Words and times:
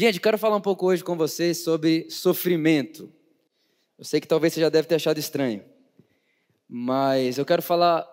Gente, 0.00 0.20
quero 0.20 0.38
falar 0.38 0.54
um 0.54 0.60
pouco 0.60 0.86
hoje 0.86 1.02
com 1.02 1.16
vocês 1.16 1.64
sobre 1.64 2.08
sofrimento. 2.08 3.12
Eu 3.98 4.04
sei 4.04 4.20
que 4.20 4.28
talvez 4.28 4.52
você 4.52 4.60
já 4.60 4.68
deve 4.68 4.86
ter 4.86 4.94
achado 4.94 5.18
estranho, 5.18 5.64
mas 6.68 7.36
eu 7.36 7.44
quero 7.44 7.60
falar 7.60 8.06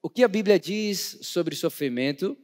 o 0.00 0.08
que 0.08 0.22
a 0.22 0.28
Bíblia 0.28 0.60
diz 0.60 1.18
sobre 1.22 1.56
sofrimento 1.56 2.38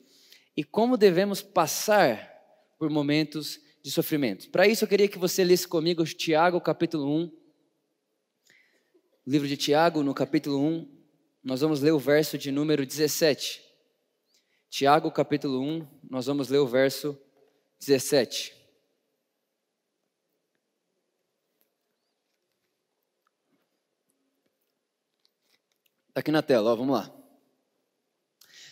e 0.56 0.64
como 0.64 0.96
devemos 0.96 1.40
passar 1.40 2.28
por 2.76 2.90
momentos 2.90 3.60
de 3.80 3.92
sofrimento. 3.92 4.50
Para 4.50 4.66
isso, 4.66 4.82
eu 4.82 4.88
queria 4.88 5.06
que 5.06 5.20
você 5.20 5.44
lesse 5.44 5.68
comigo 5.68 6.04
Tiago, 6.04 6.60
capítulo 6.60 7.08
1. 7.08 7.32
livro 9.24 9.46
de 9.46 9.56
Tiago, 9.56 10.02
no 10.02 10.12
capítulo 10.12 10.60
1, 10.60 10.88
nós 11.44 11.60
vamos 11.60 11.80
ler 11.80 11.92
o 11.92 11.98
verso 12.00 12.36
de 12.36 12.50
número 12.50 12.84
17. 12.84 13.62
Tiago, 14.68 15.12
capítulo 15.12 15.60
1, 15.60 15.86
nós 16.10 16.26
vamos 16.26 16.48
ler 16.48 16.58
o 16.58 16.66
verso 16.66 17.16
17. 17.16 17.25
Está 26.08 26.20
aqui 26.20 26.30
na 26.30 26.42
tela, 26.42 26.72
ó, 26.72 26.76
vamos 26.76 26.94
lá. 26.94 27.12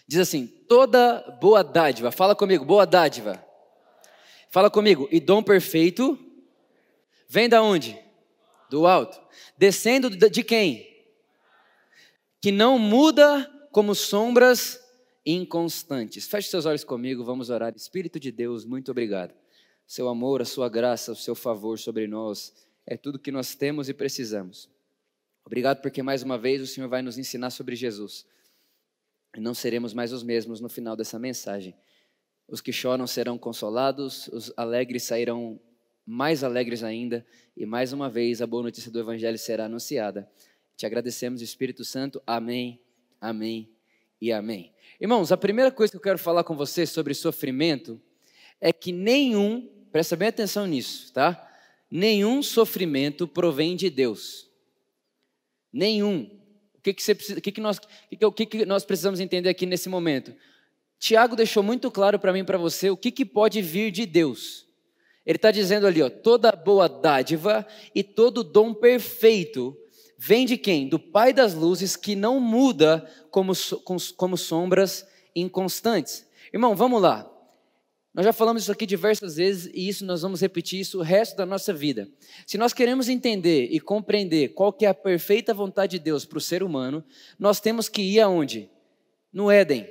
Diz 0.06 0.18
assim: 0.18 0.46
toda 0.46 1.20
boa 1.40 1.62
dádiva, 1.62 2.10
fala 2.10 2.34
comigo, 2.34 2.64
boa 2.64 2.86
dádiva. 2.86 3.44
Fala 4.50 4.70
comigo, 4.70 5.08
e 5.10 5.18
dom 5.20 5.42
perfeito 5.42 6.18
vem 7.28 7.48
da 7.48 7.62
onde? 7.62 7.98
Do 8.70 8.86
alto. 8.86 9.20
Descendo 9.58 10.08
de 10.08 10.42
quem? 10.44 10.86
Que 12.40 12.52
não 12.52 12.78
muda 12.78 13.50
como 13.72 13.94
sombras 13.94 14.83
inconstantes. 15.24 16.26
Feche 16.26 16.48
seus 16.48 16.66
olhos 16.66 16.84
comigo, 16.84 17.24
vamos 17.24 17.50
orar. 17.50 17.74
Espírito 17.74 18.20
de 18.20 18.30
Deus, 18.30 18.64
muito 18.64 18.90
obrigado. 18.90 19.34
Seu 19.86 20.08
amor, 20.08 20.42
a 20.42 20.44
sua 20.44 20.68
graça, 20.68 21.12
o 21.12 21.16
seu 21.16 21.34
favor 21.34 21.78
sobre 21.78 22.06
nós 22.06 22.52
é 22.86 22.96
tudo 22.96 23.18
que 23.18 23.32
nós 23.32 23.54
temos 23.54 23.88
e 23.88 23.94
precisamos. 23.94 24.68
Obrigado 25.44 25.80
porque 25.80 26.02
mais 26.02 26.22
uma 26.22 26.38
vez 26.38 26.62
o 26.62 26.66
Senhor 26.66 26.88
vai 26.88 27.02
nos 27.02 27.18
ensinar 27.18 27.50
sobre 27.50 27.76
Jesus. 27.76 28.26
E 29.36 29.40
não 29.40 29.54
seremos 29.54 29.92
mais 29.92 30.12
os 30.12 30.22
mesmos 30.22 30.60
no 30.60 30.68
final 30.68 30.96
dessa 30.96 31.18
mensagem. 31.18 31.74
Os 32.46 32.60
que 32.60 32.72
choram 32.72 33.06
serão 33.06 33.38
consolados, 33.38 34.28
os 34.28 34.52
alegres 34.56 35.02
sairão 35.02 35.60
mais 36.06 36.44
alegres 36.44 36.82
ainda, 36.82 37.26
e 37.56 37.64
mais 37.64 37.92
uma 37.92 38.10
vez 38.10 38.42
a 38.42 38.46
boa 38.46 38.62
notícia 38.62 38.90
do 38.90 39.00
Evangelho 39.00 39.38
será 39.38 39.64
anunciada. 39.64 40.30
Te 40.76 40.84
agradecemos, 40.84 41.40
Espírito 41.40 41.82
Santo. 41.84 42.22
Amém, 42.26 42.80
amém 43.18 43.73
e 44.24 44.32
amém. 44.32 44.72
Irmãos, 44.98 45.30
a 45.32 45.36
primeira 45.36 45.70
coisa 45.70 45.90
que 45.90 45.98
eu 45.98 46.00
quero 46.00 46.18
falar 46.18 46.44
com 46.44 46.56
vocês 46.56 46.88
sobre 46.88 47.12
sofrimento 47.12 48.00
é 48.58 48.72
que 48.72 48.90
nenhum, 48.90 49.68
presta 49.92 50.16
bem 50.16 50.28
atenção 50.28 50.66
nisso, 50.66 51.12
tá? 51.12 51.46
Nenhum 51.90 52.42
sofrimento 52.42 53.28
provém 53.28 53.76
de 53.76 53.90
Deus. 53.90 54.48
Nenhum. 55.70 56.30
O 56.74 56.80
que, 56.80 56.94
que, 56.94 57.02
você 57.02 57.14
precisa, 57.14 57.38
o 57.38 57.42
que, 57.42 57.52
que, 57.52 57.60
nós, 57.60 57.78
o 58.22 58.32
que, 58.32 58.46
que 58.46 58.64
nós 58.64 58.82
precisamos 58.82 59.20
entender 59.20 59.50
aqui 59.50 59.66
nesse 59.66 59.90
momento? 59.90 60.34
Tiago 60.98 61.36
deixou 61.36 61.62
muito 61.62 61.90
claro 61.90 62.18
para 62.18 62.32
mim 62.32 62.38
e 62.38 62.44
para 62.44 62.56
você 62.56 62.88
o 62.88 62.96
que, 62.96 63.10
que 63.10 63.26
pode 63.26 63.60
vir 63.60 63.90
de 63.90 64.06
Deus. 64.06 64.66
Ele 65.26 65.36
está 65.36 65.50
dizendo 65.50 65.86
ali, 65.86 66.00
ó, 66.00 66.08
toda 66.08 66.50
boa 66.50 66.88
dádiva 66.88 67.66
e 67.94 68.02
todo 68.02 68.42
dom 68.42 68.72
perfeito 68.72 69.76
vem 70.18 70.46
de 70.46 70.56
quem? 70.56 70.88
Do 70.88 70.98
Pai 70.98 71.32
das 71.32 71.54
luzes, 71.54 71.96
que 71.96 72.14
não 72.14 72.40
muda 72.40 73.08
como, 73.30 73.52
como 74.16 74.36
sombras 74.36 75.06
inconstantes. 75.34 76.26
Irmão, 76.52 76.74
vamos 76.74 77.00
lá. 77.00 77.30
Nós 78.14 78.24
já 78.24 78.32
falamos 78.32 78.62
isso 78.62 78.70
aqui 78.70 78.86
diversas 78.86 79.34
vezes 79.34 79.68
e 79.74 79.88
isso 79.88 80.04
nós 80.06 80.22
vamos 80.22 80.40
repetir 80.40 80.78
isso 80.78 81.00
o 81.00 81.02
resto 81.02 81.36
da 81.36 81.44
nossa 81.44 81.72
vida. 81.72 82.08
Se 82.46 82.56
nós 82.56 82.72
queremos 82.72 83.08
entender 83.08 83.66
e 83.72 83.80
compreender 83.80 84.50
qual 84.50 84.72
que 84.72 84.86
é 84.86 84.88
a 84.88 84.94
perfeita 84.94 85.52
vontade 85.52 85.98
de 85.98 86.04
Deus 86.04 86.24
para 86.24 86.38
o 86.38 86.40
ser 86.40 86.62
humano, 86.62 87.04
nós 87.36 87.58
temos 87.58 87.88
que 87.88 88.02
ir 88.02 88.20
aonde? 88.20 88.70
No 89.32 89.50
Éden. 89.50 89.88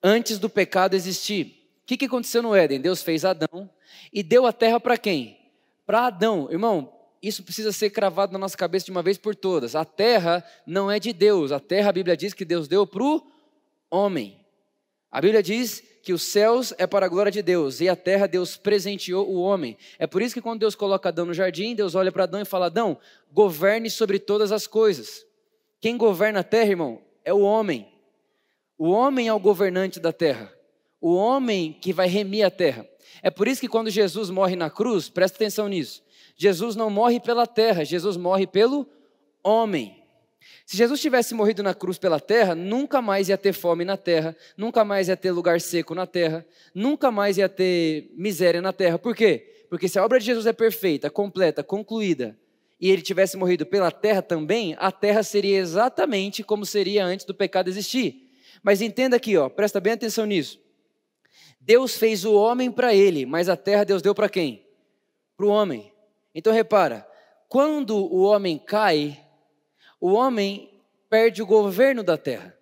Antes 0.00 0.38
do 0.38 0.48
pecado 0.48 0.94
existir. 0.94 1.64
O 1.82 1.86
que, 1.86 1.96
que 1.96 2.04
aconteceu 2.04 2.40
no 2.40 2.54
Éden? 2.54 2.80
Deus 2.80 3.02
fez 3.02 3.24
Adão 3.24 3.68
e 4.12 4.22
deu 4.22 4.46
a 4.46 4.52
terra 4.52 4.78
para 4.78 4.96
quem? 4.96 5.36
Para 5.84 6.06
Adão. 6.06 6.48
Irmão, 6.52 6.93
isso 7.26 7.42
precisa 7.42 7.72
ser 7.72 7.90
cravado 7.90 8.32
na 8.32 8.38
nossa 8.38 8.56
cabeça 8.56 8.86
de 8.86 8.90
uma 8.90 9.02
vez 9.02 9.16
por 9.16 9.34
todas. 9.34 9.74
A 9.74 9.84
terra 9.84 10.44
não 10.66 10.90
é 10.90 10.98
de 10.98 11.12
Deus. 11.12 11.52
A 11.52 11.60
terra, 11.60 11.90
a 11.90 11.92
Bíblia 11.92 12.16
diz 12.16 12.34
que 12.34 12.44
Deus 12.44 12.68
deu 12.68 12.86
para 12.86 13.02
o 13.02 13.22
homem. 13.90 14.38
A 15.10 15.20
Bíblia 15.20 15.42
diz 15.42 15.82
que 16.02 16.12
os 16.12 16.22
céus 16.22 16.74
é 16.76 16.86
para 16.86 17.06
a 17.06 17.08
glória 17.08 17.32
de 17.32 17.40
Deus 17.40 17.80
e 17.80 17.88
a 17.88 17.96
terra 17.96 18.26
Deus 18.26 18.56
presenteou 18.56 19.26
o 19.26 19.40
homem. 19.40 19.76
É 19.98 20.06
por 20.06 20.20
isso 20.20 20.34
que 20.34 20.42
quando 20.42 20.60
Deus 20.60 20.74
coloca 20.74 21.08
Adão 21.08 21.24
no 21.24 21.32
jardim, 21.32 21.74
Deus 21.74 21.94
olha 21.94 22.12
para 22.12 22.24
Adão 22.24 22.42
e 22.42 22.44
fala: 22.44 22.66
Adão, 22.66 22.98
governe 23.32 23.88
sobre 23.88 24.18
todas 24.18 24.52
as 24.52 24.66
coisas. 24.66 25.24
Quem 25.80 25.96
governa 25.96 26.40
a 26.40 26.44
terra, 26.44 26.70
irmão, 26.70 27.00
é 27.24 27.32
o 27.32 27.40
homem. 27.40 27.88
O 28.76 28.90
homem 28.90 29.28
é 29.28 29.32
o 29.32 29.38
governante 29.40 29.98
da 29.98 30.12
terra. 30.12 30.52
O 31.00 31.14
homem 31.14 31.72
que 31.80 31.92
vai 31.92 32.06
remir 32.06 32.44
a 32.44 32.50
terra. 32.50 32.86
É 33.22 33.30
por 33.30 33.48
isso 33.48 33.60
que 33.60 33.68
quando 33.68 33.88
Jesus 33.88 34.28
morre 34.28 34.56
na 34.56 34.68
cruz, 34.68 35.08
presta 35.08 35.36
atenção 35.36 35.68
nisso. 35.68 36.03
Jesus 36.36 36.74
não 36.74 36.90
morre 36.90 37.20
pela 37.20 37.46
terra, 37.46 37.84
Jesus 37.84 38.16
morre 38.16 38.46
pelo 38.46 38.86
homem. 39.42 40.02
Se 40.66 40.76
Jesus 40.76 41.00
tivesse 41.00 41.34
morrido 41.34 41.62
na 41.62 41.74
cruz 41.74 41.98
pela 41.98 42.18
terra, 42.18 42.54
nunca 42.54 43.02
mais 43.02 43.28
ia 43.28 43.36
ter 43.36 43.52
fome 43.52 43.84
na 43.84 43.96
terra, 43.96 44.36
nunca 44.56 44.84
mais 44.84 45.08
ia 45.08 45.16
ter 45.16 45.30
lugar 45.30 45.60
seco 45.60 45.94
na 45.94 46.06
terra, 46.06 46.44
nunca 46.74 47.10
mais 47.10 47.36
ia 47.36 47.48
ter 47.48 48.10
miséria 48.16 48.62
na 48.62 48.72
terra. 48.72 48.98
Por 48.98 49.14
quê? 49.14 49.66
Porque 49.68 49.88
se 49.88 49.98
a 49.98 50.04
obra 50.04 50.18
de 50.18 50.26
Jesus 50.26 50.46
é 50.46 50.52
perfeita, 50.52 51.10
completa, 51.10 51.62
concluída, 51.62 52.36
e 52.80 52.90
ele 52.90 53.02
tivesse 53.02 53.36
morrido 53.36 53.64
pela 53.64 53.90
terra 53.90 54.22
também, 54.22 54.74
a 54.78 54.90
terra 54.90 55.22
seria 55.22 55.58
exatamente 55.58 56.42
como 56.42 56.66
seria 56.66 57.04
antes 57.04 57.24
do 57.24 57.34
pecado 57.34 57.68
existir. 57.68 58.30
Mas 58.62 58.80
entenda 58.80 59.16
aqui, 59.16 59.36
ó, 59.36 59.48
presta 59.48 59.80
bem 59.80 59.92
atenção 59.92 60.26
nisso. 60.26 60.60
Deus 61.60 61.96
fez 61.96 62.24
o 62.24 62.34
homem 62.34 62.70
para 62.70 62.94
ele, 62.94 63.24
mas 63.24 63.48
a 63.48 63.56
terra 63.56 63.84
Deus 63.84 64.02
deu 64.02 64.14
para 64.14 64.28
quem? 64.28 64.66
Para 65.36 65.46
o 65.46 65.50
homem. 65.50 65.93
Então 66.34 66.52
repara, 66.52 67.06
quando 67.48 67.96
o 67.96 68.22
homem 68.22 68.58
cai, 68.58 69.20
o 70.00 70.12
homem 70.12 70.70
perde 71.08 71.42
o 71.42 71.46
governo 71.46 72.02
da 72.02 72.18
terra. 72.18 72.56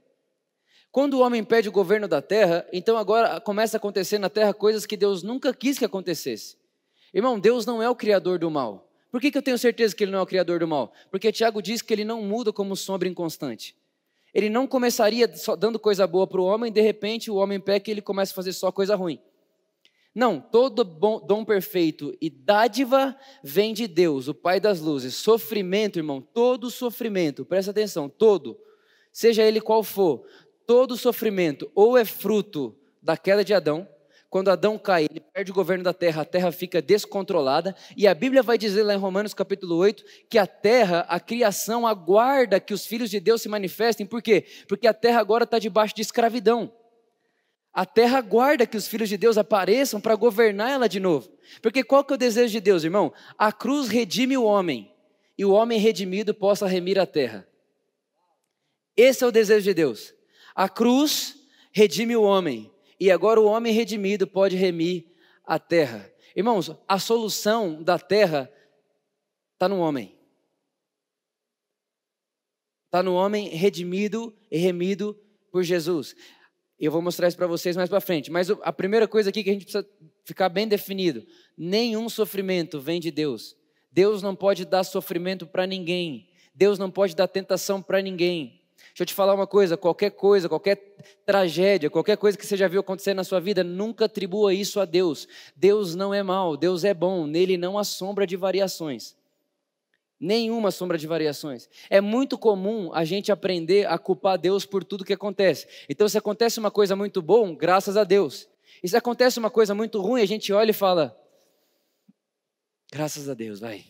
Quando 0.91 1.15
o 1.15 1.21
homem 1.21 1.43
perde 1.43 1.71
o 1.71 1.73
governo 1.73 2.07
da 2.07 2.21
terra, 2.21 2.67
então 2.71 2.99
agora 2.99 3.41
começa 3.41 3.77
a 3.77 3.79
acontecer 3.79 4.19
na 4.19 4.29
terra 4.29 4.53
coisas 4.53 4.85
que 4.85 4.97
Deus 4.97 5.23
nunca 5.23 5.55
quis 5.55 5.79
que 5.79 5.87
acontecesse. 5.87 6.59
Irmão, 7.15 7.41
Deus 7.41 7.65
não 7.65 7.83
é 7.83 7.89
o 7.89 7.97
criador 7.97 8.39
do 8.39 8.51
mal. 8.51 8.91
Por 9.11 9.21
que, 9.21 9.31
que 9.31 9.39
eu 9.39 9.43
tenho 9.43 9.59
certeza 9.59 9.97
que 9.97 10.05
ele 10.05 10.13
não 10.13 10.19
é 10.19 10.23
o 10.23 10.27
criador 10.27 10.59
do 10.59 10.69
mal? 10.69 10.93
Porque 11.11 11.33
Tiago 11.33 11.63
diz 11.63 11.81
que 11.81 11.95
ele 11.95 12.05
não 12.05 12.23
muda 12.23 12.53
como 12.53 12.77
sombra 12.77 13.09
inconstante. 13.09 13.75
Ele 14.35 14.49
não 14.49 14.67
começaria 14.67 15.35
só 15.37 15.57
dando 15.57 15.79
coisa 15.79 16.07
boa 16.07 16.27
para 16.27 16.41
o 16.41 16.45
homem, 16.45 16.73
de 16.73 16.81
repente 16.81 17.31
o 17.31 17.37
homem 17.37 17.61
peca 17.61 17.91
e 17.91 17.93
ele 17.93 18.03
começa 18.03 18.33
a 18.33 18.35
fazer 18.35 18.53
só 18.53 18.71
coisa 18.71 18.95
ruim. 18.95 19.19
Não, 20.15 20.39
todo 20.39 20.85
bom, 20.85 21.25
dom 21.25 21.45
perfeito 21.45 22.15
e 22.21 22.29
dádiva 22.29 23.17
vem 23.43 23.73
de 23.73 23.87
Deus, 23.89 24.29
o 24.29 24.35
Pai 24.35 24.61
das 24.61 24.81
luzes. 24.81 25.15
Sofrimento, 25.15 25.99
irmão, 25.99 26.21
todo 26.21 26.71
sofrimento, 26.71 27.47
presta 27.47 27.71
atenção, 27.71 28.09
todo, 28.09 28.59
seja 29.11 29.43
ele 29.43 29.61
qual 29.61 29.83
for, 29.83 30.25
todo 30.67 30.97
sofrimento 30.97 31.71
ou 31.75 31.97
é 31.97 32.05
fruto 32.05 32.77
da 33.03 33.17
queda 33.17 33.43
de 33.43 33.55
Adão, 33.55 33.89
quando 34.33 34.51
Adão 34.51 34.79
cai, 34.79 35.07
ele 35.11 35.21
perde 35.21 35.51
o 35.51 35.55
governo 35.55 35.85
da 35.85 35.93
terra, 35.93 36.23
a 36.23 36.25
terra 36.25 36.51
fica 36.51 36.81
descontrolada, 36.81 37.77
e 37.95 38.07
a 38.07 38.15
Bíblia 38.15 38.43
vai 38.43 38.57
dizer 38.57 38.83
lá 38.83 38.95
em 38.95 38.99
Romanos 38.99 39.35
capítulo 39.35 39.77
8 39.77 40.03
que 40.31 40.39
a 40.39 40.47
terra, 40.47 41.01
a 41.07 41.21
criação, 41.21 41.87
aguarda 41.87 42.59
que 42.59 42.73
os 42.73 42.87
filhos 42.87 43.11
de 43.11 43.21
Deus 43.21 43.43
se 43.43 43.49
manifestem, 43.51 44.07
por 44.07 44.23
quê? 44.23 44.47
Porque 44.67 44.87
a 44.87 44.95
terra 44.95 45.21
agora 45.21 45.45
está 45.45 45.59
debaixo 45.59 45.95
de 45.95 46.01
escravidão. 46.01 46.73
A 47.73 47.87
terra 47.87 48.19
aguarda 48.19 48.67
que 48.67 48.77
os 48.77 48.87
filhos 48.87 49.09
de 49.09 49.17
Deus 49.17 49.39
apareçam 49.39 50.01
para 50.01 50.15
governar 50.15 50.71
ela 50.71 50.89
de 50.89 51.01
novo. 51.01 51.33
Porque 51.63 51.83
qual 51.83 52.05
que 52.05 52.13
é 52.13 52.17
o 52.17 52.19
desejo 52.19 52.53
de 52.53 52.61
Deus, 52.61 52.85
irmão? 52.85 53.13
A 53.39 53.51
cruz 53.51 53.89
redime 53.89 54.37
o 54.37 54.45
homem 54.45 54.93
e 55.39 55.45
o 55.45 55.53
homem 55.53 55.79
redimido 55.79 56.35
possa 56.35 56.67
remir 56.67 56.99
a 56.99 57.07
terra. 57.07 57.49
Esse 58.95 59.25
é 59.25 59.27
o 59.27 59.33
desejo 59.33 59.65
de 59.65 59.73
Deus. 59.73 60.15
A 60.55 60.69
cruz 60.69 61.39
redime 61.73 62.15
o 62.15 62.23
homem 62.23 62.71
e 63.01 63.11
agora 63.11 63.41
o 63.41 63.47
homem 63.47 63.73
redimido 63.73 64.27
pode 64.27 64.55
remir 64.55 65.07
a 65.45 65.59
terra. 65.59 66.13
Irmãos, 66.37 66.71
a 66.87 66.99
solução 66.99 67.83
da 67.83 67.99
terra 67.99 68.53
está 69.55 69.67
no 69.67 69.79
homem. 69.79 70.15
Está 72.85 73.03
no 73.03 73.15
homem 73.15 73.49
redimido 73.49 74.37
e 74.51 74.59
remido 74.59 75.19
por 75.51 75.63
Jesus. 75.63 76.15
Eu 76.83 76.91
vou 76.91 77.01
mostrar 77.01 77.29
isso 77.29 77.37
para 77.37 77.47
vocês 77.47 77.77
mais 77.77 77.89
para 77.89 78.01
frente. 78.01 78.29
Mas 78.29 78.51
a 78.51 78.73
primeira 78.73 79.07
coisa 79.07 79.31
aqui 79.31 79.45
que 79.45 79.51
a 79.51 79.53
gente 79.53 79.67
precisa 79.67 79.87
ficar 80.25 80.49
bem 80.49 80.67
definido: 80.67 81.25
nenhum 81.57 82.09
sofrimento 82.09 82.81
vem 82.81 83.01
de 83.01 83.13
Deus. 83.13 83.57
Deus 83.93 84.21
não 84.21 84.35
pode 84.35 84.65
dar 84.65 84.83
sofrimento 84.83 85.47
para 85.47 85.65
ninguém. 85.65 86.29
Deus 86.53 86.81
não 86.81 86.91
pode 86.91 87.15
dar 87.15 87.29
tentação 87.29 87.81
para 87.81 88.03
ninguém. 88.03 88.61
Deixa 88.89 89.03
eu 89.03 89.07
te 89.07 89.15
falar 89.15 89.33
uma 89.33 89.47
coisa: 89.47 89.77
qualquer 89.77 90.11
coisa, 90.11 90.49
qualquer 90.49 90.77
tragédia, 91.25 91.89
qualquer 91.89 92.17
coisa 92.17 92.37
que 92.37 92.45
você 92.45 92.57
já 92.57 92.67
viu 92.67 92.81
acontecer 92.81 93.15
na 93.15 93.23
sua 93.23 93.39
vida, 93.39 93.63
nunca 93.63 94.07
atribua 94.07 94.53
isso 94.53 94.81
a 94.81 94.85
Deus. 94.85 95.29
Deus 95.55 95.95
não 95.95 96.13
é 96.13 96.21
mau, 96.21 96.57
Deus 96.57 96.83
é 96.83 96.93
bom, 96.93 97.29
nele 97.29 97.57
não 97.57 97.79
há 97.79 97.85
sombra 97.85 98.27
de 98.27 98.37
variações. 98.37 99.15
Nenhuma 100.25 100.71
sombra 100.71 100.97
de 100.97 101.05
variações. 101.05 101.69
É 101.91 102.01
muito 102.01 102.39
comum 102.39 102.93
a 102.95 103.05
gente 103.05 103.33
aprender 103.33 103.89
a 103.89 103.99
culpar 103.99 104.39
Deus 104.39 104.65
por 104.65 104.85
tudo 104.85 105.05
que 105.05 105.13
acontece. 105.13 105.67
Então, 105.89 106.09
se 106.09 106.17
acontece 106.17 106.61
uma 106.61 106.71
coisa 106.71 106.95
muito 106.95 107.21
boa, 107.21 107.53
graças 107.57 107.97
a 107.97 108.05
Deus. 108.05 108.49
E 108.81 108.89
se 108.89 108.97
acontece 108.97 109.41
uma 109.41 109.51
coisa 109.51 109.75
muito 109.75 110.01
ruim, 110.01 110.23
a 110.23 110.27
gente 110.27 110.53
olha 110.53 110.71
e 110.71 110.73
fala: 110.75 111.21
graças 112.93 113.29
a 113.29 113.35
Deus, 113.35 113.59
vai. 113.59 113.85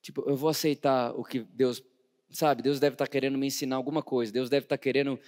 Tipo, 0.00 0.24
eu 0.26 0.34
vou 0.34 0.48
aceitar 0.48 1.12
o 1.14 1.22
que 1.22 1.40
Deus, 1.40 1.82
sabe? 2.30 2.62
Deus 2.62 2.78
deve 2.78 2.94
estar 2.94 3.06
querendo 3.06 3.36
me 3.36 3.46
ensinar 3.46 3.76
alguma 3.76 4.02
coisa. 4.02 4.32
Deus 4.32 4.48
deve 4.48 4.64
estar 4.64 4.78
querendo, 4.78 5.18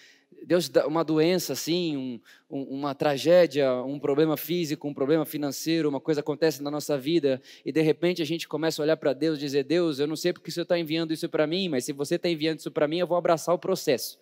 Deus 0.44 0.70
uma 0.86 1.04
doença 1.04 1.52
assim, 1.52 1.96
um, 1.96 2.20
um, 2.48 2.62
uma 2.78 2.94
tragédia, 2.94 3.74
um 3.82 3.98
problema 3.98 4.36
físico, 4.36 4.88
um 4.88 4.94
problema 4.94 5.24
financeiro, 5.24 5.88
uma 5.88 6.00
coisa 6.00 6.20
acontece 6.20 6.62
na 6.62 6.70
nossa 6.70 6.96
vida 6.96 7.42
e 7.64 7.72
de 7.72 7.82
repente 7.82 8.22
a 8.22 8.24
gente 8.24 8.48
começa 8.48 8.80
a 8.80 8.84
olhar 8.84 8.96
para 8.96 9.12
Deus 9.12 9.38
e 9.38 9.40
dizer: 9.40 9.64
Deus, 9.64 9.98
eu 9.98 10.06
não 10.06 10.16
sei 10.16 10.32
porque 10.32 10.50
o 10.50 10.52
Senhor 10.52 10.64
está 10.64 10.78
enviando 10.78 11.12
isso 11.12 11.28
para 11.28 11.46
mim, 11.46 11.68
mas 11.68 11.84
se 11.84 11.92
você 11.92 12.14
está 12.14 12.28
enviando 12.28 12.60
isso 12.60 12.70
para 12.70 12.86
mim, 12.86 12.98
eu 12.98 13.06
vou 13.06 13.16
abraçar 13.16 13.54
o 13.54 13.58
processo. 13.58 14.18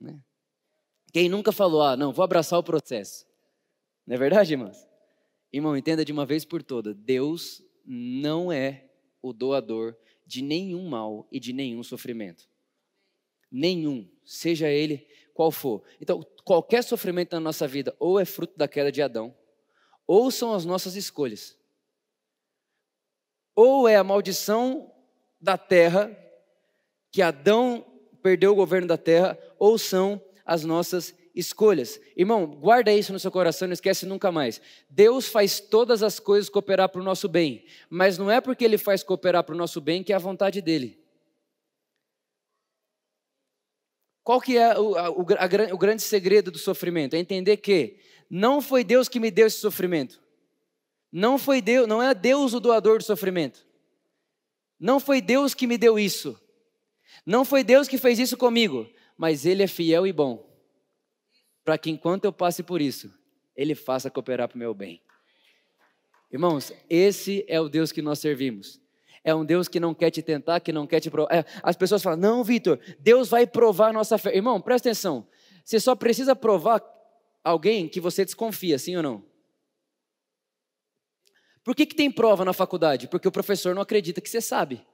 Né? 0.00 0.18
Quem 1.12 1.28
nunca 1.28 1.50
falou, 1.50 1.82
ah, 1.82 1.96
não, 1.96 2.12
vou 2.12 2.24
abraçar 2.24 2.58
o 2.58 2.62
processo. 2.62 3.26
Não 4.06 4.14
é 4.14 4.18
verdade, 4.18 4.52
irmãos? 4.52 4.86
Irmão, 5.52 5.76
entenda 5.76 6.04
de 6.04 6.12
uma 6.12 6.24
vez 6.24 6.44
por 6.44 6.62
todas: 6.62 6.94
Deus 6.94 7.62
não 7.84 8.52
é 8.52 8.84
o 9.22 9.32
doador 9.32 9.96
de 10.30 10.42
nenhum 10.42 10.88
mal 10.88 11.26
e 11.32 11.40
de 11.40 11.52
nenhum 11.52 11.82
sofrimento. 11.82 12.48
Nenhum, 13.50 14.08
seja 14.24 14.68
ele 14.68 15.08
qual 15.34 15.50
for. 15.50 15.82
Então, 16.00 16.24
qualquer 16.44 16.84
sofrimento 16.84 17.32
na 17.32 17.40
nossa 17.40 17.66
vida 17.66 17.96
ou 17.98 18.20
é 18.20 18.24
fruto 18.24 18.56
da 18.56 18.68
queda 18.68 18.92
de 18.92 19.02
Adão, 19.02 19.34
ou 20.06 20.30
são 20.30 20.54
as 20.54 20.64
nossas 20.64 20.94
escolhas. 20.94 21.58
Ou 23.56 23.88
é 23.88 23.96
a 23.96 24.04
maldição 24.04 24.94
da 25.40 25.58
terra, 25.58 26.16
que 27.10 27.22
Adão 27.22 27.84
perdeu 28.22 28.52
o 28.52 28.56
governo 28.56 28.86
da 28.86 28.96
terra, 28.96 29.36
ou 29.58 29.76
são 29.76 30.22
as 30.44 30.64
nossas 30.64 31.12
escolhas. 31.40 32.00
Irmão, 32.16 32.46
guarda 32.46 32.92
isso 32.92 33.12
no 33.12 33.18
seu 33.18 33.30
coração, 33.30 33.66
não 33.66 33.72
esquece 33.72 34.06
nunca 34.06 34.30
mais. 34.30 34.60
Deus 34.88 35.26
faz 35.26 35.58
todas 35.58 36.02
as 36.02 36.20
coisas 36.20 36.48
cooperar 36.48 36.88
para 36.88 37.00
o 37.00 37.04
nosso 37.04 37.28
bem, 37.28 37.64
mas 37.88 38.16
não 38.16 38.30
é 38.30 38.40
porque 38.40 38.64
Ele 38.64 38.78
faz 38.78 39.02
cooperar 39.02 39.42
para 39.42 39.54
o 39.54 39.58
nosso 39.58 39.80
bem 39.80 40.02
que 40.02 40.12
é 40.12 40.16
a 40.16 40.20
vontade 40.20 40.60
dEle. 40.60 41.00
Qual 44.22 44.40
que 44.40 44.56
é 44.56 44.78
o, 44.78 44.92
o, 44.92 44.96
a, 44.98 45.74
o 45.74 45.78
grande 45.78 46.02
segredo 46.02 46.50
do 46.50 46.58
sofrimento? 46.58 47.14
É 47.14 47.18
entender 47.18 47.56
que 47.56 47.98
não 48.28 48.60
foi 48.60 48.84
Deus 48.84 49.08
que 49.08 49.18
me 49.18 49.30
deu 49.30 49.46
esse 49.46 49.58
sofrimento. 49.58 50.20
Não 51.10 51.38
foi 51.38 51.60
Deus, 51.60 51.88
não 51.88 52.00
é 52.00 52.14
Deus 52.14 52.54
o 52.54 52.60
doador 52.60 52.98
do 52.98 53.04
sofrimento. 53.04 53.66
Não 54.78 55.00
foi 55.00 55.20
Deus 55.20 55.54
que 55.54 55.66
me 55.66 55.76
deu 55.76 55.98
isso. 55.98 56.40
Não 57.26 57.44
foi 57.44 57.64
Deus 57.64 57.88
que 57.88 57.98
fez 57.98 58.18
isso 58.18 58.36
comigo, 58.36 58.88
mas 59.16 59.44
Ele 59.44 59.62
é 59.62 59.66
fiel 59.66 60.06
e 60.06 60.12
bom 60.12 60.49
para 61.70 61.78
que 61.78 61.88
enquanto 61.88 62.24
eu 62.24 62.32
passe 62.32 62.64
por 62.64 62.82
isso, 62.82 63.14
Ele 63.56 63.76
faça 63.76 64.10
cooperar 64.10 64.48
para 64.48 64.56
o 64.56 64.58
meu 64.58 64.74
bem. 64.74 65.00
Irmãos, 66.28 66.72
esse 66.88 67.44
é 67.46 67.60
o 67.60 67.68
Deus 67.68 67.92
que 67.92 68.02
nós 68.02 68.18
servimos. 68.18 68.80
É 69.22 69.32
um 69.32 69.44
Deus 69.44 69.68
que 69.68 69.78
não 69.78 69.94
quer 69.94 70.10
te 70.10 70.20
tentar, 70.20 70.58
que 70.58 70.72
não 70.72 70.84
quer 70.84 70.98
te 70.98 71.08
provar. 71.08 71.32
É, 71.32 71.44
as 71.62 71.76
pessoas 71.76 72.02
falam, 72.02 72.18
não, 72.18 72.42
Vitor, 72.42 72.80
Deus 72.98 73.28
vai 73.28 73.46
provar 73.46 73.90
a 73.90 73.92
nossa 73.92 74.18
fé. 74.18 74.34
Irmão, 74.34 74.60
presta 74.60 74.88
atenção. 74.88 75.28
Você 75.64 75.78
só 75.78 75.94
precisa 75.94 76.34
provar 76.34 76.82
alguém 77.44 77.88
que 77.88 78.00
você 78.00 78.24
desconfia, 78.24 78.76
sim 78.76 78.96
ou 78.96 79.02
não? 79.04 79.24
Por 81.62 81.76
que, 81.76 81.86
que 81.86 81.94
tem 81.94 82.10
prova 82.10 82.44
na 82.44 82.52
faculdade? 82.52 83.06
Porque 83.06 83.28
o 83.28 83.32
professor 83.32 83.76
não 83.76 83.82
acredita 83.82 84.20
que 84.20 84.28
você 84.28 84.40
sabe. 84.40 84.84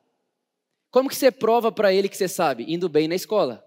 Como 0.90 1.08
que 1.08 1.16
você 1.16 1.30
prova 1.30 1.72
para 1.72 1.90
ele 1.90 2.06
que 2.06 2.18
você 2.18 2.28
sabe? 2.28 2.66
Indo 2.68 2.86
bem 2.86 3.08
na 3.08 3.14
escola. 3.14 3.66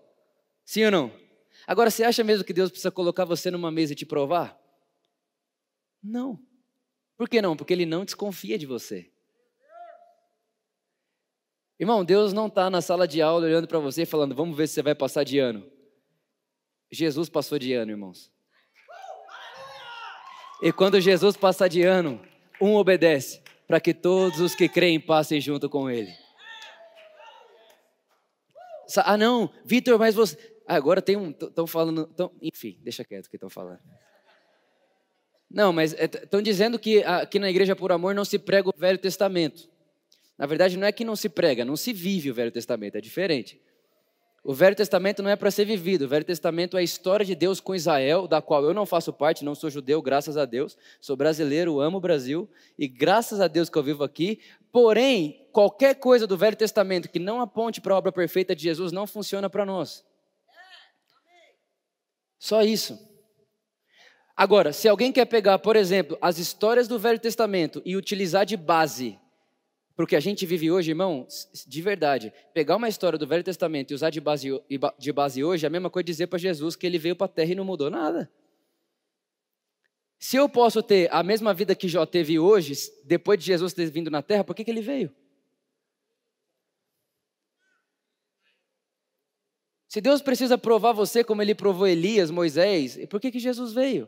Sim 0.64 0.86
ou 0.86 0.92
não? 0.92 1.29
Agora, 1.70 1.92
você 1.92 2.04
acha 2.04 2.24
mesmo 2.24 2.44
que 2.44 2.52
Deus 2.52 2.72
precisa 2.72 2.90
colocar 2.90 3.26
você 3.26 3.52
numa 3.52 3.70
mesa 3.70 3.94
e 3.94 3.96
te 3.96 4.04
provar? 4.04 4.60
Não. 6.02 6.40
Por 7.16 7.30
que 7.30 7.44
não? 7.44 7.56
Porque 7.56 7.72
Ele 7.72 7.86
não 7.86 8.04
desconfia 8.04 8.58
de 8.58 8.66
você. 8.66 9.12
Irmão, 11.80 12.04
Deus 12.04 12.34
não 12.34 12.48
está 12.48 12.72
na 12.72 12.82
sala 12.82 13.08
de 13.08 13.22
aula 13.22 13.46
olhando 13.46 13.68
para 13.68 13.78
você 13.78 14.02
e 14.02 14.08
falando, 14.08 14.34
vamos 14.34 14.58
ver 14.58 14.68
se 14.68 14.74
você 14.74 14.82
vai 14.82 14.96
passar 14.96 15.24
de 15.24 15.38
ano. 15.38 15.64
Jesus 16.92 17.30
passou 17.30 17.60
de 17.60 17.72
ano, 17.74 17.92
irmãos. 17.92 18.32
E 20.64 20.74
quando 20.74 21.00
Jesus 21.00 21.38
passa 21.38 21.70
de 21.70 21.84
ano, 21.84 22.20
um 22.60 22.74
obedece, 22.78 23.44
para 23.68 23.80
que 23.80 23.94
todos 23.94 24.40
os 24.40 24.56
que 24.56 24.68
creem 24.68 25.00
passem 25.00 25.40
junto 25.40 25.70
com 25.70 25.88
ele. 25.88 26.12
Ah, 29.06 29.16
não, 29.16 29.54
Vitor, 29.64 30.00
mas 30.00 30.16
você. 30.16 30.58
Agora 30.70 31.02
tem 31.02 31.18
um. 31.18 31.32
Estão 31.32 31.66
falando. 31.66 32.06
Tão, 32.06 32.32
enfim, 32.40 32.78
deixa 32.84 33.04
quieto 33.04 33.26
o 33.26 33.30
que 33.30 33.38
estão 33.38 33.50
falando. 33.50 33.80
Não, 35.50 35.74
mas 35.74 35.94
estão 35.94 36.40
é, 36.40 36.44
dizendo 36.44 36.78
que 36.78 37.04
aqui 37.04 37.40
na 37.40 37.50
Igreja 37.50 37.76
por 37.76 37.92
Amor 37.92 38.14
não 38.14 38.24
se 38.24 38.38
prega 38.38 38.70
o 38.70 38.74
Velho 38.78 39.00
Testamento. 39.00 39.68
Na 40.38 40.46
verdade, 40.46 40.78
não 40.78 40.86
é 40.86 40.92
que 40.92 41.04
não 41.04 41.16
se 41.16 41.28
prega, 41.28 41.66
não 41.66 41.76
se 41.76 41.92
vive 41.92 42.30
o 42.30 42.36
Velho 42.36 42.52
Testamento, 42.52 42.96
é 42.96 43.02
diferente. 43.02 43.60
O 44.44 44.54
Velho 44.54 44.76
Testamento 44.76 45.24
não 45.24 45.30
é 45.32 45.36
para 45.36 45.50
ser 45.50 45.66
vivido. 45.66 46.06
O 46.06 46.08
Velho 46.08 46.24
Testamento 46.24 46.78
é 46.78 46.82
a 46.82 46.84
história 46.84 47.26
de 47.26 47.34
Deus 47.34 47.60
com 47.60 47.74
Israel, 47.74 48.28
da 48.28 48.40
qual 48.40 48.64
eu 48.64 48.74
não 48.74 48.86
faço 48.86 49.12
parte, 49.12 49.44
não 49.44 49.56
sou 49.56 49.72
judeu, 49.72 50.02
graças 50.04 50.38
a 50.38 50.46
Deus. 50.46 50.78
Sou 51.02 51.18
brasileiro, 51.18 51.82
amo 51.82 51.98
o 51.98 52.02
Brasil 52.02 52.48
e 52.78 52.88
graças 52.88 53.42
a 53.42 53.48
Deus 53.48 53.70
que 53.70 53.78
eu 53.78 53.84
vivo 53.84 54.04
aqui. 54.04 54.40
Porém, 54.72 55.48
qualquer 55.52 55.96
coisa 55.96 56.28
do 56.28 56.38
Velho 56.38 56.56
Testamento 56.56 57.10
que 57.10 57.20
não 57.20 57.42
aponte 57.42 57.82
para 57.82 57.96
a 57.96 57.98
obra 57.98 58.12
perfeita 58.12 58.56
de 58.56 58.62
Jesus 58.64 58.92
não 58.92 59.08
funciona 59.08 59.50
para 59.50 59.66
nós. 59.66 60.08
Só 62.40 62.64
isso. 62.64 62.98
Agora, 64.36 64.72
se 64.72 64.88
alguém 64.88 65.12
quer 65.12 65.26
pegar, 65.26 65.60
por 65.60 65.76
exemplo, 65.76 66.18
as 66.22 66.38
histórias 66.38 66.88
do 66.88 66.98
Velho 66.98 67.20
Testamento 67.20 67.82
e 67.86 67.98
utilizar 67.98 68.46
de 68.46 68.56
base 68.56 69.20
para 69.98 70.06
o 70.06 70.08
que 70.08 70.16
a 70.16 70.20
gente 70.22 70.46
vive 70.46 70.72
hoje, 70.72 70.92
irmão, 70.92 71.28
de 71.68 71.82
verdade, 71.82 72.32
pegar 72.54 72.78
uma 72.78 72.88
história 72.88 73.20
do 73.20 73.28
Velho 73.28 73.44
Testamento 73.44 73.92
e 73.92 73.94
usar 73.94 74.10
de 74.10 74.22
base, 74.22 74.50
de 74.98 75.12
base 75.12 75.44
hoje 75.44 75.66
é 75.66 75.68
a 75.68 75.70
mesma 75.70 75.90
coisa 75.90 76.06
dizer 76.06 76.28
para 76.28 76.40
Jesus 76.40 76.78
que 76.78 76.88
ele 76.88 76.98
veio 76.98 77.18
para 77.18 77.26
a 77.26 77.28
terra 77.28 77.52
e 77.52 77.56
não 77.56 77.66
mudou 77.66 77.90
nada. 77.90 78.32
Se 80.18 80.38
eu 80.38 80.48
posso 80.48 80.82
ter 80.82 81.10
a 81.12 81.22
mesma 81.22 81.54
vida 81.54 81.76
que 81.76 81.90
Jó 81.90 82.06
teve 82.06 82.40
hoje, 82.40 82.74
depois 83.04 83.38
de 83.38 83.46
Jesus 83.46 83.74
ter 83.74 83.90
vindo 83.90 84.10
na 84.10 84.22
terra, 84.22 84.46
por 84.46 84.56
que, 84.56 84.64
que 84.64 84.72
ele 84.72 84.82
veio? 84.82 85.14
Se 89.90 90.00
Deus 90.00 90.22
precisa 90.22 90.56
provar 90.56 90.94
você 90.94 91.24
como 91.24 91.42
ele 91.42 91.56
provou 91.56 91.88
Elias, 91.88 92.30
Moisés, 92.30 92.96
por 93.08 93.20
que, 93.20 93.32
que 93.32 93.40
Jesus 93.40 93.74
veio? 93.74 94.08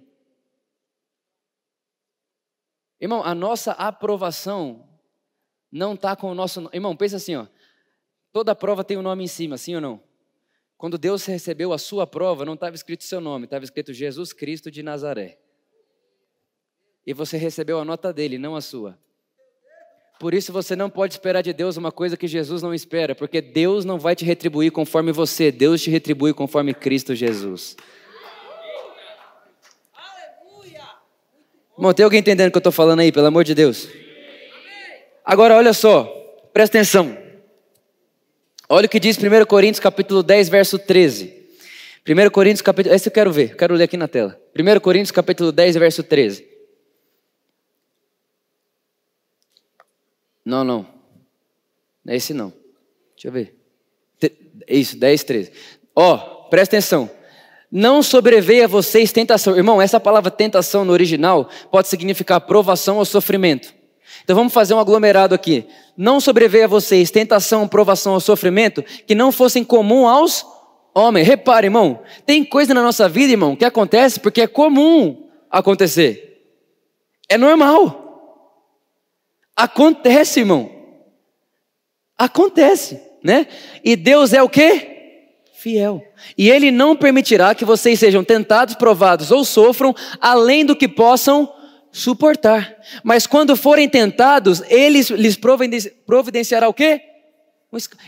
Irmão, 3.00 3.24
a 3.24 3.34
nossa 3.34 3.72
aprovação 3.72 4.88
não 5.72 5.96
está 5.96 6.16
com 6.16 6.30
o 6.32 6.36
nosso. 6.36 6.70
Irmão, 6.72 6.96
pensa 6.96 7.16
assim, 7.16 7.36
ó. 7.36 7.48
Toda 8.32 8.56
prova 8.56 8.84
tem 8.84 8.96
um 8.96 9.02
nome 9.02 9.24
em 9.24 9.28
cima, 9.28 9.58
sim 9.58 9.74
ou 9.74 9.82
não? 9.82 10.04
Quando 10.78 11.00
Deus 11.00 11.26
recebeu 11.26 11.74
a 11.74 11.80
sua 11.80 12.06
prova, 12.06 12.46
não 12.46 12.54
estava 12.54 12.76
escrito 12.76 13.04
seu 13.04 13.20
nome, 13.20 13.46
estava 13.46 13.66
escrito 13.66 13.92
Jesus 13.92 14.34
Cristo 14.34 14.70
de 14.70 14.84
Nazaré. 14.84 15.40
E 17.06 17.12
você 17.12 17.38
recebeu 17.38 17.80
a 17.80 17.86
nota 17.86 18.14
dele, 18.14 18.38
não 18.38 18.56
a 18.56 18.62
sua. 18.62 19.00
Por 20.22 20.36
isso 20.36 20.54
você 20.54 20.76
não 20.76 20.88
pode 20.88 21.16
esperar 21.16 21.42
de 21.42 21.52
Deus 21.52 21.78
uma 21.78 21.92
coisa 21.92 22.16
que 22.16 22.28
Jesus 22.28 22.62
não 22.62 22.76
espera, 22.76 23.16
porque 23.16 23.42
Deus 23.42 23.84
não 23.84 23.98
vai 23.98 24.16
te 24.16 24.24
retribuir 24.24 24.72
conforme 24.72 25.12
você, 25.12 25.52
Deus 25.52 25.82
te 25.82 25.90
retribui 25.90 26.32
conforme 26.32 26.76
Cristo 26.76 27.16
Jesus. 27.16 27.76
Irmão, 31.76 31.92
tem 31.92 32.04
alguém 32.04 32.20
entendendo 32.20 32.50
o 32.50 32.52
que 32.52 32.58
eu 32.58 32.60
estou 32.60 32.72
falando 32.72 33.00
aí, 33.00 33.12
pelo 33.12 33.26
amor 33.26 33.44
de 33.44 33.56
Deus? 33.56 33.88
Agora 35.26 35.56
olha 35.56 35.74
só, 35.74 36.04
presta 36.54 36.78
atenção. 36.78 37.18
Olha 38.70 38.86
o 38.86 38.90
que 38.90 39.00
diz 39.00 39.18
1 39.18 39.46
Coríntios 39.46 39.80
capítulo 39.80 40.22
10, 40.22 40.50
verso 40.50 40.78
13. 40.78 41.34
1 42.08 42.30
Coríntios 42.30 42.62
capítulo. 42.62 42.94
Esse 42.94 43.10
eu 43.10 43.12
quero 43.12 43.32
ver, 43.32 43.56
quero 43.56 43.74
ler 43.74 43.86
aqui 43.86 43.98
na 43.98 44.08
tela. 44.08 44.40
1 44.56 44.80
Coríntios 44.82 45.10
capítulo 45.10 45.52
10, 45.52 45.78
verso 45.78 46.04
13. 46.04 46.51
Não, 50.46 50.64
não. 50.64 50.86
Não 52.04 52.14
é 52.14 52.16
esse 52.16 52.34
não. 52.34 52.52
Deixa 53.16 53.28
eu 53.28 53.32
ver. 53.32 53.56
Isso, 54.68 54.98
10, 54.98 55.24
13. 55.24 55.52
Ó, 55.96 56.16
oh, 56.16 56.50
presta 56.50 56.76
atenção. 56.76 57.10
Não 57.72 58.04
sobreveia 58.04 58.66
a 58.66 58.68
vocês 58.68 59.12
tentação. 59.12 59.56
Irmão, 59.56 59.82
essa 59.82 60.00
palavra 60.00 60.30
tentação 60.30 60.84
no 60.84 60.92
original 60.92 61.50
pode 61.72 61.88
significar 61.88 62.42
provação 62.42 62.98
ou 62.98 63.06
sofrimento. 63.06 63.74
Então 64.24 64.36
vamos 64.36 64.54
fazer 64.54 64.74
um 64.74 64.80
aglomerado 64.80 65.34
aqui. 65.34 65.66
Não 65.96 66.20
sobreveia 66.20 66.66
a 66.66 66.68
vocês 66.68 67.10
tentação, 67.10 67.68
provação 67.68 68.14
ou 68.14 68.20
sofrimento 68.20 68.84
que 68.84 69.16
não 69.16 69.32
fossem 69.32 69.64
comum 69.64 70.08
aos 70.08 70.46
homens. 70.94 71.28
Repare, 71.28 71.68
irmão, 71.68 72.02
tem 72.26 72.44
coisa 72.44 72.74
na 72.74 72.82
nossa 72.82 73.08
vida, 73.08 73.32
irmão, 73.32 73.56
que 73.56 73.66
acontece 73.66 74.20
porque 74.20 74.42
é 74.42 74.48
comum 74.48 75.30
acontecer. 75.50 76.44
É 77.30 77.38
normal. 77.38 78.01
Acontece, 79.62 80.40
irmão. 80.40 80.72
Acontece, 82.18 83.00
né? 83.24 83.46
E 83.84 83.96
Deus 83.96 84.34
é 84.34 84.42
o 84.42 84.50
quê? 84.50 84.88
Fiel. 85.54 86.04
E 86.36 86.50
Ele 86.50 86.72
não 86.72 86.96
permitirá 86.96 87.54
que 87.54 87.64
vocês 87.64 88.00
sejam 88.00 88.24
tentados, 88.24 88.74
provados 88.74 89.30
ou 89.30 89.46
sofram 89.46 89.94
além 90.20 90.66
do 90.66 90.76
que 90.76 90.88
possam 90.88 91.48
suportar. 91.92 92.76
Mas 93.04 93.28
quando 93.28 93.56
forem 93.56 93.88
tentados, 93.88 94.64
Ele 94.68 95.00
lhes 95.00 95.38
providenciará 96.08 96.68
o 96.68 96.74
quê? 96.74 97.00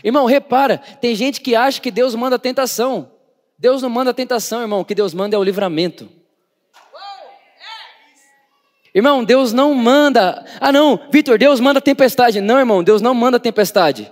Irmão, 0.02 0.26
repara, 0.26 0.78
tem 1.00 1.14
gente 1.14 1.40
que 1.40 1.54
acha 1.54 1.80
que 1.80 1.92
Deus 1.92 2.16
manda 2.16 2.36
tentação. 2.36 3.12
Deus 3.56 3.80
não 3.80 3.88
manda 3.88 4.12
tentação, 4.12 4.60
irmão. 4.60 4.80
O 4.80 4.84
que 4.84 4.94
Deus 4.94 5.14
manda 5.14 5.36
é 5.36 5.38
o 5.38 5.44
livramento. 5.44 6.10
Irmão, 8.94 9.24
Deus 9.24 9.52
não 9.52 9.74
manda. 9.74 10.44
Ah, 10.60 10.70
não, 10.70 11.00
Vitor, 11.10 11.36
Deus 11.36 11.58
manda 11.58 11.80
tempestade. 11.80 12.40
Não, 12.40 12.58
irmão, 12.58 12.84
Deus 12.84 13.02
não 13.02 13.12
manda 13.12 13.40
tempestade. 13.40 14.10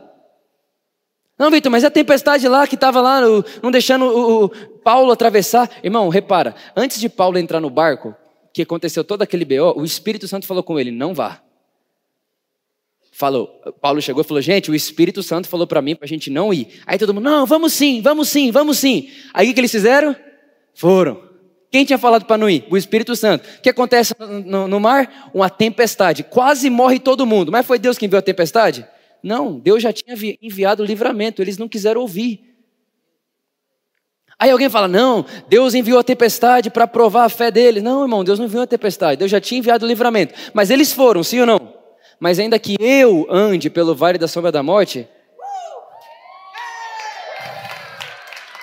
Não, 1.39 1.51
Vitor, 1.51 1.71
mas 1.71 1.85
é 1.85 1.87
a 1.87 1.91
tempestade 1.91 2.49
lá 2.49 2.67
que 2.67 2.75
estava 2.75 3.01
lá, 3.01 3.21
não 3.62 3.71
deixando 3.71 4.05
o, 4.07 4.45
o, 4.45 4.49
Paulo 4.49 5.12
atravessar. 5.12 5.71
Irmão, 5.85 6.09
repara, 6.09 6.55
antes 6.75 7.01
de 7.01 7.09
Paulo 7.09 7.39
entrar 7.39 7.61
no 7.61 7.71
barco, 7.71 8.15
que 8.53 8.62
aconteceu 8.62 9.05
todo 9.05 9.23
aquele 9.23 9.45
BO, 9.45 9.81
o 9.81 9.85
Espírito 9.85 10.27
Santo 10.27 10.47
falou 10.47 10.65
com 10.65 10.79
ele: 10.79 10.91
não 10.91 11.15
vá. 11.15 11.41
Falou, 13.12 13.47
Paulo 13.81 14.03
chegou 14.03 14.23
e 14.23 14.27
falou: 14.27 14.41
gente, 14.43 14.71
o 14.71 14.75
Espírito 14.75 15.23
Santo 15.23 15.49
falou 15.49 15.67
para 15.67 15.81
mim 15.81 15.95
para 15.95 16.07
a 16.07 16.09
gente 16.09 16.29
não 16.29 16.53
ir. 16.53 16.81
Aí 16.87 16.99
todo 16.99 17.15
mundo: 17.15 17.25
não, 17.25 17.47
vamos 17.47 17.73
sim, 17.73 18.03
vamos 18.03 18.29
sim, 18.29 18.51
vamos 18.51 18.79
sim. 18.79 19.11
Aí 19.33 19.51
o 19.51 19.55
que 19.55 19.61
eles 19.61 19.71
fizeram? 19.71 20.17
Foram. 20.75 21.32
Quem 21.73 21.87
tinha 21.87 21.99
falado 21.99 22.26
para 22.26 22.37
não 22.37 22.50
ir? 22.50 22.67
O 22.71 22.76
Espírito 22.76 23.17
Santo. 23.17 23.49
O 23.49 23.62
que 23.62 23.71
acontece 23.71 24.14
no, 24.45 24.69
no, 24.69 24.79
mar? 24.79 25.31
Uma 25.33 25.49
tempestade. 25.49 26.23
Quase 26.23 26.69
morre 26.69 27.00
todo 27.00 27.25
mundo. 27.25 27.50
Mas 27.50 27.64
foi 27.64 27.79
Deus 27.79 27.97
que 27.97 28.05
enviou 28.05 28.19
a 28.19 28.23
tempestade? 28.23 28.87
Não, 29.23 29.59
Deus 29.59 29.83
já 29.83 29.91
tinha 29.91 30.14
enviado 30.43 30.83
o 30.83 30.87
livramento. 30.87 31.41
Eles 31.41 31.57
não 31.57 31.67
quiseram 31.67 32.02
ouvir. 32.02 32.55
Aí 34.38 34.50
alguém 34.50 34.69
fala: 34.69 34.87
não, 34.87 35.25
Deus 35.49 35.73
enviou 35.73 35.99
a 35.99 36.05
tempestade 36.05 36.69
para 36.69 36.87
provar 36.87 37.25
a 37.25 37.31
fé 37.31 37.50
deles. 37.50 37.83
Não, 37.83 38.02
irmão, 38.02 38.23
Deus 38.23 38.38
não 38.38 38.45
enviou 38.45 38.64
a 38.64 38.67
tempestade. 38.67 39.21
Deus 39.21 39.31
já 39.31 39.41
tinha 39.41 39.59
enviado 39.59 39.87
o 39.87 39.88
livramento. 39.88 40.35
Mas 40.52 40.69
eles 40.69 40.93
foram, 40.93 41.25
sim 41.25 41.41
ou 41.41 41.47
não? 41.47 41.73
Mas 42.21 42.38
ainda 42.38 42.59
que 42.59 42.76
eu 42.79 43.26
ande 43.31 43.71
pelo 43.71 43.95
vale 43.95 44.19
da 44.19 44.29
sombra 44.29 44.52
da 44.52 44.62
morte, 44.62 45.09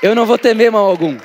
eu 0.03 0.13
não 0.13 0.27
vou 0.27 0.37
temer 0.37 0.71
mal 0.71 0.85
algum. 0.85 1.17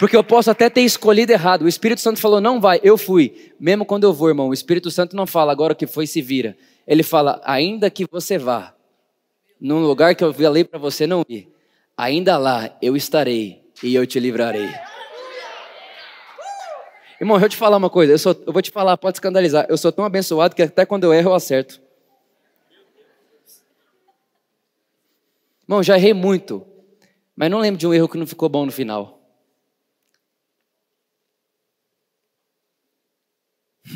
Porque 0.00 0.16
eu 0.16 0.24
posso 0.24 0.50
até 0.50 0.70
ter 0.70 0.80
escolhido 0.80 1.30
errado. 1.30 1.62
O 1.62 1.68
Espírito 1.68 2.00
Santo 2.00 2.18
falou, 2.18 2.40
não 2.40 2.58
vai, 2.58 2.80
eu 2.82 2.96
fui. 2.96 3.52
Mesmo 3.60 3.84
quando 3.84 4.04
eu 4.04 4.14
vou, 4.14 4.30
irmão, 4.30 4.48
o 4.48 4.54
Espírito 4.54 4.90
Santo 4.90 5.14
não 5.14 5.26
fala, 5.26 5.52
agora 5.52 5.74
que 5.74 5.86
foi, 5.86 6.06
se 6.06 6.22
vira. 6.22 6.56
Ele 6.86 7.02
fala, 7.02 7.38
ainda 7.44 7.90
que 7.90 8.06
você 8.10 8.38
vá, 8.38 8.74
num 9.60 9.80
lugar 9.80 10.14
que 10.14 10.24
eu 10.24 10.32
falei 10.32 10.64
para 10.64 10.78
você 10.78 11.06
não 11.06 11.22
ir, 11.28 11.52
ainda 11.94 12.38
lá 12.38 12.74
eu 12.80 12.96
estarei 12.96 13.62
e 13.82 13.94
eu 13.94 14.06
te 14.06 14.18
livrarei. 14.18 14.70
Irmão, 17.20 17.36
deixa 17.36 17.44
eu 17.44 17.50
te 17.50 17.56
falar 17.58 17.76
uma 17.76 17.90
coisa, 17.90 18.14
eu, 18.14 18.18
sou, 18.18 18.34
eu 18.46 18.54
vou 18.54 18.62
te 18.62 18.70
falar, 18.70 18.96
pode 18.96 19.16
escandalizar, 19.16 19.66
eu 19.68 19.76
sou 19.76 19.92
tão 19.92 20.06
abençoado 20.06 20.56
que 20.56 20.62
até 20.62 20.86
quando 20.86 21.04
eu 21.04 21.12
erro 21.12 21.28
eu 21.28 21.34
acerto. 21.34 21.78
Irmão, 25.64 25.82
já 25.82 25.98
errei 25.98 26.14
muito, 26.14 26.66
mas 27.36 27.50
não 27.50 27.58
lembro 27.58 27.78
de 27.78 27.86
um 27.86 27.92
erro 27.92 28.08
que 28.08 28.16
não 28.16 28.26
ficou 28.26 28.48
bom 28.48 28.64
no 28.64 28.72
final. 28.72 29.19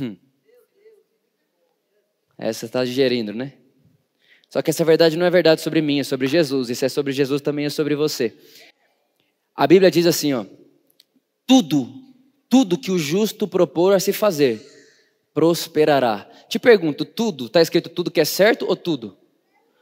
Hum. 0.00 0.16
Essa 2.36 2.66
está 2.66 2.84
digerindo, 2.84 3.32
né? 3.32 3.54
Só 4.50 4.62
que 4.62 4.70
essa 4.70 4.84
verdade 4.84 5.16
não 5.16 5.26
é 5.26 5.30
verdade 5.30 5.60
sobre 5.60 5.80
mim, 5.80 6.00
é 6.00 6.04
sobre 6.04 6.26
Jesus. 6.26 6.70
E 6.70 6.76
se 6.76 6.84
é 6.84 6.88
sobre 6.88 7.12
Jesus, 7.12 7.40
também 7.40 7.64
é 7.64 7.70
sobre 7.70 7.94
você. 7.94 8.36
A 9.54 9.66
Bíblia 9.66 9.90
diz 9.90 10.06
assim, 10.06 10.32
ó. 10.32 10.44
Tudo, 11.46 11.92
tudo 12.48 12.78
que 12.78 12.90
o 12.90 12.98
justo 12.98 13.46
propor 13.46 13.92
a 13.92 14.00
se 14.00 14.12
fazer, 14.12 14.60
prosperará. 15.32 16.30
Te 16.48 16.58
pergunto, 16.58 17.04
tudo, 17.04 17.46
está 17.46 17.60
escrito 17.60 17.88
tudo 17.88 18.10
que 18.10 18.20
é 18.20 18.24
certo 18.24 18.64
ou 18.66 18.76
tudo? 18.76 19.16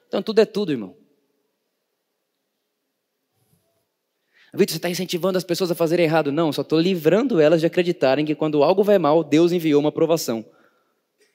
Então 0.08 0.22
tudo 0.22 0.40
é 0.40 0.44
tudo, 0.44 0.72
irmão. 0.72 0.96
Vitor, 4.54 4.72
você 4.72 4.76
está 4.76 4.90
incentivando 4.90 5.38
as 5.38 5.44
pessoas 5.44 5.70
a 5.70 5.74
fazerem 5.74 6.04
errado. 6.04 6.30
Não, 6.30 6.52
só 6.52 6.60
estou 6.60 6.78
livrando 6.78 7.40
elas 7.40 7.60
de 7.60 7.66
acreditarem 7.66 8.24
que 8.24 8.34
quando 8.34 8.62
algo 8.62 8.84
vai 8.84 8.98
mal, 8.98 9.24
Deus 9.24 9.50
enviou 9.50 9.80
uma 9.80 9.88
aprovação. 9.88 10.44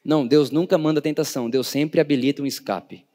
Não, 0.05 0.25
Deus 0.25 0.51
nunca 0.51 0.77
manda 0.77 1.01
tentação, 1.01 1.49
Deus 1.49 1.67
sempre 1.67 1.99
habilita 1.99 2.41
um 2.41 2.45
escape. 2.45 3.05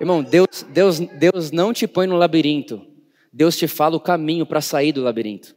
Irmão, 0.00 0.22
Deus, 0.22 0.64
Deus, 0.70 1.00
Deus 1.00 1.50
não 1.50 1.72
te 1.72 1.88
põe 1.88 2.06
no 2.06 2.16
labirinto, 2.16 2.86
Deus 3.32 3.56
te 3.56 3.66
fala 3.66 3.96
o 3.96 4.00
caminho 4.00 4.46
para 4.46 4.60
sair 4.60 4.92
do 4.92 5.02
labirinto. 5.02 5.56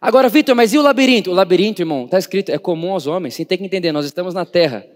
Agora, 0.00 0.28
Vitor, 0.28 0.54
mas 0.54 0.74
e 0.74 0.78
o 0.78 0.82
labirinto? 0.82 1.30
O 1.30 1.34
labirinto, 1.34 1.80
irmão, 1.80 2.04
está 2.04 2.18
escrito, 2.18 2.50
é 2.50 2.58
comum 2.58 2.92
aos 2.92 3.06
homens, 3.06 3.34
você 3.34 3.44
tem 3.44 3.56
que 3.56 3.64
entender, 3.64 3.92
nós 3.92 4.04
estamos 4.04 4.34
na 4.34 4.44
terra. 4.44 4.86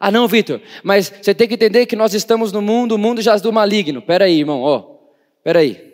Ah, 0.00 0.10
não, 0.10 0.28
Vitor, 0.28 0.60
mas 0.84 1.08
você 1.08 1.34
tem 1.34 1.48
que 1.48 1.54
entender 1.54 1.86
que 1.86 1.96
nós 1.96 2.14
estamos 2.14 2.52
no 2.52 2.62
mundo, 2.62 2.94
o 2.94 2.98
mundo 2.98 3.20
jaz 3.20 3.42
do 3.42 3.52
maligno. 3.52 4.00
Pera 4.00 4.26
aí, 4.26 4.38
irmão, 4.38 4.60
ó, 4.62 4.96
pera 5.42 5.60
aí. 5.60 5.88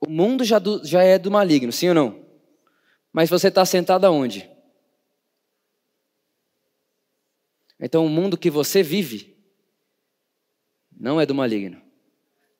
O 0.00 0.10
mundo 0.10 0.44
já, 0.44 0.58
do, 0.58 0.84
já 0.84 1.02
é 1.02 1.18
do 1.18 1.30
maligno, 1.30 1.70
sim 1.70 1.88
ou 1.88 1.94
não? 1.94 2.24
Mas 3.12 3.30
você 3.30 3.48
está 3.48 3.64
sentado 3.64 4.04
aonde? 4.04 4.50
Então, 7.78 8.04
o 8.04 8.08
mundo 8.08 8.36
que 8.36 8.50
você 8.50 8.82
vive 8.82 9.36
não 10.98 11.20
é 11.20 11.24
do 11.24 11.34
maligno. 11.34 11.80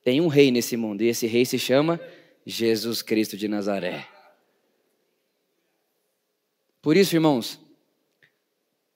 Tem 0.02 0.20
um 0.20 0.28
rei 0.28 0.50
nesse 0.50 0.76
mundo, 0.76 1.02
e 1.02 1.08
esse 1.08 1.26
rei 1.26 1.44
se 1.44 1.58
chama 1.58 2.00
Jesus 2.46 3.02
Cristo 3.02 3.36
de 3.36 3.48
Nazaré. 3.48 4.06
Por 6.80 6.96
isso, 6.96 7.14
irmãos, 7.14 7.60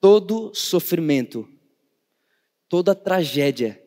todo 0.04 0.54
sofrimento, 0.54 1.48
toda 2.68 2.94
tragédia, 2.94 3.82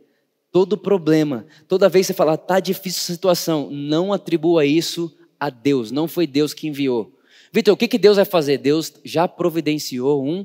todo 0.51 0.75
problema, 0.75 1.45
toda 1.67 1.87
vez 1.87 2.07
que 2.07 2.13
você 2.13 2.17
fala, 2.17 2.35
tá 2.35 2.59
difícil 2.59 3.01
a 3.03 3.15
situação, 3.15 3.69
não 3.69 4.11
atribua 4.11 4.65
isso 4.65 5.15
a 5.39 5.51
Deus, 5.51 5.91
não 5.91 6.07
foi 6.07 6.25
Deus 6.25 6.55
que 6.55 6.67
enviou. 6.67 7.15
Vitor, 7.53 7.75
o 7.75 7.77
que, 7.77 7.87
que 7.87 7.99
Deus 7.99 8.15
vai 8.15 8.25
fazer? 8.25 8.57
Deus 8.57 8.93
já 9.05 9.27
providenciou 9.27 10.25
um 10.25 10.43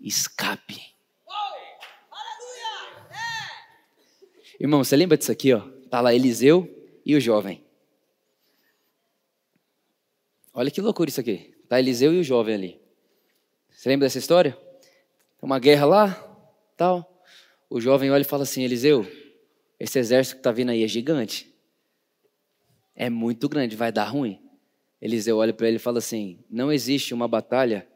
escape. 0.00 0.80
Irmão, 4.58 4.82
você 4.82 4.96
lembra 4.96 5.16
disso 5.16 5.30
aqui, 5.30 5.52
ó? 5.52 5.60
Tá 5.88 6.00
lá 6.00 6.12
Eliseu 6.12 6.68
e 7.06 7.14
o 7.14 7.20
jovem. 7.20 7.64
Olha 10.52 10.68
que 10.68 10.80
loucura 10.80 11.10
isso 11.10 11.20
aqui. 11.20 11.54
Tá 11.68 11.78
Eliseu 11.78 12.12
e 12.12 12.18
o 12.18 12.24
jovem 12.24 12.56
ali. 12.56 12.80
Você 13.70 13.88
lembra 13.88 14.06
dessa 14.06 14.18
história? 14.18 14.58
Uma 15.42 15.58
guerra 15.58 15.84
lá, 15.84 16.46
tal. 16.76 17.24
O 17.68 17.80
jovem 17.80 18.12
olha 18.12 18.22
e 18.22 18.24
fala 18.24 18.44
assim: 18.44 18.62
Eliseu, 18.62 19.04
esse 19.78 19.98
exército 19.98 20.36
que 20.36 20.40
está 20.40 20.52
vindo 20.52 20.70
aí 20.70 20.84
é 20.84 20.88
gigante. 20.88 21.52
É 22.94 23.10
muito 23.10 23.48
grande, 23.48 23.74
vai 23.74 23.90
dar 23.90 24.04
ruim. 24.04 24.40
Eliseu 25.00 25.38
olha 25.38 25.52
para 25.52 25.66
ele 25.66 25.76
e 25.76 25.80
fala 25.80 25.98
assim: 25.98 26.44
Não 26.48 26.72
existe 26.72 27.12
uma 27.12 27.26
batalha 27.26 27.86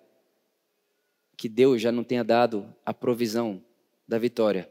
que 1.37 1.49
Deus 1.49 1.81
já 1.81 1.93
não 1.93 2.03
tenha 2.03 2.25
dado 2.25 2.75
a 2.85 2.93
provisão 2.93 3.63
da 4.09 4.19
vitória. 4.19 4.69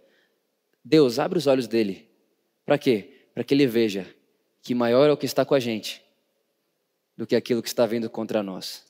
Deus 0.84 1.18
abre 1.18 1.38
os 1.38 1.48
olhos 1.48 1.68
dele. 1.68 2.10
Para 2.66 2.78
quê? 2.78 3.28
Para 3.34 3.44
que 3.44 3.54
ele 3.54 3.68
veja 3.68 4.06
que 4.62 4.76
maior 4.76 5.08
é 5.08 5.12
o 5.12 5.18
que 5.18 5.26
está 5.26 5.46
com 5.46 5.54
a 5.54 5.60
gente 5.60 6.04
do 7.16 7.26
que 7.26 7.36
aquilo 7.36 7.62
que 7.62 7.68
está 7.68 7.86
vindo 7.86 8.10
contra 8.10 8.44
nós. 8.44 8.85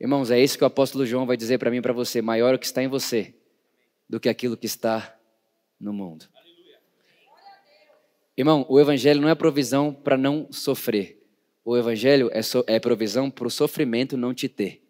Irmãos, 0.00 0.30
é 0.30 0.40
isso 0.40 0.58
que 0.58 0.64
o 0.64 0.66
apóstolo 0.66 1.06
João 1.06 1.26
vai 1.26 1.36
dizer 1.36 1.58
para 1.58 1.70
mim 1.70 1.78
e 1.78 1.82
para 1.82 1.92
você: 1.92 2.20
maior 2.20 2.52
é 2.52 2.56
o 2.56 2.58
que 2.58 2.66
está 2.66 2.82
em 2.82 2.88
você 2.88 3.34
do 4.08 4.18
que 4.20 4.28
aquilo 4.28 4.56
que 4.56 4.66
está 4.66 5.16
no 5.78 5.92
mundo. 5.92 6.28
Irmão, 8.36 8.66
o 8.68 8.80
evangelho 8.80 9.20
não 9.20 9.28
é 9.28 9.34
provisão 9.34 9.92
para 9.94 10.16
não 10.16 10.48
sofrer. 10.50 11.22
O 11.64 11.76
evangelho 11.76 12.28
é, 12.32 12.42
so, 12.42 12.64
é 12.66 12.80
provisão 12.80 13.30
para 13.30 13.46
o 13.46 13.50
sofrimento 13.50 14.16
não 14.16 14.34
te 14.34 14.48
ter. 14.48 14.82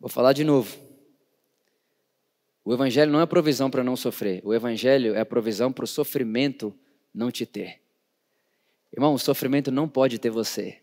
Vou 0.00 0.08
falar 0.08 0.32
de 0.32 0.44
novo. 0.44 0.76
O 2.64 2.74
evangelho 2.74 3.10
não 3.10 3.20
é 3.20 3.26
provisão 3.26 3.70
para 3.70 3.82
não 3.82 3.96
sofrer. 3.96 4.40
O 4.44 4.52
evangelho 4.52 5.14
é 5.14 5.20
a 5.20 5.26
provisão 5.26 5.72
para 5.72 5.84
o 5.84 5.88
sofrimento 5.88 6.78
não 7.18 7.32
te 7.32 7.44
ter. 7.44 7.80
Irmão, 8.92 9.12
o 9.12 9.18
sofrimento 9.18 9.72
não 9.72 9.88
pode 9.88 10.20
ter 10.20 10.30
você. 10.30 10.78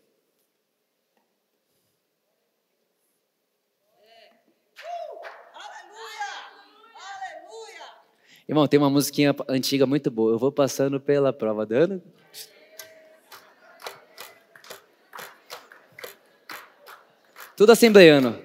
Irmão, 8.46 8.68
tem 8.68 8.78
uma 8.78 8.90
musiquinha 8.90 9.34
antiga 9.48 9.86
muito 9.86 10.08
boa. 10.10 10.32
Eu 10.32 10.38
vou 10.38 10.52
passando 10.52 11.00
pela 11.00 11.32
prova 11.32 11.64
dando. 11.64 12.00
Tudo 17.56 17.72
assembleiano. 17.72 18.38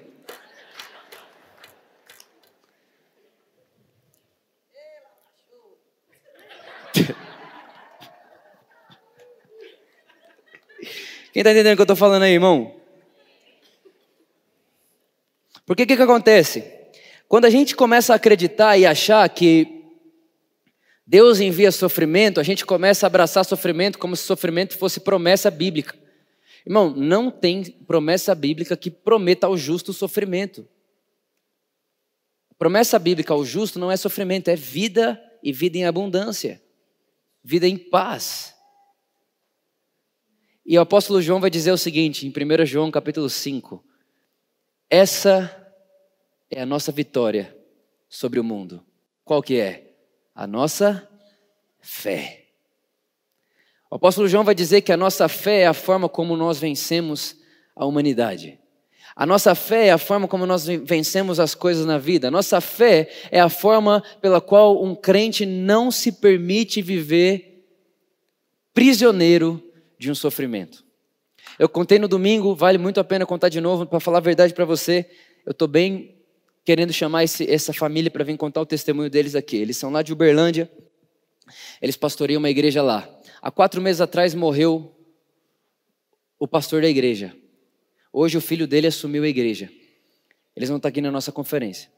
Quem 11.32 11.40
está 11.40 11.50
entendendo 11.50 11.72
o 11.72 11.76
que 11.76 11.80
eu 11.80 11.84
estou 11.84 11.96
falando 11.96 12.24
aí, 12.24 12.34
irmão? 12.34 12.74
Porque 15.64 15.84
o 15.84 15.86
que, 15.86 15.96
que 15.96 16.02
acontece? 16.02 16.62
Quando 17.26 17.46
a 17.46 17.50
gente 17.50 17.74
começa 17.74 18.12
a 18.12 18.16
acreditar 18.16 18.76
e 18.76 18.84
achar 18.84 19.26
que 19.30 19.82
Deus 21.06 21.40
envia 21.40 21.72
sofrimento, 21.72 22.38
a 22.38 22.42
gente 22.42 22.66
começa 22.66 23.06
a 23.06 23.08
abraçar 23.08 23.44
sofrimento 23.44 23.98
como 23.98 24.14
se 24.14 24.24
sofrimento 24.24 24.76
fosse 24.76 25.00
promessa 25.00 25.50
bíblica. 25.50 25.98
Irmão, 26.66 26.94
não 26.94 27.30
tem 27.30 27.64
promessa 27.64 28.34
bíblica 28.34 28.76
que 28.76 28.90
prometa 28.90 29.46
ao 29.46 29.56
justo 29.56 29.94
sofrimento. 29.94 30.68
Promessa 32.58 32.98
bíblica 32.98 33.32
ao 33.32 33.44
justo 33.44 33.78
não 33.78 33.90
é 33.90 33.96
sofrimento, 33.96 34.48
é 34.48 34.54
vida 34.54 35.20
e 35.42 35.52
vida 35.52 35.78
em 35.78 35.86
abundância, 35.86 36.62
vida 37.42 37.66
em 37.66 37.78
paz. 37.78 38.54
E 40.64 40.78
o 40.78 40.80
apóstolo 40.80 41.20
João 41.20 41.40
vai 41.40 41.50
dizer 41.50 41.72
o 41.72 41.78
seguinte, 41.78 42.26
em 42.26 42.30
1 42.30 42.64
João 42.66 42.90
capítulo 42.90 43.28
5, 43.28 43.84
essa 44.88 45.50
é 46.48 46.62
a 46.62 46.66
nossa 46.66 46.92
vitória 46.92 47.56
sobre 48.08 48.38
o 48.38 48.44
mundo. 48.44 48.84
Qual 49.24 49.42
que 49.42 49.58
é? 49.58 49.94
A 50.34 50.46
nossa 50.46 51.08
fé. 51.80 52.46
O 53.90 53.96
apóstolo 53.96 54.28
João 54.28 54.44
vai 54.44 54.54
dizer 54.54 54.82
que 54.82 54.92
a 54.92 54.96
nossa 54.96 55.28
fé 55.28 55.62
é 55.62 55.66
a 55.66 55.74
forma 55.74 56.08
como 56.08 56.36
nós 56.36 56.58
vencemos 56.58 57.36
a 57.74 57.84
humanidade. 57.84 58.58
A 59.16 59.26
nossa 59.26 59.54
fé 59.54 59.88
é 59.88 59.92
a 59.92 59.98
forma 59.98 60.28
como 60.28 60.46
nós 60.46 60.66
vencemos 60.66 61.40
as 61.40 61.54
coisas 61.54 61.84
na 61.84 61.98
vida. 61.98 62.28
A 62.28 62.30
nossa 62.30 62.60
fé 62.60 63.10
é 63.30 63.40
a 63.40 63.48
forma 63.48 64.02
pela 64.20 64.40
qual 64.40 64.82
um 64.82 64.94
crente 64.94 65.44
não 65.44 65.90
se 65.90 66.12
permite 66.12 66.80
viver 66.80 67.66
prisioneiro 68.72 69.71
de 70.02 70.10
um 70.10 70.14
sofrimento. 70.16 70.84
Eu 71.56 71.68
contei 71.68 71.96
no 71.96 72.08
domingo, 72.08 72.56
vale 72.56 72.76
muito 72.76 72.98
a 72.98 73.04
pena 73.04 73.24
contar 73.24 73.48
de 73.48 73.60
novo, 73.60 73.86
para 73.86 74.00
falar 74.00 74.18
a 74.18 74.20
verdade 74.20 74.52
para 74.52 74.64
você. 74.64 75.08
Eu 75.46 75.52
estou 75.52 75.68
bem 75.68 76.16
querendo 76.64 76.92
chamar 76.92 77.22
esse, 77.22 77.48
essa 77.48 77.72
família 77.72 78.10
para 78.10 78.24
vir 78.24 78.36
contar 78.36 78.60
o 78.60 78.66
testemunho 78.66 79.08
deles 79.08 79.36
aqui. 79.36 79.56
Eles 79.56 79.76
são 79.76 79.92
lá 79.92 80.02
de 80.02 80.12
Uberlândia, 80.12 80.68
eles 81.80 81.96
pastoreiam 81.96 82.40
uma 82.40 82.50
igreja 82.50 82.82
lá. 82.82 83.08
Há 83.40 83.50
quatro 83.50 83.80
meses 83.80 84.00
atrás 84.00 84.34
morreu 84.34 84.92
o 86.36 86.48
pastor 86.48 86.82
da 86.82 86.88
igreja. 86.88 87.36
Hoje 88.12 88.36
o 88.36 88.40
filho 88.40 88.66
dele 88.66 88.88
assumiu 88.88 89.22
a 89.22 89.28
igreja. 89.28 89.70
Eles 90.56 90.68
vão 90.68 90.78
estar 90.78 90.88
aqui 90.88 91.00
na 91.00 91.12
nossa 91.12 91.30
conferência. 91.30 91.88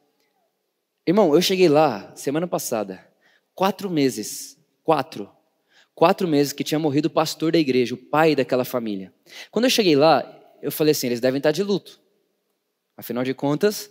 Irmão, 1.06 1.34
eu 1.34 1.40
cheguei 1.40 1.70
lá 1.70 2.14
semana 2.14 2.46
passada, 2.46 3.02
quatro 3.54 3.88
meses, 3.88 4.58
quatro, 4.82 5.30
quatro 5.94 6.26
meses 6.26 6.52
que 6.52 6.64
tinha 6.64 6.78
morrido 6.78 7.08
o 7.08 7.10
pastor 7.10 7.52
da 7.52 7.58
igreja, 7.58 7.94
o 7.94 7.98
pai 7.98 8.34
daquela 8.34 8.64
família. 8.64 9.12
Quando 9.50 9.66
eu 9.66 9.70
cheguei 9.70 9.96
lá, 9.96 10.28
eu 10.60 10.72
falei 10.72 10.92
assim: 10.92 11.06
eles 11.06 11.20
devem 11.20 11.38
estar 11.38 11.52
de 11.52 11.62
luto. 11.62 12.00
Afinal 12.96 13.24
de 13.24 13.34
contas, 13.34 13.90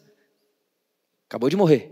acabou 1.27 1.49
de 1.49 1.55
morrer. 1.55 1.91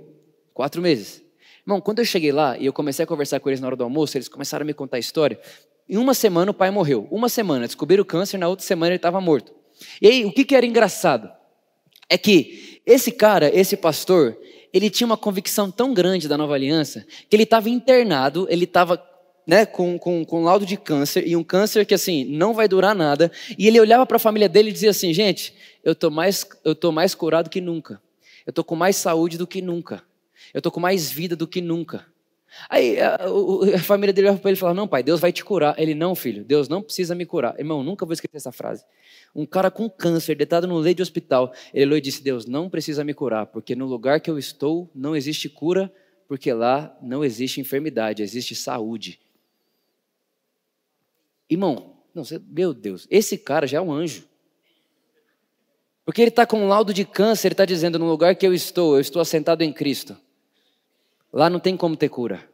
Quatro 0.53 0.81
meses. 0.81 1.23
Irmão, 1.65 1.79
quando 1.79 1.99
eu 1.99 2.05
cheguei 2.05 2.31
lá 2.31 2.57
e 2.57 2.65
eu 2.65 2.73
comecei 2.73 3.03
a 3.03 3.07
conversar 3.07 3.39
com 3.39 3.49
eles 3.49 3.59
na 3.59 3.67
hora 3.67 3.75
do 3.75 3.83
almoço, 3.83 4.17
eles 4.17 4.27
começaram 4.27 4.63
a 4.63 4.65
me 4.65 4.73
contar 4.73 4.97
a 4.97 4.99
história. 4.99 5.39
Em 5.87 5.97
uma 5.97 6.13
semana 6.13 6.51
o 6.51 6.53
pai 6.53 6.71
morreu. 6.71 7.07
Uma 7.11 7.29
semana, 7.29 7.65
descobriram 7.65 8.01
o 8.01 8.05
câncer, 8.05 8.37
na 8.37 8.47
outra 8.47 8.65
semana 8.65 8.91
ele 8.91 8.95
estava 8.95 9.19
morto. 9.19 9.53
E 10.01 10.07
aí, 10.07 10.25
o 10.25 10.31
que, 10.31 10.45
que 10.45 10.55
era 10.55 10.65
engraçado? 10.65 11.29
É 12.09 12.17
que 12.17 12.81
esse 12.85 13.11
cara, 13.11 13.53
esse 13.53 13.77
pastor, 13.77 14.37
ele 14.73 14.89
tinha 14.89 15.05
uma 15.05 15.17
convicção 15.17 15.69
tão 15.69 15.93
grande 15.93 16.27
da 16.27 16.37
nova 16.37 16.53
aliança 16.53 17.05
que 17.29 17.35
ele 17.35 17.43
estava 17.43 17.69
internado, 17.69 18.47
ele 18.49 18.63
estava 18.63 18.97
né, 19.45 19.65
com, 19.65 19.97
com, 19.97 20.23
com 20.23 20.43
laudo 20.43 20.65
de 20.65 20.77
câncer, 20.77 21.27
e 21.27 21.35
um 21.35 21.43
câncer 21.43 21.85
que 21.85 21.93
assim, 21.93 22.23
não 22.25 22.53
vai 22.53 22.67
durar 22.67 22.95
nada, 22.95 23.31
e 23.57 23.67
ele 23.67 23.79
olhava 23.79 24.05
para 24.05 24.17
a 24.17 24.19
família 24.19 24.47
dele 24.47 24.69
e 24.69 24.73
dizia 24.73 24.91
assim: 24.91 25.13
gente, 25.13 25.53
eu 25.83 25.95
tô 25.95 26.09
mais, 26.09 26.47
eu 26.63 26.75
tô 26.75 26.91
mais 26.91 27.15
curado 27.15 27.49
que 27.49 27.61
nunca, 27.61 28.01
eu 28.45 28.53
tô 28.53 28.63
com 28.63 28.75
mais 28.75 28.95
saúde 28.95 29.37
do 29.37 29.47
que 29.47 29.61
nunca, 29.61 30.03
eu 30.53 30.61
tô 30.61 30.71
com 30.71 30.79
mais 30.79 31.11
vida 31.11 31.35
do 31.35 31.47
que 31.47 31.61
nunca. 31.61 32.05
Aí 32.69 32.99
a, 32.99 33.15
a, 33.15 33.75
a 33.75 33.79
família 33.79 34.11
dele 34.11 34.27
olhava 34.27 34.41
para 34.41 34.49
ele 34.49 34.57
e 34.57 34.59
falava: 34.59 34.75
Não, 34.75 34.87
pai, 34.87 35.01
Deus 35.01 35.19
vai 35.19 35.31
te 35.31 35.43
curar. 35.43 35.73
Ele: 35.79 35.95
Não, 35.95 36.13
filho, 36.13 36.43
Deus 36.43 36.67
não 36.67 36.81
precisa 36.81 37.15
me 37.15 37.25
curar. 37.25 37.57
Irmão, 37.57 37.81
nunca 37.81 38.05
vou 38.05 38.13
esquecer 38.13 38.37
essa 38.37 38.51
frase. 38.51 38.83
Um 39.33 39.45
cara 39.45 39.71
com 39.71 39.89
câncer, 39.89 40.35
deitado 40.35 40.67
no 40.67 40.77
leito 40.77 40.97
de 40.97 41.03
hospital, 41.03 41.53
ele 41.73 41.85
olhou 41.85 41.97
e 41.97 42.01
disse: 42.01 42.21
Deus 42.21 42.45
não 42.45 42.69
precisa 42.69 43.03
me 43.03 43.13
curar, 43.13 43.45
porque 43.45 43.75
no 43.75 43.85
lugar 43.85 44.19
que 44.19 44.29
eu 44.29 44.37
estou 44.37 44.89
não 44.93 45.15
existe 45.15 45.47
cura, 45.47 45.91
porque 46.27 46.51
lá 46.51 46.95
não 47.01 47.23
existe 47.23 47.61
enfermidade, 47.61 48.21
existe 48.21 48.53
saúde. 48.53 49.19
Irmão, 51.51 51.97
não, 52.15 52.23
meu 52.47 52.73
Deus, 52.73 53.05
esse 53.11 53.37
cara 53.37 53.67
já 53.67 53.79
é 53.79 53.81
um 53.81 53.91
anjo. 53.91 54.23
Porque 56.05 56.21
ele 56.21 56.29
está 56.29 56.45
com 56.45 56.61
um 56.61 56.67
laudo 56.67 56.93
de 56.93 57.03
câncer, 57.03 57.47
ele 57.47 57.53
está 57.53 57.65
dizendo: 57.65 57.99
no 57.99 58.07
lugar 58.07 58.35
que 58.35 58.47
eu 58.47 58.53
estou, 58.53 58.95
eu 58.95 59.01
estou 59.01 59.21
assentado 59.21 59.61
em 59.61 59.73
Cristo. 59.73 60.15
Lá 61.31 61.49
não 61.49 61.59
tem 61.59 61.75
como 61.75 61.97
ter 61.97 62.07
cura, 62.07 62.49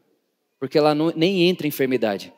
porque 0.59 0.79
lá 0.79 0.95
não, 0.95 1.13
nem 1.15 1.47
entra 1.47 1.67
enfermidade. 1.67 2.33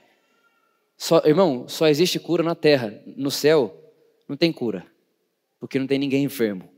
Só, 0.97 1.21
irmão, 1.23 1.65
só 1.69 1.87
existe 1.87 2.19
cura 2.19 2.43
na 2.43 2.55
terra. 2.55 3.01
No 3.05 3.31
céu, 3.31 3.93
não 4.27 4.35
tem 4.35 4.51
cura, 4.51 4.85
porque 5.61 5.79
não 5.79 5.87
tem 5.87 5.97
ninguém 5.97 6.25
enfermo. 6.25 6.69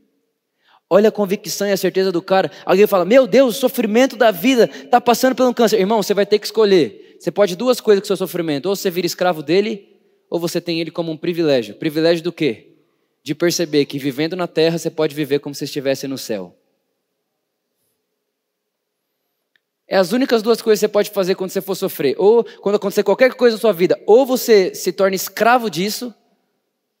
Olha 0.88 1.08
a 1.08 1.12
convicção 1.12 1.66
e 1.66 1.72
a 1.72 1.76
certeza 1.76 2.12
do 2.12 2.22
cara. 2.22 2.52
Alguém 2.64 2.86
fala: 2.86 3.04
Meu 3.04 3.26
Deus, 3.26 3.56
o 3.56 3.60
sofrimento 3.60 4.16
da 4.16 4.30
vida 4.30 4.70
está 4.72 5.00
passando 5.00 5.34
pelo 5.34 5.52
câncer. 5.52 5.80
Irmão, 5.80 6.00
você 6.00 6.14
vai 6.14 6.24
ter 6.24 6.38
que 6.38 6.46
escolher. 6.46 7.11
Você 7.22 7.30
pode 7.30 7.54
duas 7.54 7.80
coisas 7.80 8.00
com 8.00 8.04
o 8.04 8.08
seu 8.08 8.16
sofrimento: 8.16 8.66
ou 8.66 8.74
você 8.74 8.90
vira 8.90 9.06
escravo 9.06 9.44
dele, 9.44 9.96
ou 10.28 10.40
você 10.40 10.60
tem 10.60 10.80
ele 10.80 10.90
como 10.90 11.12
um 11.12 11.16
privilégio. 11.16 11.76
Privilégio 11.76 12.24
do 12.24 12.32
quê? 12.32 12.74
De 13.22 13.32
perceber 13.32 13.84
que 13.84 13.96
vivendo 13.96 14.34
na 14.34 14.48
terra 14.48 14.76
você 14.76 14.90
pode 14.90 15.14
viver 15.14 15.38
como 15.38 15.54
se 15.54 15.62
estivesse 15.62 16.08
no 16.08 16.18
céu. 16.18 16.52
É 19.86 19.96
as 19.96 20.10
únicas 20.10 20.42
duas 20.42 20.60
coisas 20.60 20.80
que 20.80 20.86
você 20.86 20.92
pode 20.92 21.10
fazer 21.10 21.36
quando 21.36 21.50
você 21.50 21.60
for 21.60 21.76
sofrer. 21.76 22.16
Ou 22.18 22.42
quando 22.60 22.74
acontecer 22.74 23.04
qualquer 23.04 23.32
coisa 23.34 23.54
na 23.54 23.60
sua 23.60 23.72
vida. 23.72 24.02
Ou 24.04 24.26
você 24.26 24.74
se 24.74 24.90
torna 24.90 25.14
escravo 25.14 25.70
disso, 25.70 26.12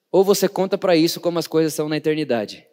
ou 0.08 0.22
você 0.22 0.48
conta 0.48 0.78
para 0.78 0.94
isso 0.94 1.20
como 1.20 1.36
as 1.40 1.48
coisas 1.48 1.74
são 1.74 1.88
na 1.88 1.96
eternidade. 1.96 2.64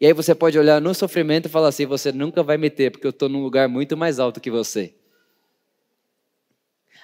E 0.00 0.06
aí 0.06 0.12
você 0.12 0.36
pode 0.36 0.56
olhar 0.56 0.80
no 0.80 0.94
sofrimento 0.94 1.46
e 1.46 1.48
falar 1.48 1.66
assim: 1.66 1.84
você 1.84 2.12
nunca 2.12 2.44
vai 2.44 2.56
meter, 2.56 2.92
porque 2.92 3.08
eu 3.08 3.10
estou 3.10 3.28
num 3.28 3.42
lugar 3.42 3.68
muito 3.68 3.96
mais 3.96 4.20
alto 4.20 4.40
que 4.40 4.52
você. 4.52 5.01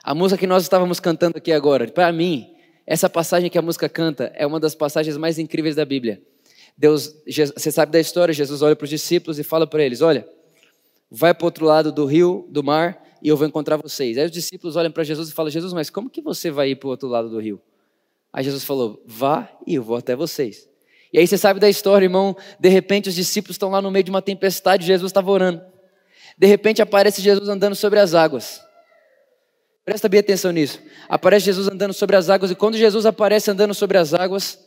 A 0.02 0.14
música 0.14 0.38
que 0.38 0.46
nós 0.46 0.62
estávamos 0.62 1.00
cantando 1.00 1.38
aqui 1.38 1.52
agora, 1.52 1.87
para 1.88 2.11
mim, 2.12 2.54
essa 2.87 3.11
passagem 3.11 3.50
que 3.50 3.58
a 3.58 3.62
música 3.62 3.88
canta 3.88 4.32
é 4.34 4.46
uma 4.46 4.58
das 4.58 4.74
passagens 4.74 5.16
mais 5.16 5.38
incríveis 5.38 5.76
da 5.76 5.84
Bíblia. 5.84 6.22
Deus, 6.76 7.14
você 7.26 7.72
sabe 7.72 7.90
da 7.90 7.98
história, 7.98 8.32
Jesus 8.32 8.62
olha 8.62 8.76
para 8.76 8.84
os 8.84 8.90
discípulos 8.90 9.38
e 9.38 9.42
fala 9.42 9.66
para 9.66 9.82
eles: 9.82 10.00
Olha, 10.00 10.26
vai 11.11 11.34
para 11.34 11.44
o 11.44 11.46
outro 11.46 11.66
lado 11.66 11.90
do 11.90 12.06
rio, 12.06 12.46
do 12.48 12.62
mar, 12.62 13.02
e 13.20 13.28
eu 13.28 13.37
vou 13.37 13.46
encontrar 13.46 13.76
vocês. 13.76 14.16
Aí 14.16 14.24
os 14.24 14.30
discípulos 14.30 14.76
olham 14.76 14.90
para 14.90 15.02
Jesus 15.02 15.28
e 15.28 15.32
falam: 15.32 15.50
Jesus, 15.50 15.72
mas 15.72 15.90
como 15.90 16.08
que 16.08 16.22
você 16.22 16.50
vai 16.50 16.70
ir 16.70 16.76
para 16.76 16.87
o 16.87 16.90
outro 16.90 17.08
lado 17.08 17.28
do 17.28 17.40
rio? 17.40 17.61
Aí 18.32 18.44
Jesus 18.44 18.64
falou: 18.64 19.02
Vá 19.04 19.50
e 19.66 19.74
eu 19.74 19.82
vou 19.82 19.96
até 19.96 20.14
vocês. 20.14 20.68
E 21.12 21.18
aí 21.18 21.26
você 21.26 21.37
sabe 21.37 21.58
da 21.58 21.68
história, 21.68 22.06
irmão. 22.06 22.37
De 22.61 22.68
repente 22.68 23.08
os 23.08 23.14
discípulos 23.14 23.54
estão 23.54 23.70
lá 23.70 23.82
no 23.82 23.90
meio 23.90 24.04
de 24.04 24.11
uma 24.11 24.22
tempestade, 24.22 24.87
Jesus 24.87 25.11
estava 25.11 25.30
orando. 25.30 25.61
De 26.37 26.46
repente 26.46 26.80
aparece 26.80 27.20
Jesus 27.20 27.48
andando 27.48 27.74
sobre 27.74 27.98
as 27.98 28.14
águas. 28.14 28.62
Presta 29.88 30.07
bem 30.07 30.20
atenção 30.20 30.53
nisso. 30.53 30.83
Aparece 31.09 31.46
Jesus 31.46 31.66
andando 31.66 31.94
sobre 31.94 32.14
as 32.14 32.29
águas, 32.29 32.51
e 32.51 32.55
quando 32.55 32.77
Jesus 32.77 33.07
aparece 33.07 33.51
andando 33.51 33.72
sobre 33.72 33.96
as 33.96 34.12
águas, 34.12 34.62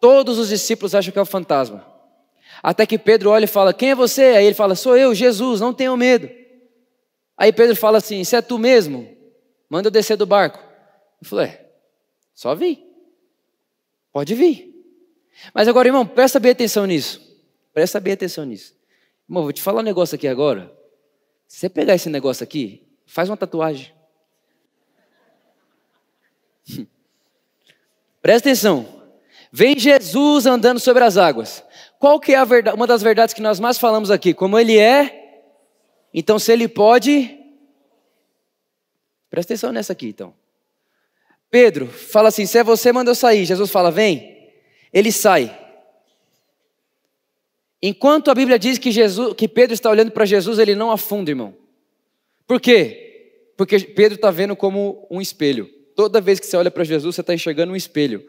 todos 0.00 0.38
os 0.38 0.50
discípulos 0.50 0.94
acham 0.94 1.12
que 1.12 1.18
é 1.18 1.22
o 1.22 1.26
fantasma. 1.26 1.84
Até 2.62 2.86
que 2.86 2.96
Pedro 2.96 3.30
olha 3.30 3.42
e 3.42 3.48
fala: 3.48 3.74
Quem 3.74 3.90
é 3.90 3.94
você? 3.96 4.22
Aí 4.22 4.46
ele 4.46 4.54
fala: 4.54 4.76
Sou 4.76 4.96
eu, 4.96 5.12
Jesus, 5.12 5.60
não 5.60 5.74
tenham 5.74 5.96
medo. 5.96 6.30
Aí 7.36 7.52
Pedro 7.52 7.74
fala 7.74 7.98
assim: 7.98 8.22
Se 8.22 8.36
é 8.36 8.40
tu 8.40 8.56
mesmo, 8.56 9.16
manda 9.68 9.88
eu 9.88 9.90
descer 9.90 10.16
do 10.16 10.26
barco. 10.26 10.60
Eu 11.20 11.28
falei: 11.28 11.46
é, 11.46 11.66
Só 12.36 12.54
vi. 12.54 12.86
Pode 14.12 14.32
vir. 14.32 14.72
Mas 15.52 15.66
agora, 15.66 15.88
irmão, 15.88 16.06
presta 16.06 16.38
bem 16.38 16.52
atenção 16.52 16.86
nisso. 16.86 17.20
Presta 17.74 17.98
bem 17.98 18.12
atenção 18.12 18.44
nisso. 18.44 18.76
Irmão, 19.28 19.42
vou 19.42 19.52
te 19.52 19.60
falar 19.60 19.80
um 19.80 19.84
negócio 19.84 20.14
aqui 20.14 20.28
agora. 20.28 20.72
Se 21.48 21.58
você 21.58 21.68
pegar 21.68 21.96
esse 21.96 22.08
negócio 22.08 22.44
aqui 22.44 22.91
Faz 23.06 23.28
uma 23.28 23.36
tatuagem. 23.36 23.92
Presta 28.22 28.48
atenção. 28.48 28.86
Vem 29.50 29.78
Jesus 29.78 30.46
andando 30.46 30.80
sobre 30.80 31.04
as 31.04 31.16
águas. 31.16 31.62
Qual 31.98 32.18
que 32.18 32.32
é 32.32 32.36
a 32.36 32.44
verdade, 32.44 32.76
uma 32.76 32.86
das 32.86 33.02
verdades 33.02 33.34
que 33.34 33.42
nós 33.42 33.60
mais 33.60 33.78
falamos 33.78 34.10
aqui? 34.10 34.32
Como 34.32 34.58
ele 34.58 34.78
é, 34.78 35.44
então 36.14 36.38
se 36.38 36.52
ele 36.52 36.68
pode. 36.68 37.38
Presta 39.28 39.52
atenção 39.52 39.72
nessa 39.72 39.92
aqui, 39.92 40.08
então. 40.08 40.34
Pedro 41.50 41.86
fala 41.86 42.28
assim: 42.28 42.46
se 42.46 42.58
é 42.58 42.64
você, 42.64 42.92
manda 42.92 43.10
eu 43.10 43.14
sair. 43.14 43.44
Jesus 43.44 43.70
fala: 43.70 43.90
vem. 43.90 44.50
Ele 44.92 45.12
sai. 45.12 45.58
Enquanto 47.82 48.30
a 48.30 48.34
Bíblia 48.34 48.58
diz 48.58 48.78
que, 48.78 48.92
Jesus, 48.92 49.34
que 49.34 49.48
Pedro 49.48 49.74
está 49.74 49.90
olhando 49.90 50.12
para 50.12 50.24
Jesus, 50.24 50.58
ele 50.58 50.74
não 50.74 50.90
afunda, 50.90 51.30
irmão. 51.30 51.61
Por 52.46 52.60
quê? 52.60 53.52
Porque 53.56 53.78
Pedro 53.78 54.16
está 54.16 54.30
vendo 54.30 54.56
como 54.56 55.06
um 55.10 55.20
espelho. 55.20 55.68
Toda 55.94 56.20
vez 56.20 56.40
que 56.40 56.46
você 56.46 56.56
olha 56.56 56.70
para 56.70 56.84
Jesus, 56.84 57.14
você 57.14 57.20
está 57.20 57.34
enxergando 57.34 57.72
um 57.72 57.76
espelho. 57.76 58.24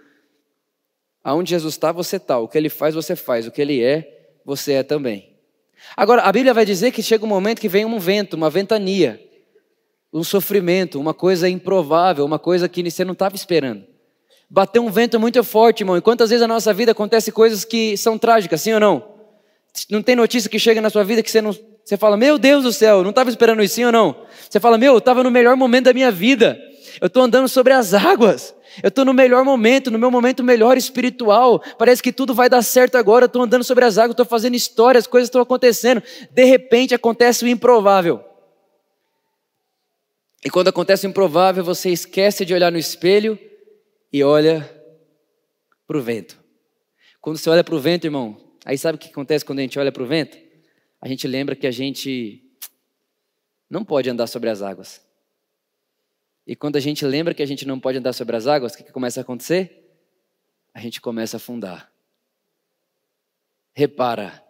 Aonde 1.23 1.51
Jesus 1.51 1.73
está, 1.75 1.91
você 1.91 2.17
está. 2.17 2.37
O 2.37 2.47
que 2.47 2.57
ele 2.57 2.69
faz, 2.69 2.93
você 2.93 3.15
faz. 3.15 3.47
O 3.47 3.51
que 3.51 3.61
ele 3.61 3.81
é, 3.81 4.39
você 4.45 4.73
é 4.73 4.83
também. 4.83 5.33
Agora, 5.95 6.23
a 6.23 6.31
Bíblia 6.31 6.53
vai 6.53 6.65
dizer 6.65 6.91
que 6.91 7.01
chega 7.01 7.23
um 7.23 7.27
momento 7.27 7.59
que 7.59 7.69
vem 7.69 7.85
um 7.85 7.99
vento, 7.99 8.35
uma 8.35 8.49
ventania, 8.49 9.21
um 10.11 10.23
sofrimento, 10.23 10.99
uma 10.99 11.13
coisa 11.13 11.49
improvável, 11.49 12.25
uma 12.25 12.39
coisa 12.39 12.69
que 12.69 12.89
você 12.89 13.03
não 13.03 13.13
estava 13.13 13.35
esperando. 13.35 13.85
Bateu 14.49 14.85
um 14.85 14.91
vento 14.91 15.19
muito 15.19 15.43
forte, 15.43 15.81
irmão. 15.81 15.97
E 15.97 16.01
quantas 16.01 16.29
vezes 16.29 16.41
na 16.41 16.53
nossa 16.53 16.73
vida 16.73 16.91
acontece 16.91 17.31
coisas 17.31 17.65
que 17.65 17.97
são 17.97 18.17
trágicas, 18.17 18.61
sim 18.61 18.73
ou 18.73 18.79
não? 18.79 19.13
Não 19.89 20.03
tem 20.03 20.15
notícia 20.15 20.49
que 20.49 20.59
chega 20.59 20.79
na 20.79 20.89
sua 20.89 21.03
vida 21.03 21.23
que 21.23 21.31
você 21.31 21.41
não. 21.41 21.57
Você 21.83 21.97
fala, 21.97 22.15
meu 22.15 22.37
Deus 22.37 22.63
do 22.63 22.71
céu, 22.71 23.03
não 23.03 23.09
estava 23.09 23.29
esperando 23.29 23.61
isso, 23.61 23.75
sim 23.75 23.85
ou 23.85 23.91
não? 23.91 24.15
Você 24.49 24.59
fala, 24.59 24.77
meu, 24.77 24.93
eu 24.93 24.97
estava 24.99 25.23
no 25.23 25.29
melhor 25.29 25.55
momento 25.57 25.85
da 25.85 25.93
minha 25.93 26.11
vida. 26.11 26.57
Eu 27.01 27.07
estou 27.07 27.23
andando 27.23 27.47
sobre 27.49 27.73
as 27.73 27.93
águas. 27.93 28.55
Eu 28.81 28.87
estou 28.87 29.03
no 29.03 29.13
melhor 29.13 29.43
momento, 29.43 29.91
no 29.91 29.99
meu 29.99 30.09
momento 30.09 30.43
melhor 30.43 30.77
espiritual. 30.77 31.61
Parece 31.77 32.01
que 32.01 32.11
tudo 32.11 32.33
vai 32.33 32.49
dar 32.49 32.61
certo 32.61 32.95
agora. 32.95 33.25
Eu 33.25 33.27
estou 33.27 33.41
andando 33.41 33.63
sobre 33.63 33.83
as 33.83 33.97
águas, 33.97 34.11
estou 34.11 34.25
fazendo 34.25 34.55
histórias, 34.55 35.05
coisas 35.05 35.27
estão 35.27 35.41
acontecendo. 35.41 36.01
De 36.31 36.45
repente 36.45 36.95
acontece 36.95 37.43
o 37.43 37.47
improvável. 37.47 38.23
E 40.43 40.49
quando 40.49 40.69
acontece 40.69 41.05
o 41.05 41.09
improvável, 41.09 41.63
você 41.63 41.89
esquece 41.89 42.45
de 42.45 42.53
olhar 42.53 42.71
no 42.71 42.77
espelho 42.77 43.37
e 44.11 44.23
olha 44.23 44.69
para 45.85 45.97
o 45.97 46.01
vento. 46.01 46.37
Quando 47.21 47.37
você 47.37 47.49
olha 47.49 47.63
para 47.63 47.75
o 47.75 47.79
vento, 47.79 48.05
irmão, 48.05 48.37
aí 48.65 48.77
sabe 48.77 48.95
o 48.95 48.99
que 48.99 49.09
acontece 49.09 49.45
quando 49.45 49.59
a 49.59 49.61
gente 49.61 49.77
olha 49.79 49.91
para 49.91 50.03
o 50.03 50.05
vento? 50.05 50.37
A 51.03 51.07
gente 51.09 51.27
lembra 51.27 51.53
que 51.53 51.67
a 51.67 51.71
gente 51.71 52.41
não 53.69 53.83
pode 53.83 54.09
andar 54.09 54.25
sobre 54.25 54.49
as 54.49 54.61
águas. 54.61 55.05
E 56.47 56.55
quando 56.55 56.77
a 56.77 56.79
gente 56.79 57.05
lembra 57.05 57.33
que 57.33 57.43
a 57.43 57.45
gente 57.45 57.67
não 57.67 57.77
pode 57.77 57.97
andar 57.97 58.13
sobre 58.13 58.37
as 58.37 58.47
águas, 58.47 58.73
o 58.73 58.77
que, 58.77 58.85
que 58.85 58.91
começa 58.93 59.19
a 59.19 59.23
acontecer? 59.23 59.83
A 60.73 60.79
gente 60.79 61.01
começa 61.01 61.35
a 61.35 61.39
afundar. 61.39 61.91
Repara, 63.73 64.41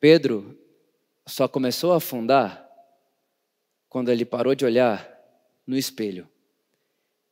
Pedro 0.00 0.58
só 1.28 1.46
começou 1.46 1.92
a 1.92 1.98
afundar 1.98 2.68
quando 3.88 4.10
ele 4.10 4.24
parou 4.24 4.56
de 4.56 4.64
olhar 4.64 5.08
no 5.64 5.76
espelho. 5.76 6.28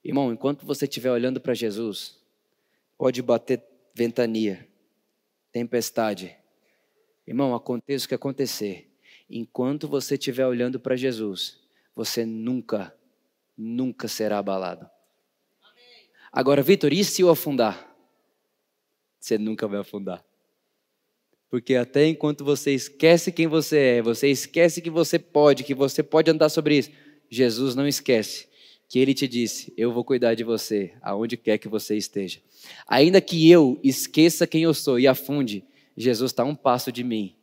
Irmão, 0.04 0.32
enquanto 0.32 0.64
você 0.64 0.84
estiver 0.84 1.10
olhando 1.10 1.40
para 1.40 1.52
Jesus, 1.52 2.16
pode 2.96 3.20
bater 3.22 3.60
ventania, 3.92 4.68
tempestade. 5.50 6.39
Irmão, 7.30 7.54
aconteça 7.54 8.06
o 8.06 8.08
que 8.08 8.14
acontecer. 8.16 8.90
Enquanto 9.30 9.86
você 9.86 10.14
estiver 10.14 10.44
olhando 10.44 10.80
para 10.80 10.96
Jesus, 10.96 11.60
você 11.94 12.26
nunca 12.26 12.92
nunca 13.56 14.08
será 14.08 14.38
abalado. 14.38 14.90
Agora, 16.32 16.60
Vitor, 16.60 16.92
e 16.92 17.04
se 17.04 17.22
eu 17.22 17.30
afundar? 17.30 17.94
Você 19.20 19.38
nunca 19.38 19.68
vai 19.68 19.78
afundar. 19.78 20.24
Porque 21.48 21.76
até 21.76 22.08
enquanto 22.08 22.44
você 22.44 22.74
esquece 22.74 23.30
quem 23.30 23.46
você 23.46 23.78
é, 23.78 24.02
você 24.02 24.26
esquece 24.26 24.82
que 24.82 24.90
você 24.90 25.16
pode, 25.16 25.62
que 25.62 25.74
você 25.74 26.02
pode 26.02 26.32
andar 26.32 26.48
sobre 26.48 26.78
isso, 26.78 26.90
Jesus 27.30 27.76
não 27.76 27.86
esquece 27.86 28.48
que 28.88 28.98
ele 28.98 29.14
te 29.14 29.28
disse: 29.28 29.72
Eu 29.76 29.92
vou 29.92 30.02
cuidar 30.02 30.34
de 30.34 30.42
você, 30.42 30.94
aonde 31.00 31.36
quer 31.36 31.58
que 31.58 31.68
você 31.68 31.96
esteja. 31.96 32.40
Ainda 32.88 33.20
que 33.20 33.48
eu 33.48 33.78
esqueça 33.84 34.48
quem 34.48 34.64
eu 34.64 34.74
sou 34.74 34.98
e 34.98 35.06
afunde, 35.06 35.64
Jesus 35.96 36.30
está 36.30 36.44
um 36.44 36.54
passo 36.54 36.90
de 36.90 37.04
mim. 37.04 37.36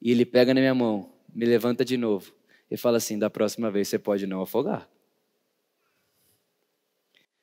E 0.00 0.10
ele 0.10 0.24
pega 0.24 0.54
na 0.54 0.60
minha 0.60 0.74
mão, 0.74 1.12
me 1.34 1.44
levanta 1.44 1.84
de 1.84 1.96
novo 1.96 2.32
e 2.70 2.76
fala 2.76 2.96
assim: 2.96 3.18
Da 3.18 3.28
próxima 3.28 3.70
vez 3.70 3.88
você 3.88 3.98
pode 3.98 4.26
não 4.26 4.42
afogar 4.42 4.88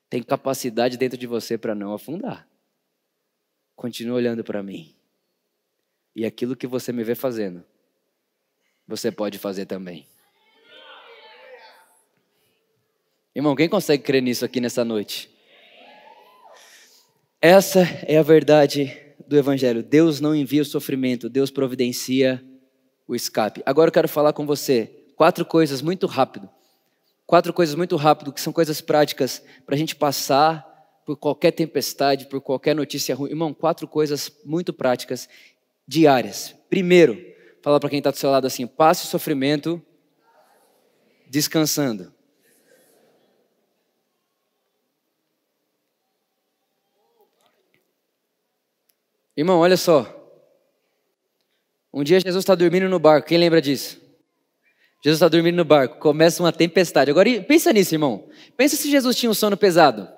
tem 0.10 0.24
capacidade 0.24 0.98
dentro 0.98 1.18
de 1.18 1.28
você 1.28 1.58
para 1.58 1.76
não 1.76 1.94
afundar. 1.94 2.48
Continue 3.76 4.14
olhando 4.14 4.44
para 4.44 4.64
mim. 4.64 4.96
E 6.16 6.26
aquilo 6.26 6.56
que 6.56 6.66
você 6.66 6.92
me 6.92 7.04
vê 7.04 7.14
fazendo, 7.14 7.64
você 8.88 9.12
pode 9.12 9.38
fazer 9.38 9.66
também. 9.66 10.08
Irmão, 13.36 13.56
quem 13.56 13.70
consegue 13.70 14.02
crer 14.02 14.22
nisso 14.22 14.44
aqui 14.44 14.60
nessa 14.60 14.84
noite? 14.84 15.30
Essa 17.40 17.82
é 18.08 18.18
a 18.18 18.24
verdade 18.24 19.07
do 19.28 19.38
Evangelho. 19.38 19.84
Deus 19.84 20.20
não 20.20 20.36
envia 20.36 20.62
o 20.62 20.66
sofrimento, 20.66 21.30
Deus 21.30 21.52
providencia 21.52 22.44
o 23.08 23.16
escape. 23.16 23.62
Agora 23.66 23.90
eu 23.90 23.94
quero 23.94 24.08
falar 24.08 24.34
com 24.34 24.46
você 24.46 24.92
quatro 25.16 25.46
coisas 25.46 25.82
muito 25.82 26.08
rápido 26.08 26.50
Quatro 27.28 27.52
coisas 27.52 27.76
muito 27.76 27.98
rápido, 27.98 28.32
que 28.32 28.40
são 28.40 28.54
coisas 28.54 28.80
práticas 28.80 29.44
para 29.66 29.76
a 29.76 29.78
gente 29.78 29.98
passar 29.98 30.66
por 31.06 31.18
qualquer 31.18 31.52
tempestade, 31.52 32.26
por 32.28 32.40
qualquer 32.40 32.74
notícia 32.74 33.14
ruim. 33.14 33.32
Irmão, 33.32 33.54
quatro 33.54 33.86
coisas 33.86 34.32
muito 34.46 34.72
práticas, 34.72 35.28
diárias. 35.86 36.56
Primeiro, 36.70 37.22
fala 37.62 37.82
para 37.82 37.90
quem 37.90 37.98
está 37.98 38.12
do 38.12 38.18
seu 38.18 38.32
lado 38.32 38.48
assim: 38.48 38.66
passe 38.66 39.04
o 39.04 39.10
sofrimento 39.10 39.82
descansando. 41.30 42.14
Irmão, 49.38 49.60
olha 49.60 49.78
só. 49.78 50.16
Um 51.94 52.04
dia 52.04 52.20
Jesus 52.20 52.42
está 52.44 52.56
dormindo 52.56 52.90
no 52.90 52.98
barco, 52.98 53.28
quem 53.28 53.38
lembra 53.38 53.62
disso? 53.62 54.02
Jesus 55.04 55.18
está 55.18 55.28
dormindo 55.28 55.56
no 55.56 55.64
barco, 55.64 56.00
começa 56.00 56.42
uma 56.42 56.52
tempestade. 56.52 57.12
Agora 57.12 57.30
pensa 57.44 57.72
nisso, 57.72 57.94
irmão. 57.94 58.28
Pensa 58.58 58.76
se 58.76 58.90
Jesus 58.90 59.16
tinha 59.16 59.30
um 59.30 59.36
sono 59.36 59.56
pesado. 59.56 60.10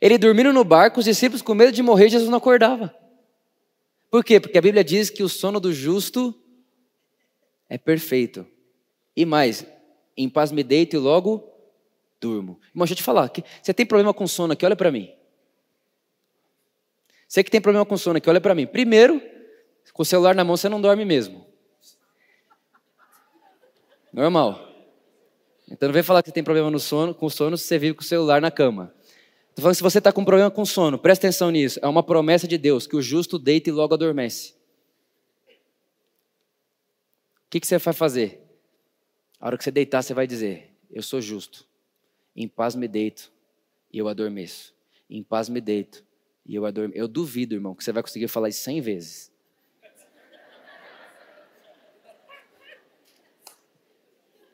Ele 0.00 0.16
dormindo 0.16 0.52
no 0.52 0.62
barco, 0.62 1.00
os 1.00 1.04
discípulos 1.04 1.42
com 1.42 1.52
medo 1.52 1.72
de 1.72 1.82
morrer, 1.82 2.08
Jesus 2.08 2.30
não 2.30 2.38
acordava. 2.38 2.94
Por 4.08 4.24
quê? 4.24 4.38
Porque 4.38 4.56
a 4.56 4.62
Bíblia 4.62 4.84
diz 4.84 5.10
que 5.10 5.22
o 5.24 5.28
sono 5.28 5.58
do 5.58 5.72
justo 5.72 6.34
é 7.68 7.76
perfeito. 7.76 8.46
E 9.16 9.24
mais, 9.24 9.66
em 10.16 10.28
paz 10.28 10.52
me 10.52 10.62
deito 10.62 10.94
e 10.94 10.98
logo 10.98 11.52
durmo. 12.20 12.60
Irmão, 12.70 12.84
deixa 12.84 12.92
eu 12.92 12.96
te 12.98 13.02
falar, 13.02 13.30
você 13.60 13.74
tem 13.74 13.84
problema 13.84 14.14
com 14.14 14.26
sono 14.28 14.52
aqui, 14.52 14.64
olha 14.64 14.76
para 14.76 14.92
mim. 14.92 15.15
Você 17.28 17.42
que 17.42 17.50
tem 17.50 17.60
problema 17.60 17.84
com 17.84 17.96
sono 17.96 18.18
aqui, 18.18 18.28
olha 18.30 18.40
para 18.40 18.54
mim. 18.54 18.66
Primeiro, 18.66 19.20
com 19.92 20.02
o 20.02 20.04
celular 20.04 20.34
na 20.34 20.44
mão 20.44 20.56
você 20.56 20.68
não 20.68 20.80
dorme 20.80 21.04
mesmo. 21.04 21.46
Normal. 24.12 24.66
Então 25.68 25.88
não 25.88 25.92
vem 25.92 26.02
falar 26.02 26.22
que 26.22 26.28
você 26.28 26.34
tem 26.34 26.44
problema 26.44 26.70
no 26.70 26.78
sono, 26.78 27.14
com 27.14 27.28
sono 27.28 27.56
se 27.56 27.64
você 27.64 27.78
vive 27.78 27.94
com 27.94 28.02
o 28.02 28.04
celular 28.04 28.40
na 28.40 28.50
cama. 28.50 28.94
Estou 29.48 29.62
falando 29.62 29.72
que 29.72 29.78
se 29.78 29.82
você 29.82 29.98
está 29.98 30.12
com 30.12 30.24
problema 30.24 30.50
com 30.50 30.64
sono, 30.64 30.98
presta 30.98 31.26
atenção 31.26 31.50
nisso. 31.50 31.80
É 31.82 31.88
uma 31.88 32.02
promessa 32.02 32.46
de 32.46 32.56
Deus 32.56 32.86
que 32.86 32.94
o 32.94 33.02
justo 33.02 33.38
deita 33.38 33.70
e 33.70 33.72
logo 33.72 33.94
adormece. 33.94 34.54
O 37.46 37.50
que, 37.50 37.60
que 37.60 37.66
você 37.66 37.78
vai 37.78 37.94
fazer? 37.94 38.42
A 39.40 39.46
hora 39.46 39.58
que 39.58 39.64
você 39.64 39.70
deitar, 39.70 40.02
você 40.02 40.14
vai 40.14 40.26
dizer: 40.26 40.72
Eu 40.90 41.02
sou 41.02 41.20
justo. 41.20 41.66
Em 42.34 42.46
paz 42.46 42.74
me 42.74 42.86
deito 42.86 43.32
e 43.90 43.98
eu 43.98 44.08
adormeço. 44.08 44.74
Em 45.08 45.22
paz 45.22 45.48
me 45.48 45.60
deito 45.60 46.05
e 46.46 46.54
eu 46.54 46.64
adormeço. 46.64 46.98
Eu 46.98 47.08
duvido, 47.08 47.54
irmão, 47.54 47.74
que 47.74 47.82
você 47.82 47.92
vai 47.92 48.02
conseguir 48.02 48.28
falar 48.28 48.48
isso 48.48 48.62
cem 48.62 48.80
vezes. 48.80 49.32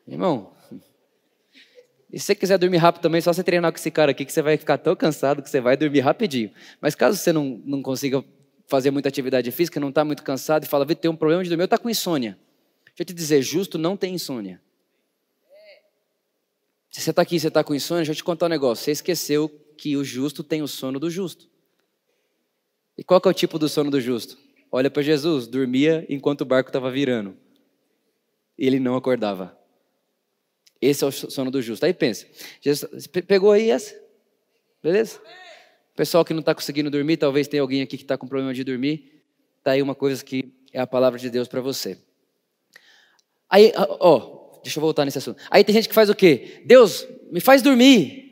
Irmão, 0.05 0.53
e 2.13 2.19
se 2.19 2.27
você 2.27 2.35
quiser 2.35 2.59
dormir 2.59 2.77
rápido 2.77 3.01
também, 3.01 3.19
só 3.21 3.33
você 3.33 3.43
treinar 3.43 3.71
com 3.71 3.77
esse 3.77 3.89
cara 3.89 4.11
aqui 4.11 4.23
que 4.23 4.31
você 4.31 4.41
vai 4.41 4.55
ficar 4.55 4.77
tão 4.77 4.95
cansado 4.95 5.41
que 5.41 5.49
você 5.49 5.59
vai 5.59 5.75
dormir 5.75 6.01
rapidinho. 6.01 6.51
Mas 6.79 6.93
caso 6.93 7.17
você 7.17 7.33
não, 7.33 7.59
não 7.65 7.81
consiga 7.81 8.23
fazer 8.67 8.91
muita 8.91 9.09
atividade 9.09 9.49
física, 9.49 9.79
não 9.79 9.89
está 9.89 10.05
muito 10.05 10.21
cansado 10.21 10.63
e 10.63 10.67
fala, 10.67 10.85
tem 10.85 11.09
um 11.09 11.15
problema 11.15 11.43
de 11.43 11.49
dormir, 11.49 11.63
eu 11.63 11.65
está 11.65 11.77
com 11.77 11.89
insônia. 11.89 12.37
Deixa 12.85 13.01
eu 13.01 13.05
te 13.05 13.13
dizer, 13.13 13.41
justo 13.41 13.79
não 13.79 13.97
tem 13.97 14.13
insônia. 14.13 14.61
Se 16.91 17.01
você 17.01 17.09
está 17.09 17.23
aqui 17.23 17.37
e 17.37 17.39
você 17.39 17.47
está 17.47 17.63
com 17.63 17.73
insônia, 17.73 18.01
deixa 18.01 18.11
eu 18.11 18.15
te 18.15 18.23
contar 18.23 18.45
um 18.45 18.49
negócio. 18.49 18.83
Você 18.83 18.91
esqueceu 18.91 19.49
que 19.75 19.97
o 19.97 20.03
justo 20.03 20.43
tem 20.43 20.61
o 20.61 20.67
sono 20.67 20.99
do 20.99 21.09
justo. 21.09 21.49
E 22.97 23.03
qual 23.03 23.19
que 23.19 23.27
é 23.27 23.31
o 23.31 23.33
tipo 23.33 23.57
do 23.57 23.67
sono 23.67 23.89
do 23.89 23.99
justo? 23.99 24.37
Olha 24.71 24.89
para 24.89 25.01
Jesus, 25.01 25.47
dormia 25.47 26.05
enquanto 26.09 26.41
o 26.41 26.45
barco 26.45 26.69
estava 26.69 26.91
virando. 26.91 27.37
Ele 28.57 28.79
não 28.79 28.95
acordava. 28.95 29.57
Esse 30.81 31.03
é 31.03 31.07
o 31.07 31.11
sono 31.11 31.49
do 31.49 31.61
justo. 31.61 31.85
Aí 31.85 31.93
pensa, 31.93 32.27
Jesus 32.61 33.07
pegou 33.07 33.51
aí 33.51 33.69
essa, 33.69 33.95
Beleza? 34.83 35.21
Pessoal 35.95 36.25
que 36.25 36.33
não 36.33 36.41
está 36.41 36.53
conseguindo 36.53 36.91
dormir, 36.91 37.15
talvez 37.15 37.47
tenha 37.47 37.61
alguém 37.61 37.81
aqui 37.81 37.95
que 37.95 38.03
está 38.03 38.17
com 38.17 38.27
problema 38.27 38.53
de 38.53 38.65
dormir. 38.65 39.23
Está 39.59 39.71
aí 39.71 39.81
uma 39.81 39.95
coisa 39.95 40.23
que 40.23 40.51
é 40.73 40.81
a 40.81 40.85
palavra 40.85 41.17
de 41.17 41.29
Deus 41.29 41.47
para 41.47 41.61
você. 41.61 41.97
Aí, 43.49 43.71
ó, 43.77 44.59
deixa 44.61 44.79
eu 44.79 44.81
voltar 44.81 45.05
nesse 45.05 45.19
assunto. 45.19 45.41
Aí 45.49 45.63
tem 45.63 45.73
gente 45.73 45.87
que 45.87 45.95
faz 45.95 46.09
o 46.09 46.15
quê? 46.15 46.63
Deus, 46.65 47.07
me 47.31 47.39
faz 47.39 47.61
dormir. 47.61 48.22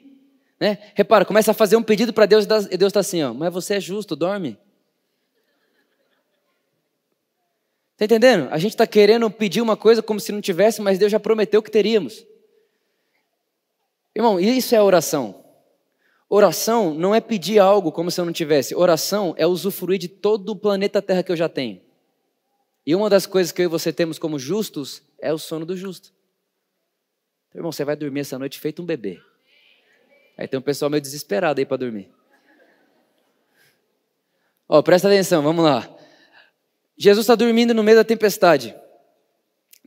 Né? 0.61 0.77
Repara, 0.93 1.25
começa 1.25 1.49
a 1.49 1.55
fazer 1.55 1.75
um 1.75 1.81
pedido 1.81 2.13
para 2.13 2.27
Deus 2.27 2.45
e 2.69 2.77
Deus 2.77 2.91
está 2.91 2.99
assim, 2.99 3.23
ó, 3.23 3.33
mas 3.33 3.51
você 3.51 3.73
é 3.73 3.79
justo, 3.79 4.15
dorme. 4.15 4.59
Está 7.93 8.05
entendendo? 8.05 8.47
A 8.51 8.59
gente 8.59 8.73
está 8.73 8.85
querendo 8.85 9.29
pedir 9.31 9.59
uma 9.59 9.75
coisa 9.75 10.03
como 10.03 10.19
se 10.19 10.31
não 10.31 10.39
tivesse, 10.39 10.79
mas 10.79 10.99
Deus 10.99 11.11
já 11.11 11.19
prometeu 11.19 11.63
que 11.63 11.71
teríamos. 11.71 12.23
Irmão, 14.15 14.39
isso 14.39 14.75
é 14.75 14.81
oração. 14.81 15.43
Oração 16.29 16.93
não 16.93 17.15
é 17.15 17.19
pedir 17.19 17.57
algo 17.57 17.91
como 17.91 18.11
se 18.11 18.21
eu 18.21 18.25
não 18.25 18.31
tivesse. 18.31 18.75
Oração 18.75 19.33
é 19.39 19.47
usufruir 19.47 19.97
de 19.97 20.07
todo 20.07 20.49
o 20.49 20.55
planeta 20.55 21.01
Terra 21.01 21.23
que 21.23 21.31
eu 21.31 21.35
já 21.35 21.49
tenho. 21.49 21.81
E 22.85 22.93
uma 22.93 23.09
das 23.09 23.25
coisas 23.25 23.51
que 23.51 23.63
eu 23.63 23.65
e 23.65 23.67
você 23.67 23.91
temos 23.91 24.19
como 24.19 24.37
justos 24.37 25.01
é 25.19 25.33
o 25.33 25.39
sono 25.39 25.65
do 25.65 25.75
justo. 25.75 26.13
Então, 27.49 27.59
irmão, 27.61 27.71
você 27.71 27.83
vai 27.83 27.95
dormir 27.95 28.19
essa 28.19 28.37
noite 28.37 28.59
feito 28.59 28.83
um 28.83 28.85
bebê. 28.85 29.19
Aí 30.37 30.47
tem 30.47 30.59
um 30.59 30.63
pessoal 30.63 30.89
meio 30.89 31.01
desesperado 31.01 31.59
aí 31.59 31.65
para 31.65 31.77
dormir. 31.77 32.09
Ó, 34.67 34.81
presta 34.81 35.07
atenção, 35.07 35.41
vamos 35.43 35.65
lá. 35.65 35.89
Jesus 36.97 37.23
está 37.23 37.35
dormindo 37.35 37.73
no 37.73 37.83
meio 37.83 37.97
da 37.97 38.03
tempestade. 38.03 38.75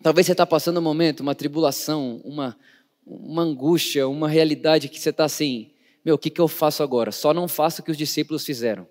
Talvez 0.03 0.27
você 0.27 0.33
está 0.33 0.45
passando 0.45 0.79
um 0.79 0.83
momento, 0.83 1.21
uma 1.21 1.35
tribulação, 1.35 2.21
uma, 2.25 2.59
uma 3.07 3.43
angústia, 3.43 4.07
uma 4.07 4.29
realidade 4.29 4.89
que 4.89 5.01
você 5.01 5.11
está 5.11 5.25
assim, 5.25 5.71
meu, 6.05 6.17
o 6.17 6.19
que, 6.19 6.29
que 6.29 6.41
eu 6.41 6.49
faço 6.49 6.83
agora? 6.83 7.11
Só 7.11 7.33
não 7.33 7.49
faço 7.49 7.81
o 7.81 7.85
que 7.85 7.91
os 7.91 7.97
discípulos 7.97 8.45
fizeram. 8.45 8.83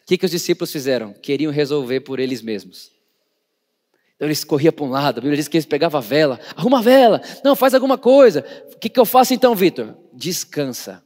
O 0.00 0.06
que, 0.06 0.16
que 0.16 0.24
os 0.24 0.30
discípulos 0.30 0.72
fizeram? 0.72 1.12
Queriam 1.12 1.52
resolver 1.52 2.00
por 2.00 2.18
eles 2.18 2.40
mesmos. 2.40 2.90
Então 4.18 4.26
eles 4.26 4.42
corriam 4.42 4.72
para 4.72 4.84
um 4.84 4.90
lado, 4.90 5.18
a 5.18 5.20
Bíblia 5.20 5.36
diz 5.36 5.46
que 5.46 5.56
eles 5.56 5.64
pegavam 5.64 5.96
a 5.96 6.02
vela, 6.02 6.40
arruma 6.56 6.80
a 6.80 6.82
vela, 6.82 7.22
não, 7.44 7.54
faz 7.54 7.72
alguma 7.72 7.96
coisa. 7.96 8.44
O 8.74 8.76
que, 8.76 8.88
que 8.88 8.98
eu 8.98 9.06
faço 9.06 9.32
então, 9.32 9.54
Vitor? 9.54 9.96
Descansa. 10.12 11.04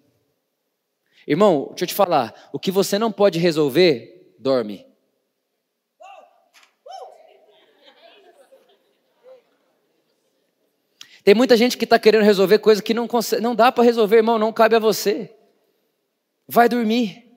Irmão, 1.27 1.67
deixa 1.69 1.85
eu 1.85 1.89
te 1.89 1.95
falar, 1.95 2.49
o 2.55 2.59
que 2.59 2.71
você 2.71 2.99
não 2.99 3.13
pode 3.13 3.39
resolver, 3.39 4.35
dorme. 4.39 4.87
Tem 11.23 11.35
muita 11.35 11.55
gente 11.55 11.77
que 11.77 11.85
está 11.85 11.99
querendo 11.99 12.25
resolver 12.25 12.59
coisas 12.61 12.83
que 12.83 12.95
não, 12.95 13.07
consegue, 13.07 13.43
não 13.43 13.55
dá 13.55 13.71
para 13.71 13.85
resolver, 13.85 14.17
irmão, 14.17 14.39
não 14.39 14.55
cabe 14.55 14.75
a 14.75 14.79
você. 14.79 15.37
Vai 16.49 16.67
dormir. 16.67 17.31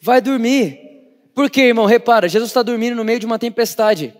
Vai 0.00 0.20
dormir. 0.20 0.87
Por 1.38 1.48
quê, 1.48 1.66
irmão? 1.68 1.86
Repara, 1.86 2.28
Jesus 2.28 2.50
está 2.50 2.64
dormindo 2.64 2.96
no 2.96 3.04
meio 3.04 3.20
de 3.20 3.24
uma 3.24 3.38
tempestade. 3.38 4.12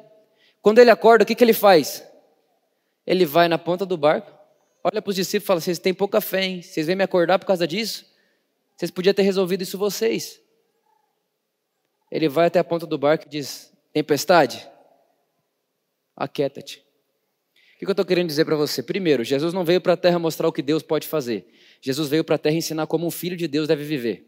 Quando 0.62 0.78
ele 0.78 0.88
acorda, 0.88 1.24
o 1.24 1.26
que, 1.26 1.34
que 1.34 1.42
ele 1.42 1.52
faz? 1.52 2.08
Ele 3.04 3.26
vai 3.26 3.48
na 3.48 3.58
ponta 3.58 3.84
do 3.84 3.96
barco, 3.96 4.32
olha 4.84 5.02
para 5.02 5.10
os 5.10 5.16
discípulos 5.16 5.42
e 5.42 5.46
fala: 5.48 5.60
Vocês 5.60 5.80
têm 5.80 5.92
pouca 5.92 6.20
fé, 6.20 6.44
hein? 6.44 6.62
Vocês 6.62 6.86
vêm 6.86 6.94
me 6.94 7.02
acordar 7.02 7.40
por 7.40 7.44
causa 7.44 7.66
disso? 7.66 8.06
Vocês 8.76 8.92
podiam 8.92 9.12
ter 9.12 9.22
resolvido 9.22 9.62
isso 9.62 9.76
vocês. 9.76 10.40
Ele 12.08 12.28
vai 12.28 12.46
até 12.46 12.60
a 12.60 12.64
ponta 12.64 12.86
do 12.86 12.96
barco 12.96 13.26
e 13.26 13.28
diz: 13.28 13.72
Tempestade, 13.92 14.64
aquieta-te. 16.16 16.78
O 16.78 17.78
que 17.80 17.84
eu 17.84 17.90
estou 17.90 18.04
querendo 18.04 18.28
dizer 18.28 18.44
para 18.44 18.54
você? 18.54 18.80
Primeiro, 18.80 19.24
Jesus 19.24 19.52
não 19.52 19.64
veio 19.64 19.80
para 19.80 19.94
a 19.94 19.96
terra 19.96 20.20
mostrar 20.20 20.46
o 20.46 20.52
que 20.52 20.62
Deus 20.62 20.84
pode 20.84 21.08
fazer. 21.08 21.52
Jesus 21.80 22.08
veio 22.08 22.22
para 22.22 22.36
a 22.36 22.38
terra 22.38 22.54
ensinar 22.54 22.86
como 22.86 23.04
um 23.04 23.10
filho 23.10 23.36
de 23.36 23.48
Deus 23.48 23.66
deve 23.66 23.82
viver. 23.82 24.27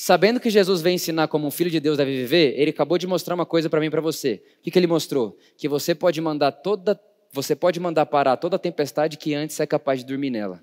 Sabendo 0.00 0.38
que 0.38 0.48
Jesus 0.48 0.80
veio 0.80 0.94
ensinar 0.94 1.26
como 1.26 1.44
um 1.44 1.50
filho 1.50 1.68
de 1.68 1.80
Deus 1.80 1.98
deve 1.98 2.14
viver, 2.14 2.54
ele 2.56 2.70
acabou 2.70 2.96
de 2.96 3.04
mostrar 3.04 3.34
uma 3.34 3.44
coisa 3.44 3.68
para 3.68 3.80
mim 3.80 3.86
e 3.86 3.90
para 3.90 4.00
você. 4.00 4.40
O 4.60 4.62
que, 4.62 4.70
que 4.70 4.78
ele 4.78 4.86
mostrou? 4.86 5.36
Que 5.56 5.66
você 5.66 5.92
pode 5.92 6.20
mandar 6.20 6.52
toda, 6.52 7.00
você 7.32 7.56
pode 7.56 7.80
mandar 7.80 8.06
parar 8.06 8.36
toda 8.36 8.54
a 8.54 8.58
tempestade 8.60 9.16
que 9.16 9.34
antes 9.34 9.58
é 9.58 9.66
capaz 9.66 9.98
de 9.98 10.06
dormir 10.06 10.30
nela. 10.30 10.62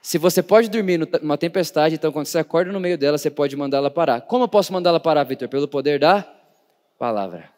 Se 0.00 0.16
você 0.16 0.42
pode 0.42 0.70
dormir 0.70 1.06
numa 1.20 1.36
tempestade, 1.36 1.96
então 1.96 2.10
quando 2.10 2.28
você 2.28 2.38
acorda 2.38 2.72
no 2.72 2.80
meio 2.80 2.96
dela, 2.96 3.18
você 3.18 3.28
pode 3.28 3.54
mandá-la 3.54 3.90
parar. 3.90 4.22
Como 4.22 4.44
eu 4.44 4.48
posso 4.48 4.72
mandá-la 4.72 4.98
parar, 4.98 5.24
Vitor? 5.24 5.50
Pelo 5.50 5.68
poder 5.68 6.00
da 6.00 6.26
palavra. 6.98 7.50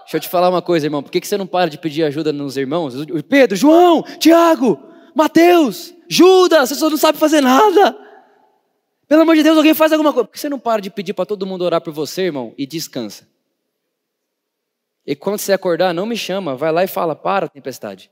Deixa 0.00 0.16
eu 0.16 0.20
te 0.20 0.28
falar 0.28 0.50
uma 0.50 0.60
coisa, 0.60 0.86
irmão. 0.86 1.04
Por 1.04 1.12
que 1.12 1.24
você 1.24 1.36
não 1.36 1.46
para 1.46 1.70
de 1.70 1.78
pedir 1.78 2.02
ajuda 2.02 2.32
nos 2.32 2.56
irmãos? 2.56 2.94
Pedro, 3.28 3.56
João, 3.56 4.02
Tiago, 4.18 4.95
Mateus, 5.16 5.94
Judas, 6.06 6.68
você 6.68 6.74
só 6.74 6.90
não 6.90 6.98
sabe 6.98 7.16
fazer 7.16 7.40
nada. 7.40 7.98
Pelo 9.08 9.22
amor 9.22 9.34
de 9.34 9.42
Deus, 9.42 9.56
alguém 9.56 9.72
faz 9.72 9.90
alguma 9.90 10.12
coisa. 10.12 10.26
Por 10.26 10.34
que 10.34 10.38
você 10.38 10.50
não 10.50 10.58
para 10.58 10.82
de 10.82 10.90
pedir 10.90 11.14
para 11.14 11.24
todo 11.24 11.46
mundo 11.46 11.64
orar 11.64 11.80
por 11.80 11.90
você, 11.90 12.24
irmão, 12.24 12.52
e 12.58 12.66
descansa? 12.66 13.26
E 15.06 15.16
quando 15.16 15.38
você 15.38 15.54
acordar, 15.54 15.94
não 15.94 16.04
me 16.04 16.18
chama, 16.18 16.54
vai 16.54 16.70
lá 16.70 16.84
e 16.84 16.86
fala: 16.86 17.16
para, 17.16 17.48
tempestade. 17.48 18.10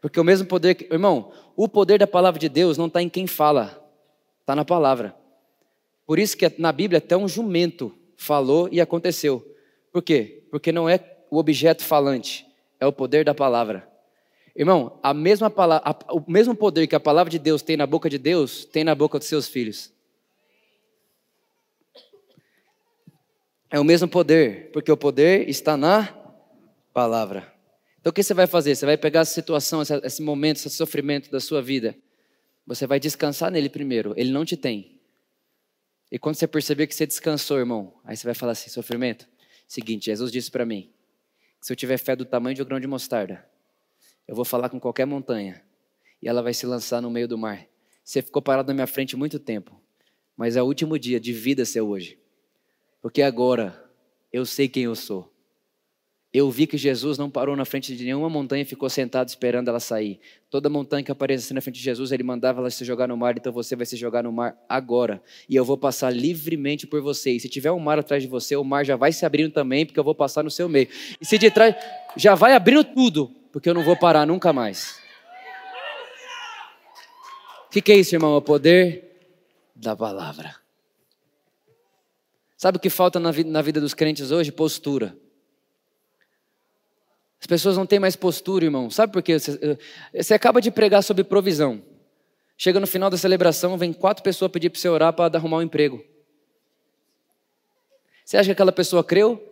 Porque 0.00 0.18
o 0.18 0.24
mesmo 0.24 0.48
poder, 0.48 0.74
que, 0.74 0.84
irmão, 0.90 1.30
o 1.54 1.68
poder 1.68 1.98
da 1.98 2.06
palavra 2.06 2.40
de 2.40 2.48
Deus 2.48 2.78
não 2.78 2.86
está 2.86 3.02
em 3.02 3.10
quem 3.10 3.26
fala, 3.26 3.78
está 4.40 4.56
na 4.56 4.64
palavra. 4.64 5.14
Por 6.06 6.18
isso 6.18 6.34
que 6.34 6.50
na 6.56 6.72
Bíblia 6.72 6.96
até 6.96 7.14
um 7.14 7.28
jumento 7.28 7.94
falou 8.16 8.70
e 8.72 8.80
aconteceu. 8.80 9.44
Por 9.92 10.00
quê? 10.00 10.46
Porque 10.50 10.72
não 10.72 10.88
é 10.88 10.98
o 11.30 11.36
objeto 11.36 11.84
falante, 11.84 12.46
é 12.80 12.86
o 12.86 12.92
poder 12.92 13.22
da 13.22 13.34
palavra. 13.34 13.97
Irmão, 14.58 14.98
a 15.04 15.14
mesma 15.14 15.48
palavra, 15.48 15.88
a, 15.88 16.12
o 16.12 16.24
mesmo 16.26 16.52
poder 16.52 16.88
que 16.88 16.96
a 16.96 16.98
palavra 16.98 17.30
de 17.30 17.38
Deus 17.38 17.62
tem 17.62 17.76
na 17.76 17.86
boca 17.86 18.10
de 18.10 18.18
Deus, 18.18 18.64
tem 18.64 18.82
na 18.82 18.92
boca 18.92 19.16
dos 19.16 19.28
seus 19.28 19.46
filhos. 19.46 19.92
É 23.70 23.78
o 23.78 23.84
mesmo 23.84 24.08
poder, 24.08 24.72
porque 24.72 24.90
o 24.90 24.96
poder 24.96 25.48
está 25.48 25.76
na 25.76 26.12
palavra. 26.92 27.54
Então 28.00 28.10
o 28.10 28.12
que 28.12 28.20
você 28.20 28.34
vai 28.34 28.48
fazer? 28.48 28.74
Você 28.74 28.84
vai 28.84 28.96
pegar 28.96 29.20
essa 29.20 29.32
situação, 29.32 29.80
esse 30.02 30.20
momento, 30.20 30.56
esse 30.56 30.70
sofrimento 30.70 31.30
da 31.30 31.38
sua 31.38 31.62
vida. 31.62 31.94
Você 32.66 32.84
vai 32.84 32.98
descansar 32.98 33.52
nele 33.52 33.68
primeiro. 33.68 34.12
Ele 34.16 34.32
não 34.32 34.44
te 34.44 34.56
tem. 34.56 35.00
E 36.10 36.18
quando 36.18 36.34
você 36.34 36.48
perceber 36.48 36.88
que 36.88 36.96
você 36.96 37.06
descansou, 37.06 37.58
irmão, 37.58 37.94
aí 38.04 38.16
você 38.16 38.26
vai 38.26 38.34
falar 38.34 38.52
assim: 38.52 38.70
sofrimento. 38.70 39.28
Seguinte, 39.68 40.06
Jesus 40.06 40.32
disse 40.32 40.50
para 40.50 40.66
mim: 40.66 40.90
se 41.60 41.72
eu 41.72 41.76
tiver 41.76 41.98
fé 41.98 42.16
do 42.16 42.24
tamanho 42.24 42.56
de 42.56 42.62
um 42.62 42.64
grão 42.64 42.80
de 42.80 42.88
mostarda, 42.88 43.46
eu 44.28 44.34
vou 44.34 44.44
falar 44.44 44.68
com 44.68 44.78
qualquer 44.78 45.06
montanha 45.06 45.62
e 46.22 46.28
ela 46.28 46.42
vai 46.42 46.54
se 46.54 46.66
lançar 46.66 47.00
no 47.00 47.10
meio 47.10 47.26
do 47.26 47.38
mar. 47.38 47.66
Você 48.04 48.22
ficou 48.22 48.40
parado 48.42 48.68
na 48.68 48.74
minha 48.74 48.86
frente 48.86 49.16
muito 49.16 49.38
tempo, 49.38 49.80
mas 50.36 50.54
é 50.54 50.62
o 50.62 50.66
último 50.66 50.98
dia 50.98 51.18
de 51.18 51.32
vida 51.32 51.64
seu 51.64 51.88
hoje, 51.88 52.18
porque 53.00 53.22
agora 53.22 53.90
eu 54.30 54.44
sei 54.44 54.68
quem 54.68 54.84
eu 54.84 54.94
sou 54.94 55.32
eu 56.32 56.50
vi 56.50 56.66
que 56.66 56.76
Jesus 56.76 57.16
não 57.16 57.30
parou 57.30 57.56
na 57.56 57.64
frente 57.64 57.96
de 57.96 58.04
nenhuma 58.04 58.28
montanha 58.28 58.62
e 58.62 58.64
ficou 58.64 58.90
sentado 58.90 59.28
esperando 59.28 59.68
ela 59.68 59.80
sair. 59.80 60.20
Toda 60.50 60.68
montanha 60.68 61.02
que 61.02 61.10
aparecesse 61.10 61.54
na 61.54 61.60
frente 61.62 61.76
de 61.76 61.82
Jesus, 61.82 62.12
ele 62.12 62.22
mandava 62.22 62.60
ela 62.60 62.70
se 62.70 62.84
jogar 62.84 63.08
no 63.08 63.16
mar, 63.16 63.34
então 63.36 63.50
você 63.50 63.74
vai 63.74 63.86
se 63.86 63.96
jogar 63.96 64.22
no 64.22 64.30
mar 64.30 64.54
agora. 64.68 65.22
E 65.48 65.56
eu 65.56 65.64
vou 65.64 65.78
passar 65.78 66.10
livremente 66.10 66.86
por 66.86 67.00
você. 67.00 67.30
E 67.30 67.40
se 67.40 67.48
tiver 67.48 67.72
um 67.72 67.78
mar 67.78 67.98
atrás 67.98 68.22
de 68.22 68.28
você, 68.28 68.54
o 68.56 68.64
mar 68.64 68.84
já 68.84 68.94
vai 68.94 69.10
se 69.10 69.24
abrindo 69.24 69.52
também, 69.52 69.86
porque 69.86 69.98
eu 69.98 70.04
vou 70.04 70.14
passar 70.14 70.44
no 70.44 70.50
seu 70.50 70.68
meio. 70.68 70.88
E 71.18 71.24
se 71.24 71.38
de 71.38 71.50
trás, 71.50 71.74
já 72.14 72.34
vai 72.34 72.52
abrindo 72.52 72.84
tudo, 72.84 73.30
porque 73.58 73.68
eu 73.68 73.74
não 73.74 73.82
vou 73.82 73.96
parar 73.96 74.24
nunca 74.24 74.52
mais. 74.52 75.00
O 77.66 77.70
que, 77.70 77.82
que 77.82 77.90
é 77.90 77.96
isso, 77.96 78.14
irmão? 78.14 78.34
É 78.34 78.36
o 78.36 78.40
poder 78.40 79.34
da 79.74 79.96
palavra. 79.96 80.54
Sabe 82.56 82.78
o 82.78 82.80
que 82.80 82.88
falta 82.88 83.18
na 83.18 83.32
vida, 83.32 83.50
na 83.50 83.60
vida 83.60 83.80
dos 83.80 83.94
crentes 83.94 84.30
hoje? 84.30 84.52
Postura. 84.52 85.18
As 87.40 87.48
pessoas 87.48 87.76
não 87.76 87.84
têm 87.84 87.98
mais 87.98 88.14
postura, 88.14 88.64
irmão. 88.64 88.88
Sabe 88.90 89.12
por 89.12 89.22
quê? 89.24 89.36
Você, 89.40 89.58
eh, 89.60 90.22
você 90.22 90.34
acaba 90.34 90.60
de 90.60 90.70
pregar 90.70 91.02
sobre 91.02 91.24
provisão. 91.24 91.82
Chega 92.56 92.78
no 92.78 92.86
final 92.86 93.10
da 93.10 93.16
celebração, 93.16 93.76
vem 93.76 93.92
quatro 93.92 94.22
pessoas 94.22 94.52
pedir 94.52 94.70
para 94.70 94.80
você 94.80 94.88
orar 94.88 95.12
para 95.12 95.36
arrumar 95.36 95.56
um 95.56 95.62
emprego. 95.62 96.00
Você 98.24 98.36
acha 98.36 98.46
que 98.46 98.52
aquela 98.52 98.70
pessoa 98.70 99.02
creu? 99.02 99.44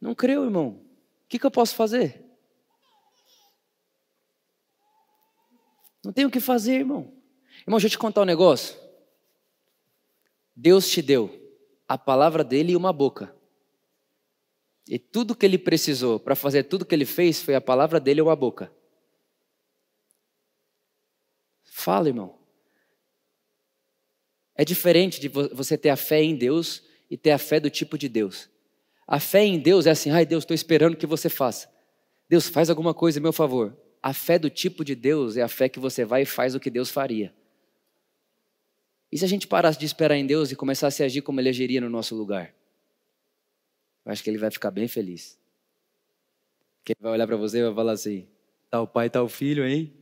Não 0.00 0.14
creu, 0.14 0.44
irmão. 0.44 0.68
O 0.68 1.28
que, 1.28 1.36
que 1.36 1.44
eu 1.46 1.50
posso 1.50 1.74
fazer? 1.74 2.27
Não 6.08 6.12
tenho 6.14 6.28
o 6.28 6.30
que 6.30 6.40
fazer, 6.40 6.76
irmão. 6.76 7.12
Irmão, 7.60 7.76
deixa 7.76 7.88
eu 7.88 7.90
te 7.90 7.98
contar 7.98 8.22
um 8.22 8.24
negócio. 8.24 8.74
Deus 10.56 10.88
te 10.88 11.02
deu 11.02 11.30
a 11.86 11.98
palavra 11.98 12.42
dele 12.42 12.72
e 12.72 12.76
uma 12.76 12.94
boca. 12.94 13.36
E 14.88 14.98
tudo 14.98 15.36
que 15.36 15.44
ele 15.44 15.58
precisou 15.58 16.18
para 16.18 16.34
fazer 16.34 16.62
tudo 16.62 16.86
que 16.86 16.94
ele 16.94 17.04
fez 17.04 17.42
foi 17.42 17.54
a 17.54 17.60
palavra 17.60 18.00
dele 18.00 18.22
ou 18.22 18.30
a 18.30 18.36
boca. 18.36 18.72
Fala, 21.62 22.08
irmão. 22.08 22.38
É 24.54 24.64
diferente 24.64 25.20
de 25.20 25.28
você 25.28 25.76
ter 25.76 25.90
a 25.90 25.96
fé 25.96 26.22
em 26.22 26.34
Deus 26.34 26.82
e 27.10 27.18
ter 27.18 27.32
a 27.32 27.38
fé 27.38 27.60
do 27.60 27.68
tipo 27.68 27.98
de 27.98 28.08
Deus. 28.08 28.48
A 29.06 29.20
fé 29.20 29.44
em 29.44 29.58
Deus 29.58 29.84
é 29.84 29.90
assim, 29.90 30.10
ai 30.10 30.24
Deus, 30.24 30.44
estou 30.44 30.54
esperando 30.54 30.96
que 30.96 31.06
você 31.06 31.28
faça. 31.28 31.70
Deus, 32.30 32.48
faz 32.48 32.70
alguma 32.70 32.94
coisa 32.94 33.18
em 33.18 33.22
meu 33.22 33.32
favor. 33.34 33.76
A 34.08 34.14
fé 34.14 34.38
do 34.38 34.48
tipo 34.48 34.82
de 34.86 34.94
Deus 34.94 35.36
é 35.36 35.42
a 35.42 35.48
fé 35.48 35.68
que 35.68 35.78
você 35.78 36.02
vai 36.02 36.22
e 36.22 36.24
faz 36.24 36.54
o 36.54 36.60
que 36.60 36.70
Deus 36.70 36.88
faria. 36.88 37.30
E 39.12 39.18
se 39.18 39.24
a 39.26 39.28
gente 39.28 39.46
parasse 39.46 39.78
de 39.78 39.84
esperar 39.84 40.16
em 40.16 40.24
Deus 40.24 40.50
e 40.50 40.56
começasse 40.56 41.02
a 41.02 41.04
agir 41.06 41.20
como 41.20 41.38
Ele 41.38 41.50
agiria 41.50 41.78
no 41.78 41.90
nosso 41.90 42.16
lugar? 42.16 42.54
Eu 44.06 44.10
acho 44.10 44.24
que 44.24 44.30
Ele 44.30 44.38
vai 44.38 44.50
ficar 44.50 44.70
bem 44.70 44.88
feliz. 44.88 45.38
Que 46.82 46.92
Ele 46.92 47.02
vai 47.02 47.12
olhar 47.12 47.26
para 47.26 47.36
você 47.36 47.58
e 47.58 47.64
vai 47.64 47.74
falar 47.74 47.92
assim: 47.92 48.26
tá 48.70 48.80
o 48.80 48.86
pai, 48.86 49.10
tá 49.10 49.22
o 49.22 49.28
filho, 49.28 49.66
hein? 49.66 49.92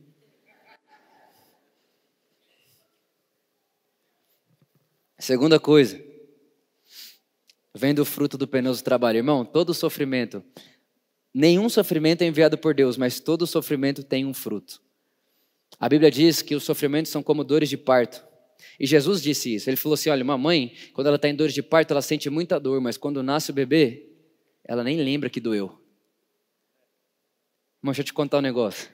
Segunda 5.19 5.59
coisa, 5.59 6.01
vem 7.75 7.93
do 7.93 8.05
fruto 8.05 8.37
do 8.37 8.47
penoso 8.47 8.81
trabalho. 8.81 9.17
Irmão, 9.17 9.43
todo 9.43 9.73
sofrimento, 9.73 10.41
nenhum 11.33 11.69
sofrimento 11.69 12.21
é 12.21 12.27
enviado 12.27 12.57
por 12.57 12.73
Deus, 12.73 12.97
mas 12.97 13.19
todo 13.19 13.47
sofrimento 13.47 14.03
tem 14.03 14.25
um 14.25 14.33
fruto. 14.33 14.81
A 15.79 15.87
Bíblia 15.87 16.09
diz 16.09 16.41
que 16.41 16.55
os 16.55 16.63
sofrimentos 16.63 17.11
são 17.11 17.21
como 17.21 17.43
dores 17.43 17.69
de 17.69 17.77
parto. 17.77 18.25
E 18.79 18.85
Jesus 18.85 19.21
disse 19.21 19.55
isso. 19.55 19.69
Ele 19.69 19.77
falou 19.77 19.93
assim: 19.93 20.09
olha, 20.09 20.23
uma 20.23 20.37
mãe, 20.37 20.73
quando 20.93 21.07
ela 21.07 21.15
está 21.15 21.27
em 21.27 21.35
dores 21.35 21.53
de 21.53 21.61
parto, 21.61 21.91
ela 21.91 22.01
sente 22.01 22.29
muita 22.29 22.59
dor, 22.59 22.81
mas 22.81 22.97
quando 22.97 23.21
nasce 23.21 23.51
o 23.51 23.53
bebê, 23.53 24.09
ela 24.63 24.83
nem 24.83 24.97
lembra 24.97 25.29
que 25.29 25.39
doeu. 25.39 25.65
Irmão, 27.79 27.91
deixa 27.91 28.01
eu 28.01 28.05
te 28.05 28.13
contar 28.13 28.39
um 28.39 28.41
negócio. 28.41 28.89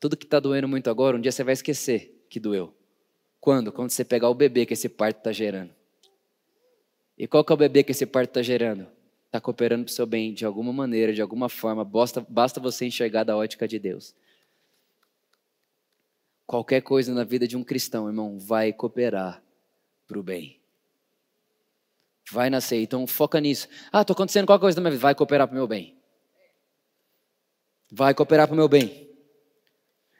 Tudo 0.00 0.16
que 0.16 0.24
está 0.24 0.38
doendo 0.38 0.68
muito 0.68 0.88
agora, 0.88 1.16
um 1.16 1.20
dia 1.20 1.32
você 1.32 1.42
vai 1.42 1.54
esquecer 1.54 2.24
que 2.30 2.38
doeu. 2.38 2.74
Quando? 3.40 3.72
Quando 3.72 3.90
você 3.90 4.04
pegar 4.04 4.28
o 4.28 4.34
bebê 4.34 4.64
que 4.64 4.72
esse 4.72 4.88
parto 4.88 5.18
está 5.18 5.32
gerando. 5.32 5.74
E 7.16 7.26
qual 7.26 7.44
que 7.44 7.52
é 7.52 7.54
o 7.54 7.58
bebê 7.58 7.82
que 7.82 7.90
esse 7.90 8.06
parto 8.06 8.30
está 8.30 8.42
gerando? 8.42 8.86
Está 9.28 9.42
cooperando 9.42 9.84
para 9.84 9.90
o 9.90 9.94
seu 9.94 10.06
bem 10.06 10.32
de 10.32 10.46
alguma 10.46 10.72
maneira, 10.72 11.12
de 11.12 11.20
alguma 11.20 11.50
forma. 11.50 11.84
Basta, 11.84 12.24
basta 12.26 12.58
você 12.58 12.86
enxergar 12.86 13.24
da 13.24 13.36
ótica 13.36 13.68
de 13.68 13.78
Deus. 13.78 14.14
Qualquer 16.46 16.80
coisa 16.80 17.12
na 17.12 17.24
vida 17.24 17.46
de 17.46 17.54
um 17.54 17.62
cristão, 17.62 18.08
irmão, 18.08 18.38
vai 18.38 18.72
cooperar 18.72 19.42
para 20.06 20.18
o 20.18 20.22
bem. 20.22 20.58
Vai 22.32 22.48
nascer. 22.48 22.80
Então 22.80 23.06
foca 23.06 23.38
nisso. 23.38 23.68
Ah, 23.92 24.00
estou 24.00 24.14
acontecendo 24.14 24.46
qualquer 24.46 24.62
coisa 24.62 24.76
na 24.76 24.82
minha 24.82 24.92
vida. 24.92 25.02
Vai 25.02 25.14
cooperar 25.14 25.46
para 25.46 25.54
o 25.54 25.58
meu 25.58 25.66
bem. 25.66 25.94
Vai 27.92 28.14
cooperar 28.14 28.46
para 28.46 28.54
o 28.54 28.56
meu 28.56 28.68
bem. 28.68 29.10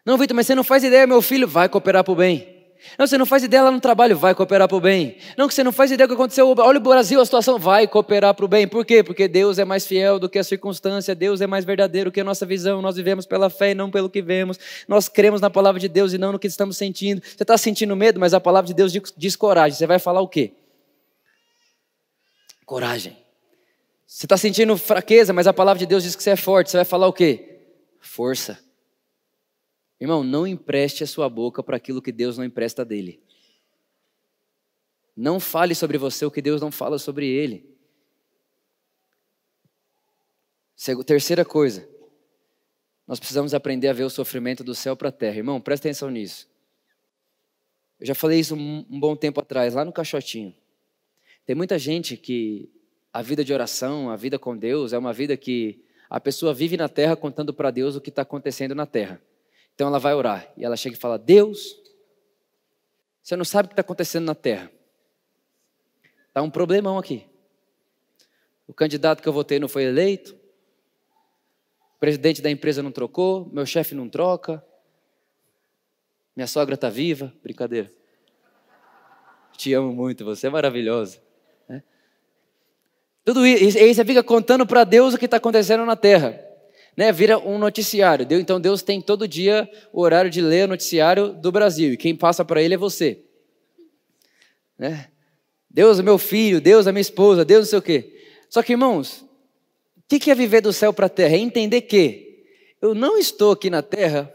Não, 0.05 0.19
Vitor, 0.19 0.37
mas 0.37 0.47
você 0.47 0.55
não 0.55 0.65
faz 0.65 0.85
ideia, 0.85 1.07
meu 1.07 1.23
filho. 1.23 1.49
Vai 1.49 1.67
cooperar 1.67 2.05
para 2.05 2.13
o 2.13 2.17
bem. 2.17 2.58
Não, 2.99 3.07
você 3.07 3.19
não 3.19 3.27
faz 3.27 3.43
ideia 3.43 3.63
lá 3.65 3.71
no 3.71 3.81
trabalho, 3.81 4.17
vai 4.17 4.35
cooperar 4.35 4.69
para 4.69 4.77
o 4.77 4.81
bem. 4.81 5.17
Não, 5.37 5.49
que 5.49 5.55
você 5.55 5.65
não 5.65 5.73
faz 5.73 5.91
ideia 5.91 6.07
do 6.07 6.11
que 6.11 6.15
aconteceu, 6.15 6.55
olha 6.59 6.79
o 6.79 6.81
Brasil, 6.81 7.21
a 7.21 7.25
situação, 7.25 7.59
vai 7.59 7.87
cooperar 7.87 8.35
para 8.35 8.45
o 8.45 8.49
bem. 8.49 8.69
Por 8.69 8.85
quê? 8.85 9.03
Porque 9.03 9.27
Deus 9.27 9.59
é 9.59 9.65
mais 9.65 9.87
fiel 9.87 10.19
do 10.19 10.29
que 10.29 10.39
a 10.39 10.45
circunstância, 10.45 11.15
Deus 11.15 11.41
é 11.41 11.47
mais 11.47 11.65
verdadeiro 11.65 12.13
que 12.13 12.21
a 12.21 12.25
nossa 12.25 12.47
visão. 12.47 12.81
Nós 12.81 12.97
vivemos 12.97 13.27
pela 13.27 13.51
fé 13.51 13.73
e 13.73 13.75
não 13.75 13.91
pelo 13.91 14.09
que 14.09 14.23
vemos. 14.23 14.59
Nós 14.87 15.09
cremos 15.09 15.41
na 15.41 15.51
palavra 15.51 15.81
de 15.81 15.89
Deus 15.89 16.13
e 16.13 16.19
não 16.19 16.33
no 16.33 16.39
que 16.39 16.47
estamos 16.47 16.77
sentindo. 16.77 17.21
Você 17.23 17.43
está 17.43 17.59
sentindo 17.59 17.95
medo, 17.97 18.21
mas 18.21 18.33
a 18.33 18.41
palavra 18.41 18.69
de 18.69 18.75
Deus 18.75 18.93
diz 19.17 19.35
coragem. 19.35 19.77
Você 19.77 19.87
vai 19.87 19.99
falar 19.99 20.21
o 20.21 20.29
quê? 20.29 20.53
Coragem. 22.65 23.17
Você 24.07 24.27
está 24.27 24.37
sentindo 24.37 24.77
fraqueza, 24.77 25.33
mas 25.33 25.47
a 25.47 25.53
palavra 25.53 25.79
de 25.79 25.87
Deus 25.87 26.03
diz 26.03 26.17
que 26.17 26.23
você 26.23 26.31
é 26.31 26.37
forte. 26.37 26.71
Você 26.71 26.77
vai 26.79 26.85
falar 26.85 27.09
o 27.09 27.13
quê? 27.13 27.61
Força. 28.01 28.68
Irmão, 30.01 30.23
não 30.23 30.47
empreste 30.47 31.03
a 31.03 31.07
sua 31.07 31.29
boca 31.29 31.63
para 31.63 31.77
aquilo 31.77 32.01
que 32.01 32.13
Deus 32.13 32.39
não 32.39 32.45
empresta 32.45 32.85
dele. 32.85 33.21
Não 35.17 35.41
fale 35.41 35.75
sobre 35.75 35.99
você 35.99 36.25
o 36.25 36.31
que 36.31 36.41
Deus 36.41 36.61
não 36.61 36.71
fala 36.71 36.99
sobre 36.99 37.27
ele. 37.27 37.69
Terceira 41.05 41.45
coisa, 41.45 41.89
nós 43.05 43.19
precisamos 43.19 43.53
aprender 43.53 43.89
a 43.89 43.93
ver 43.93 44.05
o 44.05 44.11
sofrimento 44.11 44.63
do 44.63 44.77
céu 44.77 44.97
para 44.97 45.09
a 45.09 45.13
terra. 45.13 45.39
Irmão, 45.39 45.61
presta 45.61 45.89
atenção 45.89 46.09
nisso. 46.09 46.49
Eu 47.99 48.07
já 48.07 48.15
falei 48.15 48.39
isso 48.39 48.55
um, 48.55 48.85
bom 49.01 49.17
tempo 49.17 49.41
atrás, 49.41 49.75
lá 49.75 49.85
no 49.85 49.93
Caixotinho. 49.93 50.55
Tem 51.45 51.57
muita 51.57 51.79
gente 51.79 52.17
que 52.17 52.71
a 53.13 53.21
vida 53.21 53.45
de 53.45 53.53
oração, 53.53 54.11
a 54.11 54.15
vida 54.15 54.39
com 54.39 54.57
Deus, 54.57 54.93
é 54.93 54.99
uma 54.99 55.13
vida 55.13 55.37
que 55.37 55.83
a 56.09 56.21
pessoa 56.21 56.55
vive 56.55 56.77
na 56.77 56.89
terra 56.89 57.17
contando 57.17 57.53
para 57.53 57.73
Deus 57.73 57.97
o 57.97 58.01
que 58.01 58.11
está 58.11 58.23
acontecendo 58.23 58.75
na 58.75 58.87
terra. 58.87 59.21
Então 59.79 59.87
ela 59.87 60.01
vai 60.01 60.13
orar 60.13 60.53
e 60.57 60.65
ela 60.65 60.77
chega 60.77 60.97
e 60.97 60.99
fala: 60.99 61.17
Deus, 61.17 61.81
você 63.23 63.37
não 63.37 63.45
sabe 63.45 63.67
o 63.67 63.69
que 63.69 63.75
está 63.75 63.81
acontecendo 63.83 64.25
na 64.25 64.35
terra. 64.35 64.73
Está 66.27 66.43
um 66.43 66.51
problemão 66.51 66.99
aqui. 66.99 67.25
O 68.67 68.75
candidato 68.75 69.23
que 69.23 69.29
eu 69.29 69.33
votei 69.33 69.61
não 69.61 69.69
foi 69.69 69.85
eleito. 69.85 70.35
O 71.95 72.01
presidente 72.01 72.43
da 72.43 72.51
empresa 72.51 72.83
não 72.83 72.91
trocou. 72.91 73.49
Meu 73.53 73.65
chefe 73.65 73.95
não 73.95 74.09
troca. 74.09 74.61
Minha 76.35 76.49
sogra 76.49 76.75
está 76.75 76.91
viva. 76.91 77.33
Brincadeira. 77.41 77.89
Te 79.57 79.73
amo 79.75 79.93
muito, 79.93 80.25
você 80.25 80.49
é 80.49 80.51
maravilhosa. 80.51 81.23
Né? 81.69 81.85
Tudo 83.25 83.47
isso, 83.47 83.79
e 83.79 83.83
aí 83.83 83.95
você 83.95 84.05
fica 84.05 84.25
contando 84.25 84.67
para 84.67 84.83
Deus 84.83 85.15
o 85.15 85.19
que 85.19 85.27
está 85.27 85.37
acontecendo 85.37 85.87
na 85.87 85.95
terra 85.95 86.48
né, 86.99 87.13
vira 87.13 87.39
um 87.39 87.59
noticiário. 87.59 88.27
Então 88.29 88.61
Deus 88.61 88.83
tem 88.83 89.01
todo 89.01 89.29
dia 89.29 89.71
o 89.93 90.03
horário 90.03 90.29
de 90.29 90.41
ler 90.41 90.65
o 90.65 90.69
noticiário 90.71 91.33
do 91.33 91.53
Brasil, 91.53 91.93
e 91.93 91.97
quem 91.97 92.17
passa 92.17 92.45
para 92.45 92.61
ele 92.61 92.75
é 92.75 92.77
você. 92.77 93.23
Né? 94.77 95.07
Deus 95.71 96.01
é 96.01 96.03
meu 96.03 96.19
filho, 96.19 96.61
Deus 96.61 96.89
é 96.89 96.93
minha 96.93 97.01
esposa, 97.01 97.45
Deus 97.45 97.61
não 97.61 97.71
sei 97.71 97.79
o 97.79 97.83
quê. 97.83 98.21
Só 98.51 98.65
que, 98.65 98.73
irmãos, 98.73 99.25
o 99.97 100.03
que 100.09 100.29
é 100.29 100.35
viver 100.35 100.61
do 100.61 100.73
céu 100.73 100.93
para 100.93 101.07
a 101.07 101.09
terra? 101.09 101.37
É 101.37 101.39
entender 101.39 101.83
que 101.83 102.45
eu 102.83 102.97
não 102.97 103.17
estou 103.17 103.53
aqui 103.53 103.71
na 103.71 103.81
terra 103.81 104.35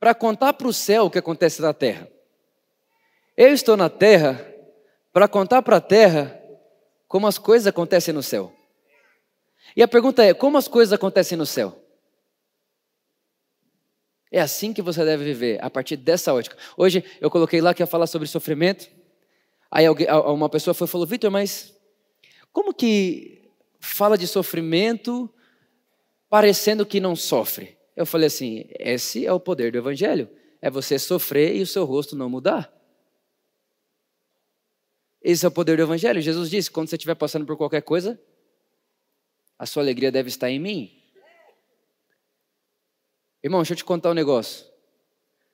para 0.00 0.12
contar 0.12 0.54
para 0.54 0.66
o 0.66 0.72
céu 0.72 1.04
o 1.04 1.10
que 1.10 1.20
acontece 1.20 1.62
na 1.62 1.72
terra. 1.72 2.10
Eu 3.36 3.50
estou 3.50 3.76
na 3.76 3.88
terra 3.88 4.44
para 5.12 5.28
contar 5.28 5.62
para 5.62 5.76
a 5.76 5.80
terra 5.80 6.36
como 7.06 7.28
as 7.28 7.38
coisas 7.38 7.68
acontecem 7.68 8.12
no 8.12 8.24
céu. 8.24 8.52
E 9.76 9.82
a 9.82 9.88
pergunta 9.88 10.22
é: 10.22 10.32
como 10.32 10.56
as 10.56 10.68
coisas 10.68 10.92
acontecem 10.92 11.36
no 11.36 11.46
céu? 11.46 11.80
É 14.30 14.40
assim 14.40 14.72
que 14.72 14.82
você 14.82 15.04
deve 15.04 15.24
viver, 15.24 15.62
a 15.62 15.70
partir 15.70 15.96
dessa 15.96 16.34
ótica. 16.34 16.56
Hoje 16.76 17.04
eu 17.20 17.30
coloquei 17.30 17.60
lá 17.60 17.72
que 17.72 17.82
ia 17.82 17.86
falar 17.86 18.06
sobre 18.06 18.26
sofrimento. 18.26 18.88
Aí 19.70 19.86
alguém, 19.86 20.08
uma 20.10 20.48
pessoa 20.48 20.74
foi, 20.74 20.86
falou: 20.86 21.06
Vitor, 21.06 21.30
mas 21.30 21.74
como 22.52 22.74
que 22.74 23.48
fala 23.78 24.18
de 24.18 24.26
sofrimento 24.26 25.32
parecendo 26.28 26.84
que 26.84 27.00
não 27.00 27.14
sofre? 27.14 27.76
Eu 27.96 28.06
falei 28.06 28.26
assim: 28.26 28.64
esse 28.78 29.24
é 29.26 29.32
o 29.32 29.40
poder 29.40 29.72
do 29.72 29.78
Evangelho. 29.78 30.28
É 30.60 30.70
você 30.70 30.98
sofrer 30.98 31.54
e 31.54 31.62
o 31.62 31.66
seu 31.66 31.84
rosto 31.84 32.16
não 32.16 32.28
mudar. 32.28 32.72
Esse 35.22 35.44
é 35.44 35.48
o 35.48 35.52
poder 35.52 35.76
do 35.76 35.82
Evangelho. 35.82 36.20
Jesus 36.20 36.50
disse: 36.50 36.70
quando 36.70 36.88
você 36.88 36.96
estiver 36.96 37.14
passando 37.14 37.46
por 37.46 37.56
qualquer 37.56 37.82
coisa, 37.82 38.20
a 39.58 39.66
sua 39.66 39.82
alegria 39.82 40.10
deve 40.10 40.28
estar 40.28 40.50
em 40.50 40.58
mim. 40.58 41.02
Irmão, 43.42 43.60
deixa 43.60 43.74
eu 43.74 43.76
te 43.76 43.84
contar 43.84 44.10
um 44.10 44.14
negócio. 44.14 44.66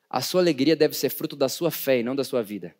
A 0.08 0.20
sua 0.20 0.40
alegria 0.40 0.74
deve 0.74 0.94
ser 0.94 1.10
fruto 1.10 1.36
da 1.36 1.48
sua 1.48 1.70
fé 1.70 2.00
e 2.00 2.02
não 2.02 2.16
da 2.16 2.24
sua 2.24 2.42
vida. 2.42 2.74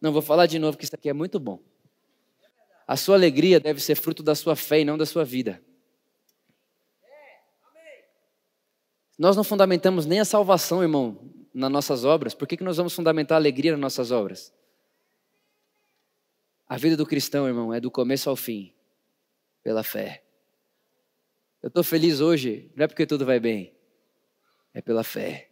Não, 0.00 0.12
vou 0.12 0.22
falar 0.22 0.46
de 0.46 0.58
novo 0.58 0.76
que 0.76 0.84
isso 0.84 0.94
aqui 0.94 1.08
é 1.08 1.12
muito 1.12 1.40
bom. 1.40 1.60
A 2.86 2.96
sua 2.96 3.16
alegria 3.16 3.58
deve 3.58 3.80
ser 3.80 3.96
fruto 3.96 4.22
da 4.22 4.34
sua 4.34 4.54
fé 4.54 4.80
e 4.80 4.84
não 4.84 4.96
da 4.96 5.04
sua 5.04 5.24
vida. 5.24 5.60
Nós 9.18 9.36
não 9.36 9.42
fundamentamos 9.42 10.06
nem 10.06 10.20
a 10.20 10.24
salvação, 10.24 10.80
irmão, 10.80 11.18
nas 11.52 11.70
nossas 11.70 12.04
obras. 12.04 12.34
Por 12.34 12.46
que, 12.46 12.56
que 12.56 12.62
nós 12.62 12.76
vamos 12.76 12.94
fundamentar 12.94 13.34
a 13.34 13.40
alegria 13.40 13.72
nas 13.72 13.80
nossas 13.80 14.12
obras? 14.12 14.52
A 16.68 16.76
vida 16.76 16.96
do 16.96 17.06
cristão, 17.06 17.46
irmão, 17.46 17.72
é 17.72 17.80
do 17.80 17.90
começo 17.90 18.28
ao 18.28 18.36
fim, 18.36 18.74
pela 19.62 19.82
fé. 19.82 20.22
Eu 21.62 21.68
estou 21.68 21.82
feliz 21.82 22.20
hoje, 22.20 22.70
não 22.76 22.84
é 22.84 22.86
porque 22.86 23.06
tudo 23.06 23.24
vai 23.24 23.40
bem, 23.40 23.72
é 24.74 24.82
pela 24.82 25.02
fé. 25.02 25.48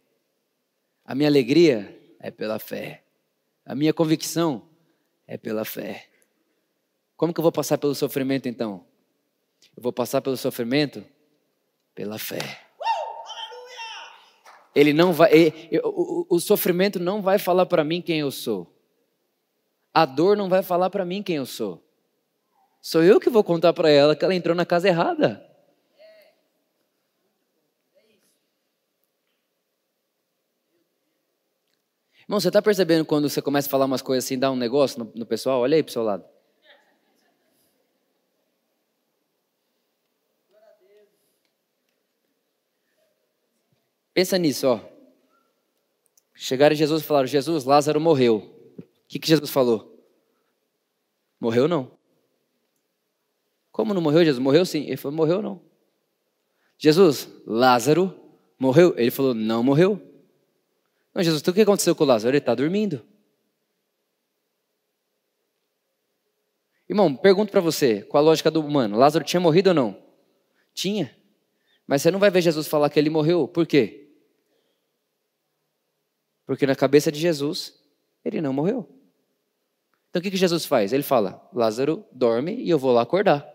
A 1.03 1.15
minha 1.15 1.27
alegria 1.27 1.97
é 2.19 2.29
pela 2.29 2.59
fé. 2.59 3.03
A 3.65 3.73
minha 3.73 3.93
convicção 3.93 4.69
é 5.25 5.37
pela 5.37 5.65
fé. 5.65 6.07
Como 7.15 7.33
que 7.33 7.39
eu 7.39 7.43
vou 7.43 7.51
passar 7.51 7.77
pelo 7.79 7.95
sofrimento 7.95 8.47
então? 8.47 8.85
Eu 9.75 9.81
vou 9.81 9.91
passar 9.91 10.21
pelo 10.21 10.37
sofrimento 10.37 11.03
pela 11.95 12.19
fé. 12.19 12.61
Ele 14.75 14.93
não 14.93 15.11
vai, 15.11 15.33
ele, 15.33 15.81
o, 15.83 16.27
o 16.29 16.39
sofrimento 16.39 16.99
não 16.99 17.23
vai 17.23 17.39
falar 17.39 17.65
para 17.65 17.83
mim 17.83 18.03
quem 18.03 18.19
eu 18.19 18.29
sou. 18.29 18.76
A 19.93 20.05
dor 20.05 20.37
não 20.37 20.49
vai 20.49 20.61
falar 20.61 20.89
para 20.89 21.05
mim 21.05 21.23
quem 21.23 21.37
eu 21.37 21.45
sou. 21.45 21.83
Sou 22.81 23.03
eu 23.03 23.19
que 23.19 23.29
vou 23.29 23.43
contar 23.43 23.73
para 23.73 23.89
ela 23.89 24.15
que 24.15 24.23
ela 24.23 24.35
entrou 24.35 24.55
na 24.55 24.65
casa 24.65 24.87
errada. 24.87 25.43
Irmão, 32.21 32.41
você 32.41 32.49
está 32.49 32.61
percebendo 32.61 33.05
quando 33.05 33.29
você 33.29 33.41
começa 33.41 33.69
a 33.69 33.71
falar 33.71 33.85
umas 33.85 34.01
coisas 34.01 34.25
assim, 34.25 34.37
dá 34.37 34.51
um 34.51 34.55
negócio 34.55 34.99
no, 34.99 35.11
no 35.15 35.25
pessoal? 35.25 35.61
Olha 35.61 35.75
aí 35.75 35.83
para 35.83 35.89
o 35.89 35.93
seu 35.93 36.03
lado. 36.03 36.25
Pensa 44.13 44.37
nisso, 44.37 44.67
ó. 44.67 44.79
Chegaram 46.33 46.75
Jesus 46.75 47.03
e 47.03 47.05
falaram: 47.05 47.27
Jesus, 47.27 47.65
Lázaro 47.65 48.01
morreu. 48.01 48.56
O 49.07 49.09
que, 49.09 49.19
que 49.19 49.27
Jesus 49.27 49.49
falou? 49.49 49.97
Morreu 51.39 51.65
não. 51.65 51.97
Como 53.71 53.93
não 53.93 54.01
morreu, 54.01 54.25
Jesus? 54.25 54.43
Morreu 54.43 54.65
sim. 54.65 54.83
Ele 54.85 54.97
falou: 54.97 55.15
morreu 55.15 55.41
não. 55.41 55.61
Jesus, 56.77 57.29
Lázaro 57.45 58.13
morreu? 58.59 58.93
Ele 58.97 59.09
falou: 59.09 59.33
não 59.33 59.63
morreu. 59.63 60.01
Não, 61.13 61.23
Jesus, 61.23 61.41
então 61.41 61.53
o 61.53 61.55
que 61.55 61.61
aconteceu 61.61 61.95
com 61.95 62.03
Lázaro? 62.03 62.31
Ele 62.31 62.39
está 62.39 62.53
dormindo. 62.53 63.01
Irmão, 66.89 67.15
pergunto 67.15 67.51
para 67.51 67.61
você, 67.61 68.01
com 68.01 68.17
a 68.17 68.21
lógica 68.21 68.51
do 68.51 68.59
humano: 68.59 68.97
Lázaro 68.97 69.23
tinha 69.23 69.39
morrido 69.39 69.69
ou 69.69 69.73
não? 69.73 70.03
Tinha. 70.73 71.15
Mas 71.85 72.01
você 72.01 72.11
não 72.11 72.19
vai 72.19 72.29
ver 72.29 72.41
Jesus 72.41 72.67
falar 72.67 72.89
que 72.89 72.99
ele 72.99 73.09
morreu. 73.09 73.47
Por 73.47 73.65
quê? 73.65 74.09
Porque 76.45 76.65
na 76.65 76.75
cabeça 76.75 77.09
de 77.09 77.19
Jesus, 77.19 77.79
ele 78.25 78.41
não 78.41 78.51
morreu. 78.51 78.96
Então 80.09 80.19
o 80.19 80.23
que, 80.23 80.31
que 80.31 80.37
Jesus 80.37 80.65
faz? 80.65 80.93
Ele 80.93 81.03
fala: 81.03 81.47
Lázaro 81.53 82.05
dorme 82.11 82.55
e 82.55 82.69
eu 82.69 82.79
vou 82.79 82.91
lá 82.93 83.01
acordar. 83.01 83.47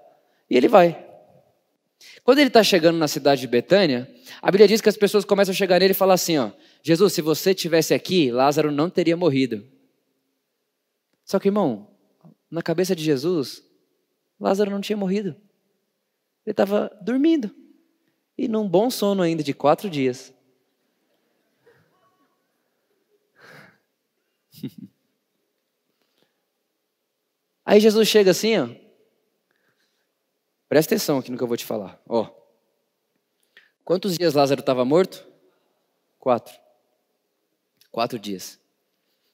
E 0.48 0.56
ele 0.56 0.68
vai. 0.68 1.08
Quando 2.24 2.38
ele 2.38 2.48
está 2.48 2.62
chegando 2.62 2.98
na 2.98 3.08
cidade 3.08 3.40
de 3.40 3.46
Betânia, 3.46 4.12
a 4.40 4.50
Bíblia 4.50 4.68
diz 4.68 4.80
que 4.80 4.88
as 4.88 4.96
pessoas 4.96 5.24
começam 5.24 5.52
a 5.52 5.56
chegar 5.56 5.80
nele 5.80 5.92
e 5.92 5.94
falar 5.94 6.14
assim: 6.14 6.38
ó, 6.38 6.50
Jesus, 6.82 7.12
se 7.12 7.22
você 7.22 7.54
tivesse 7.54 7.94
aqui, 7.94 8.30
Lázaro 8.30 8.70
não 8.70 8.90
teria 8.90 9.16
morrido. 9.16 9.66
Só 11.24 11.38
que, 11.38 11.48
irmão, 11.48 11.88
na 12.50 12.62
cabeça 12.62 12.94
de 12.94 13.02
Jesus, 13.02 13.64
Lázaro 14.38 14.70
não 14.70 14.80
tinha 14.80 14.96
morrido. 14.96 15.30
Ele 16.44 16.52
estava 16.52 16.90
dormindo. 17.00 17.50
E 18.36 18.48
num 18.48 18.68
bom 18.68 18.90
sono 18.90 19.22
ainda 19.22 19.42
de 19.42 19.54
quatro 19.54 19.88
dias. 19.88 20.34
Aí 27.64 27.80
Jesus 27.80 28.08
chega 28.08 28.30
assim, 28.30 28.58
ó. 28.58 28.68
Presta 30.68 30.94
atenção 30.94 31.18
aqui 31.18 31.30
no 31.30 31.36
que 31.36 31.42
eu 31.42 31.48
vou 31.48 31.56
te 31.56 31.64
falar. 31.64 32.00
Ó. 32.08 32.28
Quantos 33.84 34.16
dias 34.16 34.34
Lázaro 34.34 34.60
estava 34.60 34.84
morto? 34.84 35.26
Quatro. 36.18 36.54
Quatro 37.90 38.18
dias. 38.18 38.58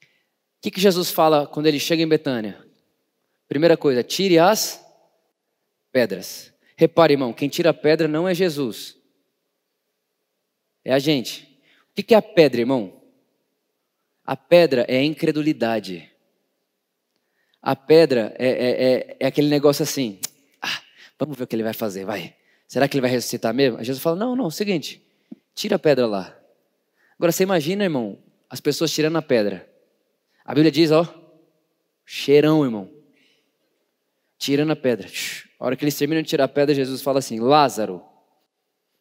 O 0.02 0.60
que, 0.60 0.70
que 0.70 0.80
Jesus 0.80 1.10
fala 1.10 1.46
quando 1.46 1.66
ele 1.66 1.78
chega 1.78 2.02
em 2.02 2.08
Betânia? 2.08 2.66
Primeira 3.46 3.76
coisa, 3.76 4.02
tire 4.02 4.38
as 4.38 4.84
pedras. 5.92 6.52
Repare, 6.76 7.14
irmão, 7.14 7.32
quem 7.32 7.48
tira 7.48 7.70
a 7.70 7.74
pedra 7.74 8.08
não 8.08 8.28
é 8.28 8.34
Jesus. 8.34 8.96
É 10.84 10.92
a 10.92 10.98
gente. 10.98 11.44
O 11.90 11.94
que, 11.94 12.02
que 12.02 12.14
é 12.14 12.18
a 12.18 12.22
pedra, 12.22 12.60
irmão? 12.60 13.00
A 14.24 14.36
pedra 14.36 14.84
é 14.88 14.98
a 14.98 15.04
incredulidade. 15.04 16.07
A 17.68 17.76
pedra 17.76 18.34
é, 18.38 18.48
é, 18.48 18.70
é, 18.70 19.16
é 19.20 19.26
aquele 19.26 19.48
negócio 19.48 19.82
assim. 19.82 20.18
Ah, 20.62 20.80
vamos 21.18 21.36
ver 21.36 21.44
o 21.44 21.46
que 21.46 21.54
ele 21.54 21.62
vai 21.62 21.74
fazer, 21.74 22.02
vai. 22.06 22.34
Será 22.66 22.88
que 22.88 22.96
ele 22.96 23.02
vai 23.02 23.10
ressuscitar 23.10 23.52
mesmo? 23.52 23.76
Aí 23.76 23.84
Jesus 23.84 24.02
fala: 24.02 24.16
não, 24.16 24.34
não, 24.34 24.46
é 24.46 24.50
seguinte, 24.50 25.06
tira 25.54 25.76
a 25.76 25.78
pedra 25.78 26.06
lá. 26.06 26.34
Agora 27.18 27.30
você 27.30 27.42
imagina, 27.42 27.84
irmão, 27.84 28.18
as 28.48 28.58
pessoas 28.58 28.90
tirando 28.90 29.16
a 29.16 29.20
pedra. 29.20 29.68
A 30.46 30.54
Bíblia 30.54 30.70
diz, 30.70 30.90
ó, 30.90 31.06
cheirão, 32.06 32.64
irmão. 32.64 32.90
Tirando 34.38 34.70
a 34.70 34.76
pedra. 34.76 35.06
A 35.60 35.66
hora 35.66 35.76
que 35.76 35.84
eles 35.84 35.94
terminam 35.94 36.22
de 36.22 36.28
tirar 36.30 36.44
a 36.44 36.48
pedra, 36.48 36.74
Jesus 36.74 37.02
fala 37.02 37.18
assim: 37.18 37.38
Lázaro. 37.38 38.02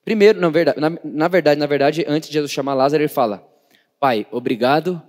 Primeiro, 0.04 0.42
na 0.42 0.50
verdade, 0.50 0.78
na, 0.78 0.90
na 1.06 1.28
verdade, 1.30 1.58
na 1.58 1.68
verdade, 1.68 2.04
antes 2.06 2.28
de 2.28 2.34
Jesus 2.34 2.52
chamar 2.52 2.74
Lázaro, 2.74 3.02
ele 3.02 3.08
fala: 3.08 3.48
Pai, 3.98 4.28
obrigado 4.30 5.02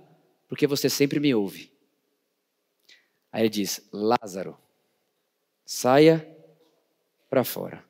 porque 0.47 0.65
você 0.65 0.89
sempre 0.89 1.19
me 1.19 1.35
ouve. 1.35 1.77
Aí 3.31 3.43
ele 3.43 3.49
diz: 3.49 3.87
Lázaro, 3.91 4.57
saia 5.65 6.27
para 7.29 7.43
fora. 7.43 7.83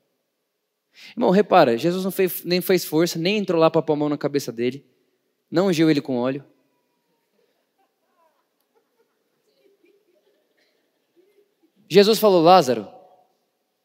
Irmão, 1.12 1.30
repara, 1.30 1.78
Jesus 1.78 2.04
não 2.04 2.12
fez, 2.12 2.44
nem 2.44 2.62
fez 2.62 2.84
força, 2.84 3.18
nem 3.18 3.38
entrou 3.38 3.60
lá 3.60 3.70
para 3.70 3.82
pôr 3.82 3.94
a 3.94 3.96
mão 3.96 4.10
na 4.10 4.18
cabeça 4.18 4.52
dele, 4.52 4.86
não 5.50 5.68
ungiu 5.68 5.90
ele 5.90 6.02
com 6.02 6.18
óleo. 6.18 6.44
Jesus 11.88 12.20
falou: 12.20 12.42
Lázaro, 12.42 12.88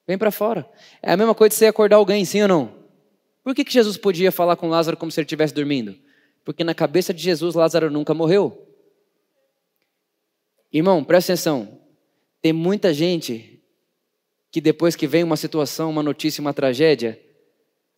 vem 0.06 0.18
para 0.18 0.30
fora. 0.30 0.68
É 1.00 1.12
a 1.12 1.16
mesma 1.16 1.34
coisa 1.34 1.50
de 1.50 1.54
você 1.54 1.66
acordar 1.66 1.96
alguém, 1.96 2.24
sim 2.24 2.42
ou 2.42 2.48
não? 2.48 2.84
Por 3.42 3.54
que, 3.54 3.64
que 3.64 3.72
Jesus 3.72 3.96
podia 3.96 4.32
falar 4.32 4.56
com 4.56 4.68
Lázaro 4.68 4.96
como 4.96 5.10
se 5.10 5.20
ele 5.20 5.26
estivesse 5.26 5.54
dormindo? 5.54 5.94
Porque 6.44 6.62
na 6.62 6.74
cabeça 6.74 7.14
de 7.14 7.22
Jesus, 7.22 7.54
Lázaro 7.54 7.90
nunca 7.90 8.12
morreu. 8.12 8.63
Irmão, 10.74 11.04
presta 11.04 11.32
atenção. 11.32 11.78
Tem 12.42 12.52
muita 12.52 12.92
gente 12.92 13.62
que 14.50 14.60
depois 14.60 14.96
que 14.96 15.06
vem 15.06 15.22
uma 15.22 15.36
situação, 15.36 15.88
uma 15.88 16.02
notícia, 16.02 16.40
uma 16.40 16.52
tragédia, 16.52 17.16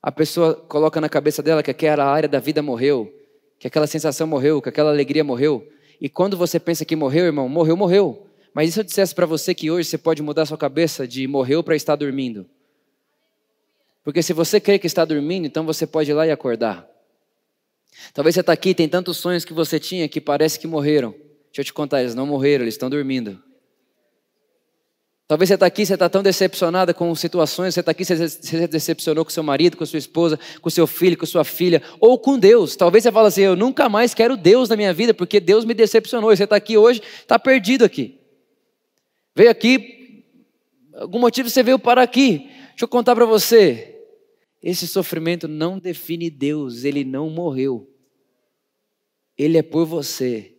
a 0.03 0.13
pessoa 0.13 0.55
coloca 0.55 1.01
na 1.01 1.09
cabeça 1.09 1.43
dela 1.43 1.63
que 1.63 1.71
aquela 1.71 2.05
área 2.05 2.29
da 2.29 2.39
vida 2.39 2.61
morreu, 2.61 3.11
que 3.59 3.67
aquela 3.67 3.87
sensação 3.87 4.27
morreu, 4.27 4.61
que 4.61 4.69
aquela 4.69 4.91
alegria 4.91 5.25
morreu. 5.25 5.67
E 5.99 6.07
quando 6.11 6.37
você 6.37 6.61
pensa 6.61 6.85
que 6.85 6.95
morreu, 6.95 7.25
irmão, 7.25 7.49
morreu, 7.49 7.79
morreu. 7.79 8.27
Mas 8.53 8.69
e 8.69 8.73
se 8.73 8.81
eu 8.81 8.85
dissesse 8.85 9.15
para 9.15 9.25
você 9.25 9.55
que 9.55 9.71
hoje 9.71 9.89
você 9.89 9.97
pode 9.97 10.23
mudar 10.23 10.45
sua 10.45 10.59
cabeça 10.59 11.09
de 11.09 11.27
morreu 11.27 11.65
para 11.65 11.75
estar 11.75 11.97
dormindo? 11.97 12.47
Porque 14.05 14.23
se 14.23 14.35
você 14.35 14.61
crê 14.61 14.79
que 14.79 14.87
está 14.87 15.03
dormindo, 15.03 15.47
então 15.47 15.65
você 15.65 15.87
pode 15.87 16.11
ir 16.11 16.15
lá 16.15 16.27
e 16.27 16.31
acordar. 16.31 16.87
Talvez 18.13 18.35
você 18.35 18.41
está 18.41 18.53
aqui, 18.53 18.75
tem 18.75 18.87
tantos 18.87 19.17
sonhos 19.17 19.47
que 19.47 19.55
você 19.55 19.81
tinha 19.81 20.07
que 20.11 20.21
parece 20.21 20.61
que 20.61 20.67
morreram. 20.67 21.15
Deixa 21.57 21.63
eu 21.63 21.73
te 21.73 21.73
contar, 21.73 22.03
eles 22.03 22.15
não 22.15 22.27
morreram, 22.27 22.65
eles 22.65 22.75
estão 22.75 22.91
dormindo. 22.91 23.43
Talvez 25.27 25.49
você 25.49 25.55
está 25.55 25.65
aqui, 25.65 25.87
você 25.87 25.95
está 25.95 26.07
tão 26.07 26.23
decepcionada 26.23 26.93
com 26.93 27.15
situações, 27.15 27.73
você 27.73 27.81
está 27.81 27.93
aqui, 27.93 28.05
você 28.05 28.29
se 28.29 28.69
decepcionou 28.69 29.25
com 29.25 29.31
seu 29.31 29.43
marido, 29.43 29.75
com 29.75 29.87
sua 29.87 29.99
esposa, 29.99 30.39
com 30.61 30.69
seu 30.69 30.87
filho, 30.87 31.17
com 31.17 31.25
sua 31.25 31.45
filha, 31.45 31.83
ou 31.99 32.19
com 32.19 32.39
Deus. 32.39 32.77
Talvez 32.77 33.05
você 33.05 33.11
fale 33.11 33.29
assim, 33.29 33.41
eu 33.41 33.57
nunca 33.57 33.89
mais 33.89 34.13
quero 34.13 34.37
Deus 34.37 34.69
na 34.69 34.77
minha 34.77 34.93
vida, 34.93 35.15
porque 35.15 35.41
Deus 35.41 35.65
me 35.65 35.73
decepcionou. 35.73 36.31
E 36.31 36.37
você 36.37 36.45
está 36.45 36.57
aqui 36.57 36.77
hoje, 36.77 37.01
está 37.21 37.39
perdido 37.39 37.87
aqui. 37.87 38.21
Veio 39.35 39.51
aqui, 39.51 40.27
algum 40.93 41.19
motivo 41.19 41.49
você 41.49 41.63
veio 41.63 41.79
parar 41.79 42.03
aqui. 42.03 42.51
Deixa 42.69 42.85
eu 42.85 42.89
contar 42.89 43.15
para 43.15 43.25
você. 43.25 43.99
Esse 44.63 44.87
sofrimento 44.87 45.49
não 45.49 45.79
define 45.79 46.29
Deus, 46.29 46.85
ele 46.85 47.03
não 47.03 47.31
morreu. 47.31 47.91
Ele 49.39 49.57
é 49.57 49.63
por 49.63 49.87
você. 49.87 50.56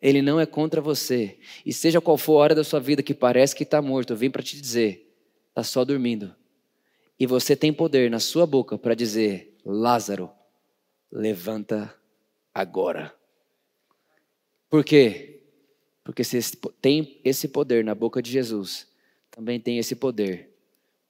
Ele 0.00 0.22
não 0.22 0.40
é 0.40 0.46
contra 0.46 0.80
você. 0.80 1.38
E 1.64 1.72
seja 1.72 2.00
qual 2.00 2.16
for 2.16 2.34
a 2.34 2.42
hora 2.42 2.54
da 2.54 2.64
sua 2.64 2.80
vida 2.80 3.02
que 3.02 3.14
parece 3.14 3.54
que 3.54 3.64
está 3.64 3.82
morto, 3.82 4.12
eu 4.12 4.16
vim 4.16 4.30
para 4.30 4.42
te 4.42 4.60
dizer: 4.60 5.14
está 5.48 5.62
só 5.62 5.84
dormindo. 5.84 6.34
E 7.18 7.26
você 7.26 7.54
tem 7.54 7.72
poder 7.72 8.10
na 8.10 8.18
sua 8.18 8.46
boca 8.46 8.78
para 8.78 8.94
dizer: 8.94 9.56
Lázaro, 9.64 10.30
levanta 11.12 11.94
agora. 12.54 13.14
Por 14.70 14.84
quê? 14.84 15.42
Porque 16.02 16.24
se 16.24 16.40
tem 16.80 17.20
esse 17.22 17.48
poder 17.48 17.84
na 17.84 17.94
boca 17.94 18.22
de 18.22 18.30
Jesus, 18.30 18.88
também 19.30 19.60
tem 19.60 19.78
esse 19.78 19.94
poder 19.94 20.50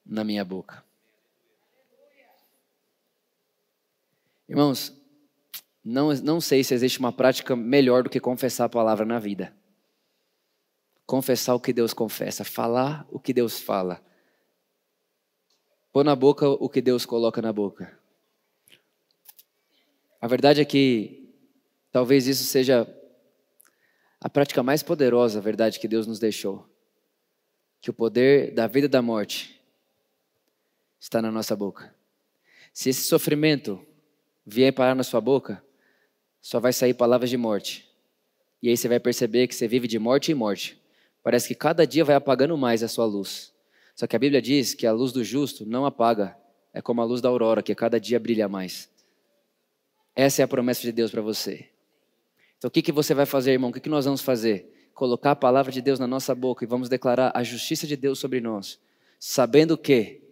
na 0.04 0.24
minha 0.24 0.44
boca. 0.44 0.84
Irmãos, 4.48 4.99
não, 5.84 6.12
não 6.14 6.40
sei 6.40 6.62
se 6.62 6.74
existe 6.74 6.98
uma 6.98 7.12
prática 7.12 7.56
melhor 7.56 8.02
do 8.02 8.10
que 8.10 8.20
confessar 8.20 8.66
a 8.66 8.68
palavra 8.68 9.06
na 9.06 9.18
vida. 9.18 9.54
Confessar 11.06 11.54
o 11.54 11.60
que 11.60 11.72
Deus 11.72 11.92
confessa, 11.92 12.44
falar 12.44 13.06
o 13.10 13.18
que 13.18 13.32
Deus 13.32 13.58
fala. 13.58 14.04
Pôr 15.92 16.04
na 16.04 16.14
boca 16.14 16.48
o 16.48 16.68
que 16.68 16.80
Deus 16.80 17.04
coloca 17.04 17.42
na 17.42 17.52
boca. 17.52 17.98
A 20.20 20.28
verdade 20.28 20.60
é 20.60 20.64
que 20.64 21.34
talvez 21.90 22.26
isso 22.26 22.44
seja 22.44 22.86
a 24.20 24.28
prática 24.28 24.62
mais 24.62 24.82
poderosa, 24.82 25.38
a 25.38 25.42
verdade 25.42 25.80
que 25.80 25.88
Deus 25.88 26.06
nos 26.06 26.18
deixou. 26.18 26.68
Que 27.80 27.88
o 27.88 27.94
poder 27.94 28.52
da 28.52 28.66
vida 28.66 28.84
e 28.84 28.88
da 28.88 29.00
morte 29.00 29.60
está 31.00 31.22
na 31.22 31.32
nossa 31.32 31.56
boca. 31.56 31.94
Se 32.72 32.90
esse 32.90 33.04
sofrimento 33.04 33.84
vier 34.44 34.72
parar 34.72 34.94
na 34.94 35.02
sua 35.02 35.20
boca, 35.20 35.64
só 36.40 36.58
vai 36.58 36.72
sair 36.72 36.94
palavras 36.94 37.30
de 37.30 37.36
morte. 37.36 37.88
E 38.62 38.68
aí 38.68 38.76
você 38.76 38.88
vai 38.88 39.00
perceber 39.00 39.46
que 39.46 39.54
você 39.54 39.66
vive 39.66 39.88
de 39.88 39.98
morte 39.98 40.32
em 40.32 40.34
morte. 40.34 40.80
Parece 41.22 41.48
que 41.48 41.54
cada 41.54 41.86
dia 41.86 42.04
vai 42.04 42.14
apagando 42.16 42.56
mais 42.56 42.82
a 42.82 42.88
sua 42.88 43.04
luz. 43.04 43.52
Só 43.94 44.06
que 44.06 44.16
a 44.16 44.18
Bíblia 44.18 44.40
diz 44.40 44.74
que 44.74 44.86
a 44.86 44.92
luz 44.92 45.12
do 45.12 45.22
justo 45.22 45.66
não 45.66 45.84
apaga, 45.84 46.36
é 46.72 46.80
como 46.80 47.00
a 47.00 47.04
luz 47.04 47.20
da 47.20 47.28
aurora, 47.28 47.62
que 47.62 47.74
cada 47.74 48.00
dia 48.00 48.18
brilha 48.18 48.48
mais. 48.48 48.88
Essa 50.14 50.42
é 50.42 50.44
a 50.44 50.48
promessa 50.48 50.82
de 50.82 50.92
Deus 50.92 51.10
para 51.10 51.20
você. 51.20 51.68
Então 52.56 52.68
o 52.68 52.70
que, 52.70 52.82
que 52.82 52.92
você 52.92 53.14
vai 53.14 53.26
fazer, 53.26 53.52
irmão? 53.52 53.70
O 53.70 53.72
que, 53.72 53.80
que 53.80 53.88
nós 53.88 54.04
vamos 54.04 54.20
fazer? 54.20 54.90
Colocar 54.94 55.30
a 55.30 55.36
palavra 55.36 55.72
de 55.72 55.80
Deus 55.80 55.98
na 55.98 56.06
nossa 56.06 56.34
boca 56.34 56.62
e 56.64 56.66
vamos 56.66 56.88
declarar 56.88 57.32
a 57.34 57.42
justiça 57.42 57.86
de 57.86 57.96
Deus 57.96 58.18
sobre 58.18 58.40
nós, 58.40 58.78
sabendo 59.18 59.78
que 59.78 60.22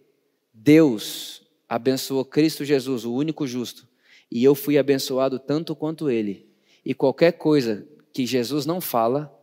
Deus 0.53 1.41
abençoou 1.67 2.23
Cristo 2.23 2.63
Jesus, 2.63 3.03
o 3.03 3.13
único 3.13 3.47
justo, 3.47 3.87
e 4.31 4.43
eu 4.43 4.53
fui 4.53 4.77
abençoado 4.77 5.39
tanto 5.39 5.75
quanto 5.75 6.09
ele. 6.09 6.47
E 6.85 6.93
qualquer 6.93 7.33
coisa 7.33 7.87
que 8.13 8.25
Jesus 8.25 8.65
não 8.65 8.79
fala, 8.79 9.33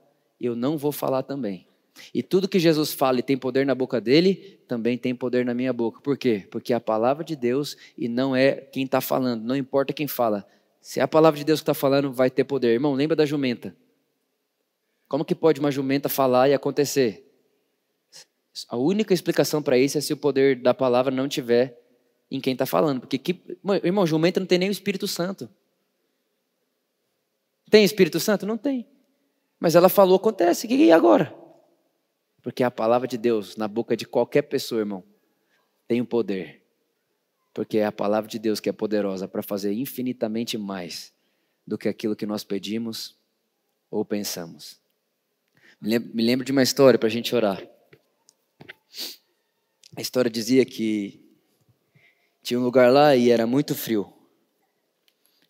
eu 0.40 0.54
não 0.54 0.76
vou 0.76 0.92
falar 0.92 1.22
também. 1.22 1.66
E 2.12 2.22
tudo 2.22 2.48
que 2.48 2.58
Jesus 2.58 2.92
fala 2.92 3.20
e 3.20 3.22
tem 3.22 3.36
poder 3.36 3.64
na 3.64 3.74
boca 3.74 4.00
dele, 4.00 4.60
também 4.68 4.98
tem 4.98 5.14
poder 5.14 5.44
na 5.44 5.54
minha 5.54 5.72
boca. 5.72 6.00
Por 6.00 6.16
quê? 6.16 6.46
Porque 6.50 6.72
é 6.72 6.76
a 6.76 6.80
palavra 6.80 7.24
de 7.24 7.34
Deus 7.34 7.76
e 7.96 8.08
não 8.08 8.36
é 8.36 8.52
quem 8.52 8.84
está 8.84 9.00
falando, 9.00 9.42
não 9.42 9.56
importa 9.56 9.92
quem 9.92 10.06
fala. 10.06 10.46
Se 10.80 11.00
é 11.00 11.02
a 11.02 11.08
palavra 11.08 11.38
de 11.38 11.44
Deus 11.44 11.60
que 11.60 11.62
está 11.62 11.74
falando, 11.74 12.12
vai 12.12 12.30
ter 12.30 12.44
poder. 12.44 12.72
Irmão, 12.72 12.94
lembra 12.94 13.16
da 13.16 13.26
jumenta. 13.26 13.74
Como 15.08 15.24
que 15.24 15.34
pode 15.34 15.58
uma 15.60 15.70
jumenta 15.70 16.08
falar 16.08 16.48
e 16.48 16.54
acontecer? 16.54 17.24
A 18.68 18.76
única 18.76 19.12
explicação 19.12 19.62
para 19.62 19.78
isso 19.78 19.98
é 19.98 20.00
se 20.00 20.12
o 20.12 20.16
poder 20.16 20.60
da 20.60 20.72
palavra 20.72 21.14
não 21.14 21.28
tiver 21.28 21.85
em 22.30 22.40
quem 22.40 22.52
está 22.52 22.66
falando. 22.66 23.00
Porque, 23.00 23.18
que, 23.18 23.40
irmão, 23.82 24.06
jumenta 24.06 24.40
não 24.40 24.46
tem 24.46 24.58
nem 24.58 24.68
o 24.68 24.72
Espírito 24.72 25.06
Santo. 25.06 25.48
Tem 27.70 27.84
Espírito 27.84 28.20
Santo? 28.20 28.46
Não 28.46 28.56
tem. 28.56 28.86
Mas 29.58 29.74
ela 29.74 29.88
falou, 29.88 30.16
acontece. 30.16 30.66
E 30.66 30.92
agora? 30.92 31.34
Porque 32.42 32.62
a 32.62 32.70
palavra 32.70 33.08
de 33.08 33.18
Deus 33.18 33.56
na 33.56 33.66
boca 33.66 33.96
de 33.96 34.06
qualquer 34.06 34.42
pessoa, 34.42 34.80
irmão, 34.80 35.02
tem 35.88 36.00
o 36.00 36.06
poder. 36.06 36.62
Porque 37.52 37.78
é 37.78 37.86
a 37.86 37.92
palavra 37.92 38.28
de 38.28 38.38
Deus 38.38 38.60
que 38.60 38.68
é 38.68 38.72
poderosa 38.72 39.26
para 39.26 39.42
fazer 39.42 39.72
infinitamente 39.72 40.58
mais 40.58 41.12
do 41.66 41.76
que 41.76 41.88
aquilo 41.88 42.14
que 42.14 42.26
nós 42.26 42.44
pedimos 42.44 43.16
ou 43.90 44.04
pensamos. 44.04 44.78
Me 45.80 45.98
lembro 46.22 46.44
de 46.44 46.52
uma 46.52 46.62
história 46.62 46.98
para 46.98 47.08
a 47.08 47.10
gente 47.10 47.34
orar. 47.34 47.66
A 49.96 50.00
história 50.00 50.30
dizia 50.30 50.64
que 50.64 51.25
tinha 52.46 52.60
um 52.60 52.62
lugar 52.62 52.92
lá 52.92 53.16
e 53.16 53.28
era 53.28 53.44
muito 53.44 53.74
frio. 53.74 54.06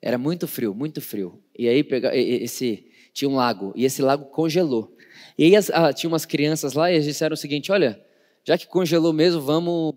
Era 0.01 0.17
muito 0.17 0.49
frio, 0.49 0.75
muito 0.75 1.03
frio. 1.03 1.43
E 1.55 1.69
aí 1.69 1.85
pega, 1.85 2.17
esse, 2.17 2.91
tinha 3.13 3.29
um 3.29 3.35
lago, 3.35 3.71
e 3.77 3.85
esse 3.85 4.01
lago 4.01 4.25
congelou. 4.31 4.97
E 5.37 5.45
aí 5.45 5.55
as, 5.55 5.69
ah, 5.69 5.93
tinha 5.93 6.09
umas 6.09 6.25
crianças 6.25 6.73
lá 6.73 6.91
e 6.91 6.95
eles 6.95 7.05
disseram 7.05 7.35
o 7.35 7.37
seguinte: 7.37 7.71
olha, 7.71 8.03
já 8.45 8.57
que 8.57 8.67
congelou 8.67 9.13
mesmo, 9.13 9.43
vamos, 9.43 9.95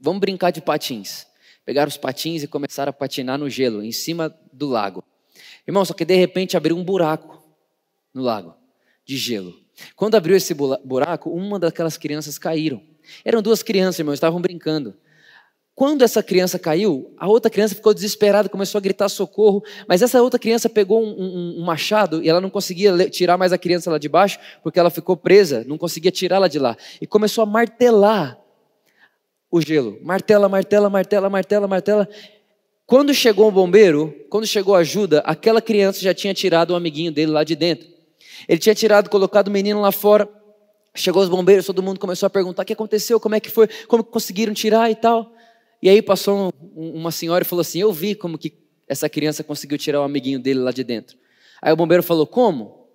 vamos 0.00 0.20
brincar 0.20 0.52
de 0.52 0.60
patins. 0.60 1.26
Pegaram 1.64 1.88
os 1.88 1.96
patins 1.96 2.44
e 2.44 2.46
começaram 2.46 2.90
a 2.90 2.92
patinar 2.92 3.36
no 3.36 3.50
gelo, 3.50 3.82
em 3.82 3.90
cima 3.90 4.32
do 4.52 4.68
lago. 4.68 5.02
Irmão, 5.66 5.84
só 5.84 5.94
que 5.94 6.04
de 6.04 6.14
repente 6.14 6.56
abriu 6.56 6.76
um 6.76 6.84
buraco 6.84 7.42
no 8.14 8.22
lago 8.22 8.54
de 9.04 9.16
gelo. 9.16 9.52
Quando 9.96 10.14
abriu 10.14 10.36
esse 10.36 10.54
buraco, 10.54 11.28
uma 11.28 11.58
daquelas 11.58 11.96
crianças 11.96 12.38
caíram. 12.38 12.80
Eram 13.24 13.42
duas 13.42 13.64
crianças, 13.64 13.98
irmão, 13.98 14.14
estavam 14.14 14.40
brincando. 14.40 14.94
Quando 15.78 16.02
essa 16.02 16.24
criança 16.24 16.58
caiu, 16.58 17.14
a 17.16 17.28
outra 17.28 17.48
criança 17.48 17.72
ficou 17.72 17.94
desesperada, 17.94 18.48
começou 18.48 18.80
a 18.80 18.82
gritar 18.82 19.08
socorro, 19.08 19.62
mas 19.86 20.02
essa 20.02 20.20
outra 20.20 20.36
criança 20.36 20.68
pegou 20.68 21.00
um, 21.00 21.08
um, 21.08 21.60
um, 21.60 21.64
machado 21.64 22.20
e 22.20 22.28
ela 22.28 22.40
não 22.40 22.50
conseguia 22.50 23.08
tirar 23.08 23.38
mais 23.38 23.52
a 23.52 23.58
criança 23.58 23.88
lá 23.88 23.96
de 23.96 24.08
baixo, 24.08 24.40
porque 24.60 24.80
ela 24.80 24.90
ficou 24.90 25.16
presa, 25.16 25.64
não 25.68 25.78
conseguia 25.78 26.10
tirá-la 26.10 26.48
de 26.48 26.58
lá. 26.58 26.76
E 27.00 27.06
começou 27.06 27.42
a 27.42 27.46
martelar 27.46 28.36
o 29.48 29.60
gelo. 29.60 30.00
Martela, 30.02 30.48
martela, 30.48 30.90
martela, 30.90 31.30
martela, 31.30 31.68
martela. 31.68 32.08
Quando 32.84 33.14
chegou 33.14 33.46
o 33.46 33.52
bombeiro, 33.52 34.12
quando 34.28 34.48
chegou 34.48 34.74
a 34.74 34.78
ajuda, 34.80 35.20
aquela 35.20 35.62
criança 35.62 36.00
já 36.00 36.12
tinha 36.12 36.34
tirado 36.34 36.72
o 36.72 36.74
amiguinho 36.74 37.12
dele 37.12 37.30
lá 37.30 37.44
de 37.44 37.54
dentro. 37.54 37.86
Ele 38.48 38.58
tinha 38.58 38.74
tirado, 38.74 39.08
colocado 39.08 39.46
o 39.46 39.52
menino 39.52 39.80
lá 39.80 39.92
fora. 39.92 40.28
Chegou 40.92 41.22
os 41.22 41.28
bombeiros, 41.28 41.66
todo 41.66 41.80
mundo 41.84 42.00
começou 42.00 42.26
a 42.26 42.30
perguntar 42.30 42.64
o 42.64 42.66
que 42.66 42.72
aconteceu, 42.72 43.20
como 43.20 43.36
é 43.36 43.38
que 43.38 43.48
foi, 43.48 43.68
como 43.86 44.02
conseguiram 44.02 44.52
tirar 44.52 44.90
e 44.90 44.96
tal. 44.96 45.37
E 45.80 45.88
aí 45.88 46.02
passou 46.02 46.52
uma 46.74 47.10
senhora 47.10 47.42
e 47.44 47.46
falou 47.46 47.60
assim: 47.60 47.80
Eu 47.80 47.92
vi 47.92 48.14
como 48.14 48.36
que 48.36 48.58
essa 48.88 49.08
criança 49.08 49.44
conseguiu 49.44 49.78
tirar 49.78 50.00
o 50.00 50.04
amiguinho 50.04 50.40
dele 50.40 50.60
lá 50.60 50.72
de 50.72 50.82
dentro. 50.82 51.16
Aí 51.62 51.72
o 51.72 51.76
bombeiro 51.76 52.02
falou: 52.02 52.26
Como? 52.26 52.88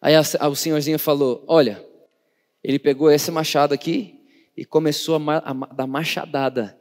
Aí 0.00 0.14
o 0.18 0.54
senhorzinho 0.54 0.98
falou: 0.98 1.44
Olha, 1.46 1.84
ele 2.62 2.78
pegou 2.78 3.10
esse 3.10 3.30
machado 3.30 3.72
aqui 3.72 4.20
e 4.56 4.64
começou 4.64 5.16
a, 5.16 5.38
a 5.38 5.52
dar 5.72 5.86
machadada 5.86 6.78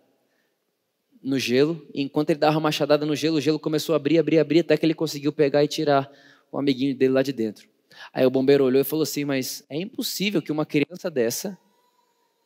no 1.21 1.38
gelo. 1.38 1.86
E 1.93 2.01
enquanto 2.01 2.32
ele 2.32 2.39
dava 2.39 2.59
machadada 2.59 3.05
no 3.05 3.15
gelo, 3.15 3.38
o 3.38 3.41
gelo 3.41 3.59
começou 3.59 3.93
a 3.93 3.97
abrir, 3.97 4.17
abrir, 4.17 4.39
abrir, 4.39 4.59
até 4.61 4.76
que 4.76 4.86
ele 4.86 4.95
conseguiu 4.95 5.32
pegar 5.32 5.63
e 5.63 5.67
tirar 5.67 6.11
o 6.51 6.57
amiguinho 6.57 6.95
dele 6.95 7.13
lá 7.13 7.21
de 7.21 7.32
dentro. 7.32 7.67
Aí 8.11 8.26
o 8.26 8.32
bombeiro 8.32 8.63
olhou 8.63 8.82
e 8.82 8.86
falou 8.86 9.03
assim: 9.03 9.24
Mas 9.24 9.63
é 9.69 9.78
impossível 9.78 10.41
que 10.41 10.51
uma 10.51 10.65
criança 10.65 11.11
dessa, 11.11 11.55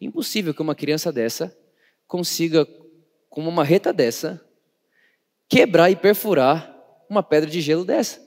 impossível 0.01 0.53
que 0.53 0.61
uma 0.61 0.75
criança 0.75 1.09
dessa 1.09 1.55
consiga, 2.07 2.65
com 3.29 3.41
uma 3.41 3.51
marreta 3.51 3.91
dessa, 3.91 4.41
quebrar 5.49 5.91
e 5.91 5.95
perfurar 5.95 6.73
uma 7.09 7.21
pedra 7.21 7.49
de 7.49 7.61
gelo 7.61 7.85
dessa. 7.85 8.25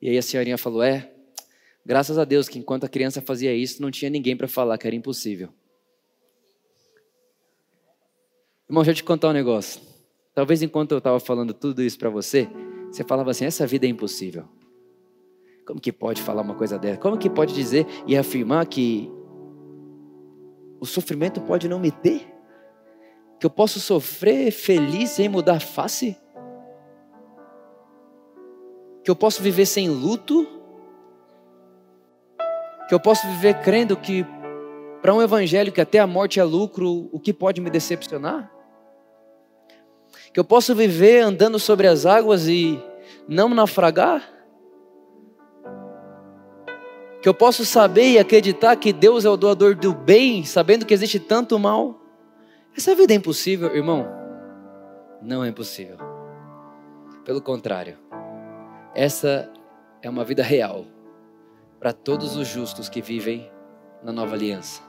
E 0.00 0.08
aí 0.08 0.18
a 0.18 0.22
senhorinha 0.22 0.58
falou: 0.58 0.82
É, 0.82 1.10
graças 1.84 2.18
a 2.18 2.24
Deus 2.24 2.48
que 2.48 2.58
enquanto 2.58 2.84
a 2.84 2.88
criança 2.88 3.20
fazia 3.20 3.54
isso, 3.54 3.80
não 3.80 3.90
tinha 3.90 4.10
ninguém 4.10 4.36
para 4.36 4.48
falar 4.48 4.78
que 4.78 4.86
era 4.86 4.96
impossível. 4.96 5.50
Irmão, 8.68 8.82
deixa 8.82 8.90
eu 8.90 8.94
te 8.96 9.04
contar 9.04 9.30
um 9.30 9.32
negócio. 9.32 9.80
Talvez 10.34 10.62
enquanto 10.62 10.92
eu 10.92 10.98
estava 10.98 11.18
falando 11.18 11.52
tudo 11.52 11.82
isso 11.82 11.98
para 11.98 12.08
você, 12.08 12.48
você 12.90 13.04
falava 13.04 13.30
assim: 13.30 13.44
essa 13.44 13.66
vida 13.66 13.86
é 13.86 13.88
impossível. 13.88 14.48
Como 15.66 15.80
que 15.80 15.92
pode 15.92 16.22
falar 16.22 16.42
uma 16.42 16.54
coisa 16.54 16.78
dessa? 16.78 16.98
Como 16.98 17.18
que 17.18 17.28
pode 17.28 17.54
dizer 17.54 17.86
e 18.06 18.16
afirmar 18.16 18.66
que 18.66 19.10
o 20.80 20.86
sofrimento 20.86 21.40
pode 21.42 21.68
não 21.68 21.78
me 21.78 21.90
ter? 21.90 22.39
Que 23.40 23.46
eu 23.46 23.50
posso 23.50 23.80
sofrer 23.80 24.52
feliz 24.52 25.10
sem 25.10 25.26
mudar 25.26 25.60
face? 25.60 26.14
Que 29.02 29.10
eu 29.10 29.16
posso 29.16 29.42
viver 29.42 29.64
sem 29.64 29.88
luto? 29.88 30.46
Que 32.86 32.94
eu 32.94 33.00
posso 33.00 33.26
viver 33.26 33.62
crendo 33.62 33.96
que 33.96 34.26
para 35.00 35.14
um 35.14 35.22
evangelho 35.22 35.72
que 35.72 35.80
até 35.80 35.98
a 35.98 36.06
morte 36.06 36.38
é 36.38 36.44
lucro, 36.44 37.08
o 37.10 37.18
que 37.18 37.32
pode 37.32 37.62
me 37.62 37.70
decepcionar? 37.70 38.52
Que 40.34 40.38
eu 40.38 40.44
posso 40.44 40.74
viver 40.74 41.20
andando 41.20 41.58
sobre 41.58 41.86
as 41.86 42.04
águas 42.04 42.46
e 42.46 42.78
não 43.26 43.48
naufragar? 43.48 44.22
Que 47.22 47.28
eu 47.28 47.32
posso 47.32 47.64
saber 47.64 48.10
e 48.12 48.18
acreditar 48.18 48.76
que 48.76 48.92
Deus 48.92 49.24
é 49.24 49.30
o 49.30 49.36
doador 49.36 49.74
do 49.74 49.94
bem, 49.94 50.44
sabendo 50.44 50.84
que 50.84 50.92
existe 50.92 51.18
tanto 51.18 51.58
mal? 51.58 51.99
Essa 52.76 52.94
vida 52.94 53.12
é 53.12 53.16
impossível, 53.16 53.74
irmão? 53.74 54.06
Não 55.20 55.44
é 55.44 55.48
impossível. 55.48 55.98
Pelo 57.24 57.42
contrário, 57.42 57.98
essa 58.94 59.50
é 60.00 60.08
uma 60.08 60.24
vida 60.24 60.42
real 60.42 60.86
para 61.78 61.92
todos 61.92 62.36
os 62.36 62.46
justos 62.46 62.88
que 62.88 63.02
vivem 63.02 63.50
na 64.02 64.12
nova 64.12 64.34
aliança. 64.34 64.82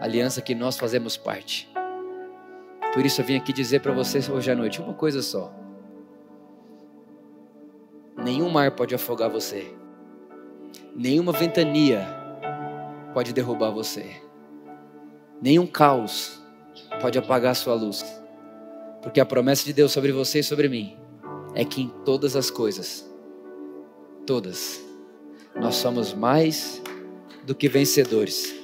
Aliança 0.00 0.42
que 0.42 0.54
nós 0.54 0.76
fazemos 0.76 1.16
parte. 1.16 1.72
Por 2.92 3.06
isso 3.06 3.20
eu 3.20 3.24
vim 3.24 3.36
aqui 3.36 3.52
dizer 3.52 3.80
para 3.80 3.92
vocês 3.92 4.28
hoje 4.28 4.50
à 4.50 4.54
noite 4.54 4.80
uma 4.80 4.94
coisa 4.94 5.22
só. 5.22 5.52
Nenhum 8.16 8.50
mar 8.50 8.72
pode 8.72 8.94
afogar 8.94 9.30
você. 9.30 9.72
Nenhuma 10.94 11.32
ventania 11.32 12.06
pode 13.14 13.32
derrubar 13.32 13.70
você. 13.70 14.29
Nenhum 15.40 15.66
caos 15.66 16.40
pode 17.00 17.18
apagar 17.18 17.52
a 17.52 17.54
sua 17.54 17.74
luz. 17.74 18.04
Porque 19.02 19.20
a 19.20 19.26
promessa 19.26 19.64
de 19.64 19.72
Deus 19.72 19.92
sobre 19.92 20.12
você 20.12 20.40
e 20.40 20.44
sobre 20.44 20.68
mim 20.68 20.96
é 21.54 21.64
que 21.64 21.82
em 21.82 21.88
todas 22.04 22.36
as 22.36 22.50
coisas, 22.50 23.08
todas, 24.26 24.80
nós 25.56 25.76
somos 25.76 26.12
mais 26.12 26.82
do 27.44 27.54
que 27.54 27.68
vencedores. 27.68 28.54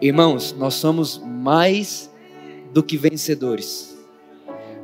Irmãos, 0.00 0.52
nós 0.52 0.74
somos 0.74 1.18
mais 1.18 2.10
do 2.72 2.82
que 2.82 2.96
vencedores. 2.96 3.96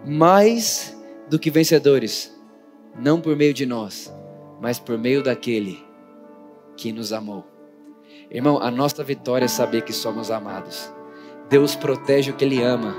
Mais 0.06 0.96
do 1.28 1.38
que 1.38 1.50
vencedores. 1.50 2.34
Não 2.98 3.20
por 3.20 3.36
meio 3.36 3.52
de 3.52 3.66
nós, 3.66 4.12
mas 4.60 4.78
por 4.78 4.96
meio 4.96 5.22
daquele 5.22 5.84
que 6.76 6.90
nos 6.90 7.12
amou. 7.12 7.49
Irmão, 8.30 8.58
a 8.62 8.70
nossa 8.70 9.02
vitória 9.02 9.46
é 9.46 9.48
saber 9.48 9.82
que 9.82 9.92
somos 9.92 10.30
amados. 10.30 10.92
Deus 11.48 11.74
protege 11.74 12.30
o 12.30 12.36
que 12.36 12.44
Ele 12.44 12.62
ama. 12.62 12.94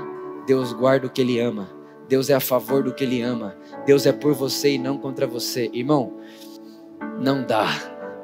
Deus 0.46 0.72
guarda 0.72 1.06
o 1.06 1.10
que 1.10 1.22
Ele 1.22 1.40
ama. 1.40 1.70
Deus 2.06 2.28
é 2.28 2.34
a 2.34 2.40
favor 2.40 2.82
do 2.82 2.92
que 2.92 3.04
Ele 3.04 3.22
ama. 3.22 3.56
Deus 3.86 4.04
é 4.04 4.12
por 4.12 4.34
você 4.34 4.74
e 4.74 4.78
não 4.78 4.98
contra 4.98 5.26
você. 5.26 5.70
Irmão, 5.72 6.18
não 7.18 7.42
dá 7.42 7.66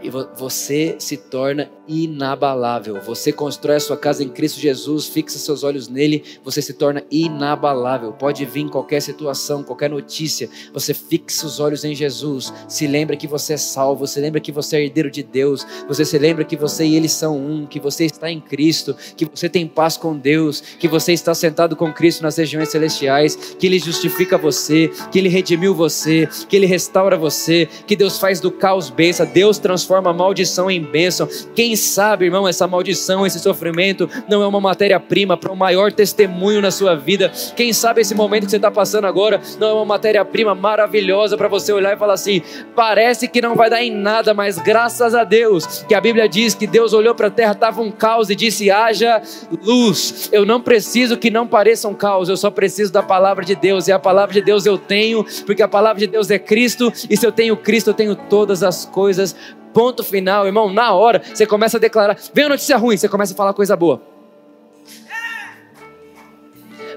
e 0.00 0.10
você 0.10 0.96
se 0.98 1.16
torna 1.16 1.70
inabalável. 1.86 3.00
Você 3.00 3.32
constrói 3.32 3.76
a 3.76 3.80
sua 3.80 3.96
casa 3.96 4.22
em 4.22 4.28
Cristo 4.28 4.60
Jesus, 4.60 5.06
fixa 5.06 5.38
seus 5.38 5.64
olhos 5.64 5.88
nele, 5.88 6.22
você 6.44 6.60
se 6.60 6.74
torna 6.74 7.02
inabalável. 7.10 8.12
Pode 8.12 8.44
vir 8.44 8.68
qualquer 8.68 9.00
situação, 9.00 9.62
qualquer 9.62 9.90
notícia, 9.90 10.48
você 10.72 10.92
fixa 10.92 11.46
os 11.46 11.58
olhos 11.58 11.84
em 11.84 11.94
Jesus. 11.94 12.52
Se 12.68 12.86
lembra 12.86 13.16
que 13.16 13.26
você 13.26 13.54
é 13.54 13.56
salvo, 13.56 14.06
se 14.06 14.20
lembra 14.20 14.40
que 14.40 14.52
você 14.52 14.76
é 14.76 14.84
herdeiro 14.84 15.10
de 15.10 15.22
Deus, 15.22 15.66
você 15.88 16.04
se 16.04 16.18
lembra 16.18 16.44
que 16.44 16.56
você 16.56 16.84
e 16.84 16.94
ele 16.94 17.08
são 17.08 17.36
um, 17.36 17.66
que 17.66 17.80
você 17.80 18.04
está 18.04 18.30
em 18.30 18.40
Cristo, 18.40 18.94
que 19.16 19.24
você 19.24 19.48
tem 19.48 19.66
paz 19.66 19.96
com 19.96 20.16
Deus, 20.16 20.60
que 20.60 20.86
você 20.86 21.12
está 21.12 21.34
sentado 21.34 21.74
com 21.74 21.92
Cristo 21.92 22.22
nas 22.22 22.36
regiões 22.36 22.68
celestiais, 22.68 23.34
que 23.34 23.66
ele 23.66 23.78
justifica 23.78 24.36
você, 24.36 24.90
que 25.10 25.18
ele 25.18 25.28
redimiu 25.28 25.74
você, 25.74 26.28
que 26.48 26.54
ele 26.54 26.66
restaura 26.66 27.16
você, 27.16 27.68
que 27.86 27.96
Deus 27.96 28.18
faz 28.18 28.40
do 28.40 28.52
caos 28.52 28.90
bênção, 28.90 29.26
Deus 29.26 29.58
transforma 29.58 29.87
transforma 29.88 30.10
a 30.10 30.12
maldição 30.12 30.70
em 30.70 30.82
bênção. 30.82 31.26
Quem 31.54 31.74
sabe, 31.74 32.26
irmão, 32.26 32.46
essa 32.46 32.66
maldição, 32.66 33.26
esse 33.26 33.38
sofrimento 33.38 34.08
não 34.28 34.42
é 34.42 34.46
uma 34.46 34.60
matéria-prima 34.60 35.34
para 35.34 35.50
um 35.50 35.56
maior 35.56 35.90
testemunho 35.90 36.60
na 36.60 36.70
sua 36.70 36.94
vida. 36.94 37.32
Quem 37.56 37.72
sabe 37.72 38.02
esse 38.02 38.14
momento 38.14 38.44
que 38.44 38.50
você 38.50 38.56
está 38.56 38.70
passando 38.70 39.06
agora 39.06 39.40
não 39.58 39.68
é 39.68 39.72
uma 39.72 39.86
matéria-prima 39.86 40.54
maravilhosa 40.54 41.38
para 41.38 41.48
você 41.48 41.72
olhar 41.72 41.94
e 41.94 41.98
falar 41.98 42.12
assim: 42.12 42.42
parece 42.76 43.26
que 43.26 43.40
não 43.40 43.54
vai 43.54 43.70
dar 43.70 43.82
em 43.82 43.90
nada, 43.90 44.34
mas 44.34 44.58
graças 44.58 45.14
a 45.14 45.24
Deus, 45.24 45.82
que 45.88 45.94
a 45.94 46.00
Bíblia 46.00 46.28
diz 46.28 46.54
que 46.54 46.66
Deus 46.66 46.92
olhou 46.92 47.14
para 47.14 47.28
a 47.28 47.30
terra, 47.30 47.52
estava 47.52 47.80
um 47.80 47.90
caos 47.90 48.28
e 48.28 48.36
disse: 48.36 48.70
haja 48.70 49.22
luz. 49.64 50.28
Eu 50.30 50.44
não 50.44 50.60
preciso 50.60 51.16
que 51.16 51.30
não 51.30 51.46
pareça 51.46 51.88
um 51.88 51.94
caos, 51.94 52.28
eu 52.28 52.36
só 52.36 52.50
preciso 52.50 52.92
da 52.92 53.02
palavra 53.02 53.42
de 53.42 53.54
Deus, 53.54 53.88
e 53.88 53.92
a 53.92 53.98
palavra 53.98 54.34
de 54.34 54.42
Deus 54.42 54.66
eu 54.66 54.76
tenho, 54.76 55.24
porque 55.46 55.62
a 55.62 55.68
palavra 55.68 56.00
de 56.00 56.06
Deus 56.06 56.30
é 56.30 56.38
Cristo, 56.38 56.92
e 57.08 57.16
se 57.16 57.24
eu 57.24 57.32
tenho 57.32 57.56
Cristo, 57.56 57.90
eu 57.90 57.94
tenho 57.94 58.14
todas 58.14 58.62
as 58.62 58.84
coisas 58.84 59.34
Ponto 59.72 60.02
final, 60.02 60.46
irmão, 60.46 60.72
na 60.72 60.92
hora 60.92 61.22
você 61.32 61.46
começa 61.46 61.76
a 61.76 61.80
declarar. 61.80 62.16
Vem 62.32 62.46
a 62.46 62.48
notícia 62.50 62.76
ruim, 62.76 62.96
você 62.96 63.08
começa 63.08 63.32
a 63.32 63.36
falar 63.36 63.52
coisa 63.52 63.76
boa. 63.76 64.00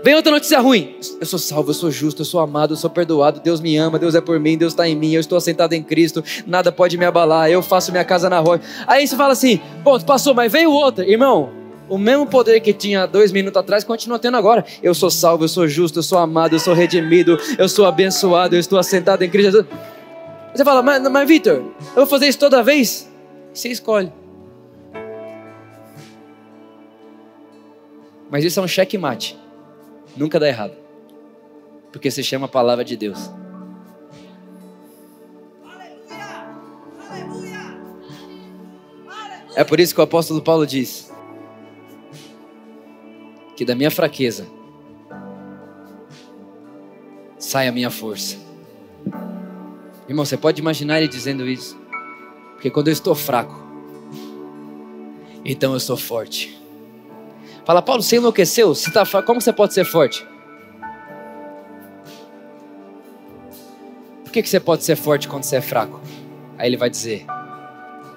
Vem 0.04 0.16
outra 0.16 0.32
notícia 0.32 0.60
ruim. 0.60 0.96
Eu 1.20 1.28
sou 1.28 1.38
salvo, 1.38 1.70
eu 1.70 1.74
sou 1.76 1.92
justo, 1.92 2.22
eu 2.22 2.26
sou 2.26 2.40
amado, 2.40 2.74
eu 2.74 2.78
sou 2.78 2.90
perdoado. 2.90 3.40
Deus 3.40 3.62
me 3.62 3.78
ama, 3.78 4.00
Deus 4.00 4.16
é 4.16 4.22
por 4.22 4.40
mim, 4.40 4.58
Deus 4.58 4.74
está 4.74 4.88
em 4.88 4.96
mim. 4.96 5.14
Eu 5.14 5.20
estou 5.20 5.38
assentado 5.38 5.76
em 5.76 5.84
Cristo, 5.84 6.24
nada 6.48 6.72
pode 6.72 6.98
me 6.98 7.06
abalar. 7.06 7.52
Eu 7.52 7.62
faço 7.62 7.92
minha 7.92 8.04
casa 8.04 8.30
na 8.30 8.40
rocha. 8.40 8.64
Aí 8.88 9.06
você 9.06 9.16
fala 9.16 9.34
assim: 9.34 9.60
ponto, 9.84 10.04
passou, 10.04 10.34
mas 10.34 10.52
veio 10.52 10.72
outra. 10.72 11.08
Irmão, 11.08 11.52
o 11.88 12.00
mesmo 12.00 12.26
poder 12.26 12.60
que 12.62 12.74
tinha 12.74 13.06
dois 13.06 13.32
minutos 13.32 13.60
atrás 13.60 13.84
continua 13.84 14.18
tendo 14.18 14.38
agora. 14.38 14.66
Eu 14.82 14.96
sou 14.96 15.12
salvo, 15.12 15.44
eu 15.44 15.50
sou 15.50 15.68
justo, 15.68 16.00
eu 16.00 16.04
sou 16.04 16.18
amado, 16.18 16.56
eu 16.56 16.60
sou 16.60 16.74
redimido, 16.74 17.38
eu 17.58 17.70
sou 17.70 17.86
abençoado, 17.86 18.56
eu 18.56 18.60
estou 18.60 18.80
assentado 18.80 19.24
em 19.24 19.30
Cristo. 19.30 19.68
Você 20.54 20.66
fala, 20.66 20.82
mas, 20.82 21.02
mas 21.10 21.28
Vitor, 21.28 21.56
eu 21.56 21.96
vou 21.96 22.06
fazer 22.06 22.28
isso 22.28 22.40
toda 22.40 22.62
vez? 22.62 23.10
Você 23.54 23.70
escolhe. 23.70 24.12
Mas 28.30 28.44
isso 28.44 28.60
é 28.60 28.64
um 28.64 28.68
checkmate. 28.68 29.38
Nunca 30.16 30.40
dá 30.40 30.48
errado. 30.48 30.74
Porque 31.92 32.10
se 32.10 32.24
chama 32.24 32.46
a 32.46 32.50
palavra 32.50 32.84
de 32.84 32.96
Deus. 32.96 33.30
É 39.56 39.64
por 39.66 39.80
isso 39.80 39.94
que 39.94 40.00
o 40.00 40.04
apóstolo 40.04 40.42
Paulo 40.42 40.66
diz 40.66 41.12
que 43.56 43.66
da 43.66 43.76
minha 43.76 43.92
fraqueza 43.92 44.48
sai 47.38 47.68
a 47.68 47.72
minha 47.72 47.92
força. 47.92 48.51
Irmão, 50.12 50.26
você 50.26 50.36
pode 50.36 50.60
imaginar 50.60 50.98
ele 50.98 51.08
dizendo 51.08 51.48
isso? 51.48 51.80
Porque 52.52 52.70
quando 52.70 52.90
eu 52.90 52.92
estou 52.92 53.16
fraco, 53.16 53.56
então 55.46 55.72
eu 55.72 55.80
sou 55.80 55.96
forte. 55.96 56.62
Fala, 57.64 57.82
Paulo, 57.82 58.04
você 58.04 58.18
enlouqueceu? 58.18 58.76
Você 58.76 58.92
tá 58.92 59.06
como 59.24 59.40
você 59.40 59.54
pode 59.54 59.74
ser 59.74 59.86
forte? 59.86 60.28
Por 64.26 64.34
que, 64.34 64.44
que 64.44 64.50
você 64.50 64.60
pode 64.60 64.84
ser 64.84 64.98
forte 64.98 65.30
quando 65.30 65.46
você 65.46 65.56
é 65.56 65.62
fraco? 65.62 66.02
Aí 66.58 66.68
ele 66.68 66.76
vai 66.76 66.90
dizer: 66.90 67.26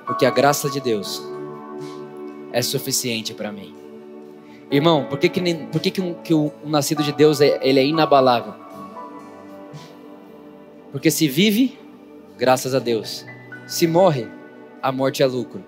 Porque 0.05 0.27
a 0.27 0.33
graça 0.33 0.69
de 0.69 0.81
Deus 0.81 1.23
é 2.53 2.61
suficiente 2.61 3.33
para 3.33 3.53
mim. 3.53 3.73
Irmão, 4.69 5.05
por 5.05 5.17
que, 5.17 5.29
que, 5.29 5.55
por 5.71 5.81
que, 5.81 5.93
que, 5.93 6.01
um, 6.01 6.15
que 6.15 6.35
o 6.35 6.53
um 6.65 6.71
nascido 6.71 7.05
de 7.05 7.13
Deus 7.13 7.41
é, 7.41 7.61
ele 7.63 7.79
é 7.79 7.87
inabalável? 7.87 8.53
Porque 10.91 11.09
se 11.09 11.29
vive, 11.29 11.84
graças 12.37 12.75
a 12.75 12.79
Deus. 12.79 13.25
Se 13.67 13.87
morre, 13.87 14.27
a 14.83 14.93
morte 14.93 15.23
é 15.23 15.27
lucro. 15.27 15.65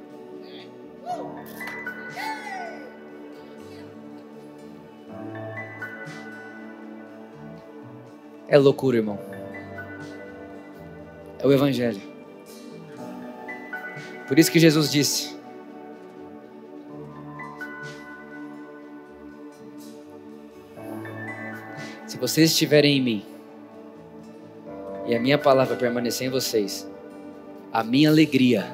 É 8.48 8.58
loucura, 8.58 8.98
irmão. 8.98 9.18
É 11.38 11.46
o 11.46 11.52
Evangelho. 11.52 12.00
Por 14.28 14.38
isso 14.38 14.50
que 14.50 14.58
Jesus 14.58 14.90
disse: 14.90 15.36
Se 22.06 22.16
vocês 22.18 22.50
estiverem 22.50 22.96
em 22.96 23.02
mim, 23.02 23.35
e 25.06 25.14
a 25.14 25.20
minha 25.20 25.38
palavra 25.38 25.76
permanecer 25.76 26.26
em 26.26 26.30
vocês, 26.30 26.90
a 27.72 27.84
minha 27.84 28.10
alegria 28.10 28.66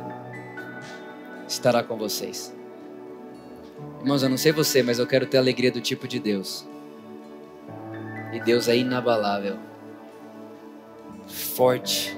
estará 1.46 1.82
com 1.82 1.96
vocês. 1.96 2.54
Irmãos, 4.00 4.22
eu 4.22 4.30
não 4.30 4.38
sei 4.38 4.50
você, 4.50 4.82
mas 4.82 4.98
eu 4.98 5.06
quero 5.06 5.26
ter 5.26 5.36
a 5.36 5.40
alegria 5.40 5.70
do 5.70 5.80
tipo 5.80 6.08
de 6.08 6.18
Deus. 6.18 6.66
E 8.32 8.40
Deus 8.40 8.66
é 8.66 8.76
inabalável, 8.76 9.58
forte, 11.26 12.16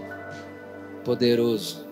poderoso. 1.04 1.84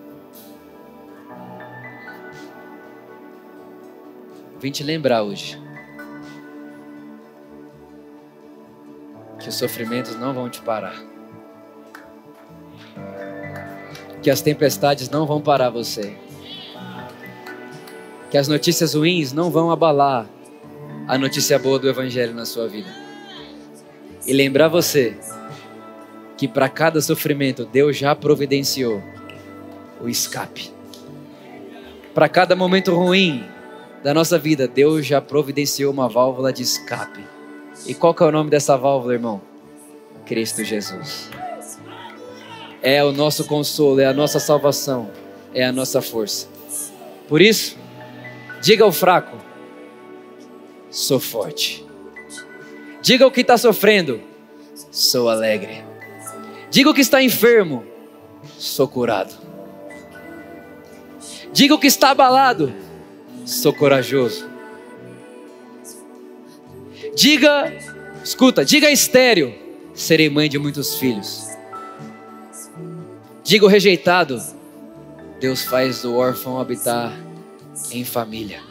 Vim 4.59 4.71
te 4.71 4.81
lembrar 4.81 5.23
hoje 5.23 5.61
que 9.37 9.49
os 9.49 9.55
sofrimentos 9.55 10.15
não 10.15 10.33
vão 10.33 10.49
te 10.49 10.61
parar 10.61 11.12
que 14.23 14.31
as 14.31 14.41
tempestades 14.41 15.09
não 15.09 15.27
vão 15.27 15.41
parar 15.41 15.69
você, 15.69 16.15
que 18.31 18.37
as 18.37 18.47
notícias 18.47 18.93
ruins 18.93 19.33
não 19.33 19.51
vão 19.51 19.69
abalar 19.69 20.27
a 21.07 21.17
notícia 21.17 21.59
boa 21.59 21.77
do 21.77 21.89
Evangelho 21.89 22.33
na 22.33 22.45
sua 22.45 22.67
vida. 22.67 22.89
E 24.25 24.31
lembrar 24.31 24.69
você 24.69 25.17
que 26.37 26.47
para 26.47 26.69
cada 26.69 27.01
sofrimento 27.01 27.65
Deus 27.65 27.97
já 27.97 28.15
providenciou 28.15 29.03
o 30.01 30.07
escape. 30.07 30.71
Para 32.13 32.29
cada 32.29 32.55
momento 32.55 32.95
ruim 32.95 33.43
da 34.01 34.13
nossa 34.13 34.39
vida, 34.39 34.67
Deus 34.67 35.05
já 35.05 35.19
providenciou 35.19 35.91
uma 35.91 36.07
válvula 36.07 36.53
de 36.53 36.63
escape. 36.63 37.23
E 37.85 37.93
qual 37.93 38.13
que 38.13 38.23
é 38.23 38.25
o 38.25 38.31
nome 38.31 38.49
dessa 38.49 38.77
válvula, 38.77 39.13
irmão? 39.13 39.41
Cristo 40.25 40.63
Jesus 40.63 41.29
é 42.83 43.01
o 43.01 43.13
nosso 43.13 43.45
consolo, 43.45 44.01
é 44.01 44.05
a 44.05 44.13
nossa 44.13 44.39
salvação, 44.39 45.09
é 45.53 45.63
a 45.63 45.71
nossa 45.71 46.01
força. 46.01 46.47
Por 47.29 47.41
isso, 47.41 47.77
diga 48.61 48.83
ao 48.83 48.91
fraco: 48.91 49.37
sou 50.91 51.19
forte. 51.19 51.83
Diga 53.01 53.23
ao 53.23 53.31
que 53.31 53.41
está 53.41 53.57
sofrendo: 53.57 54.21
sou 54.91 55.29
alegre. 55.29 55.83
Diga 56.69 56.89
ao 56.89 56.93
que 56.93 57.01
está 57.01 57.23
enfermo: 57.23 57.85
sou 58.57 58.87
curado. 58.87 59.33
Diga 61.53 61.73
ao 61.73 61.79
que 61.79 61.87
está 61.87 62.11
abalado: 62.11 62.73
sou 63.45 63.73
corajoso. 63.73 64.45
Diga, 67.15 67.71
escuta, 68.23 68.65
diga 68.65 68.91
estéreo: 68.91 69.55
serei 69.93 70.29
mãe 70.29 70.49
de 70.49 70.59
muitos 70.59 70.95
filhos. 70.95 71.52
Diga 73.43 73.65
o 73.65 73.67
rejeitado, 73.67 74.41
Deus 75.39 75.63
faz 75.63 76.05
o 76.05 76.15
órfão 76.15 76.59
habitar 76.59 77.13
em 77.91 78.05
família. 78.05 78.61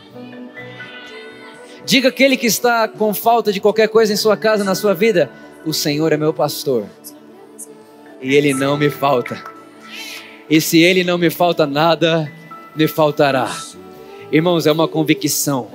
Diga 1.85 2.09
aquele 2.09 2.37
que 2.37 2.47
está 2.47 2.89
com 2.89 3.13
falta 3.13 3.53
de 3.53 3.61
qualquer 3.61 3.89
coisa 3.89 4.13
em 4.13 4.17
sua 4.17 4.37
casa, 4.37 4.65
na 4.65 4.75
sua 4.75 4.95
vida, 4.95 5.31
o 5.67 5.73
Senhor 5.73 6.13
é 6.13 6.17
meu 6.17 6.33
pastor 6.33 6.87
e 8.23 8.37
ele 8.37 8.55
não 8.55 8.77
me 8.77 8.89
falta. 8.89 9.43
E 10.49 10.61
se 10.61 10.79
ele 10.81 11.03
não 11.03 11.19
me 11.19 11.29
falta 11.29 11.67
nada, 11.67 12.31
me 12.75 12.87
faltará. 12.87 13.51
Irmãos, 14.31 14.67
é 14.67 14.73
uma 14.73 14.89
convicção, 14.89 15.69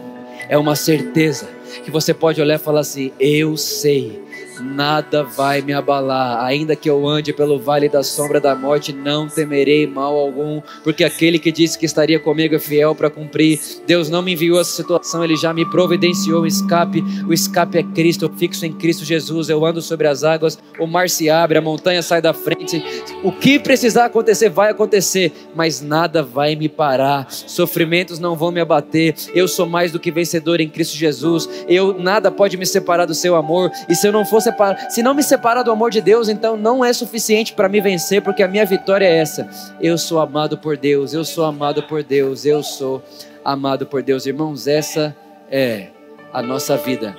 é 0.47 0.57
uma 0.57 0.75
certeza 0.75 1.49
que 1.83 1.91
você 1.91 2.13
pode 2.13 2.41
olhar 2.41 2.55
e 2.55 2.59
falar 2.59 2.79
assim: 2.79 3.11
Eu 3.19 3.57
sei 3.57 4.21
nada 4.61 5.23
vai 5.23 5.61
me 5.61 5.73
abalar. 5.73 6.43
Ainda 6.45 6.75
que 6.75 6.89
eu 6.89 7.07
ande 7.07 7.33
pelo 7.33 7.59
vale 7.59 7.89
da 7.89 8.03
sombra 8.03 8.39
da 8.39 8.55
morte, 8.55 8.93
não 8.93 9.27
temerei 9.27 9.87
mal 9.87 10.15
algum, 10.17 10.61
porque 10.83 11.03
aquele 11.03 11.39
que 11.39 11.51
disse 11.51 11.77
que 11.77 11.85
estaria 11.85 12.19
comigo 12.19 12.55
é 12.55 12.59
fiel 12.59 12.95
para 12.95 13.09
cumprir. 13.09 13.59
Deus 13.85 14.09
não 14.09 14.21
me 14.21 14.33
enviou 14.33 14.59
essa 14.59 14.71
situação, 14.71 15.23
ele 15.23 15.35
já 15.35 15.53
me 15.53 15.69
providenciou 15.69 16.43
um 16.43 16.45
escape. 16.45 17.03
O 17.27 17.33
escape 17.33 17.77
é 17.77 17.83
Cristo, 17.83 18.25
eu 18.25 18.29
fixo 18.29 18.65
em 18.65 18.73
Cristo 18.73 19.05
Jesus. 19.05 19.49
Eu 19.49 19.65
ando 19.65 19.81
sobre 19.81 20.07
as 20.07 20.23
águas, 20.23 20.57
o 20.79 20.87
mar 20.87 21.09
se 21.09 21.29
abre, 21.29 21.57
a 21.57 21.61
montanha 21.61 22.01
sai 22.01 22.21
da 22.21 22.33
frente. 22.33 22.83
O 23.23 23.31
que 23.31 23.59
precisar 23.59 24.05
acontecer, 24.05 24.49
vai 24.49 24.71
acontecer, 24.71 25.31
mas 25.55 25.81
nada 25.81 26.23
vai 26.23 26.55
me 26.55 26.69
parar. 26.69 27.27
Sofrimentos 27.29 28.19
não 28.19 28.35
vão 28.35 28.51
me 28.51 28.59
abater. 28.59 29.15
Eu 29.33 29.47
sou 29.47 29.65
mais 29.65 29.91
do 29.91 29.99
que 29.99 30.11
vencedor 30.11 30.59
em 30.59 30.69
Cristo 30.69 30.95
Jesus. 30.95 31.49
Eu 31.67 31.97
nada 31.97 32.31
pode 32.31 32.57
me 32.57 32.65
separar 32.65 33.05
do 33.05 33.13
seu 33.13 33.35
amor. 33.35 33.71
E 33.89 33.95
se 33.95 34.07
eu 34.07 34.11
não 34.11 34.25
for 34.25 34.41
se 34.89 35.01
não 35.03 35.13
me 35.13 35.23
separar 35.23 35.63
do 35.63 35.71
amor 35.71 35.91
de 35.91 36.01
Deus, 36.01 36.29
então 36.29 36.55
não 36.57 36.83
é 36.83 36.93
suficiente 36.93 37.53
para 37.53 37.69
me 37.69 37.81
vencer, 37.81 38.21
porque 38.21 38.43
a 38.43 38.47
minha 38.47 38.65
vitória 38.65 39.05
é 39.05 39.17
essa. 39.17 39.49
Eu 39.79 39.97
sou 39.97 40.19
amado 40.19 40.57
por 40.57 40.77
Deus, 40.77 41.13
eu 41.13 41.23
sou 41.23 41.45
amado 41.45 41.83
por 41.83 42.03
Deus, 42.03 42.45
eu 42.45 42.61
sou 42.63 43.03
amado 43.43 43.85
por 43.85 44.03
Deus. 44.03 44.25
Irmãos, 44.25 44.67
essa 44.67 45.15
é 45.49 45.87
a 46.33 46.41
nossa 46.41 46.77
vida. 46.77 47.15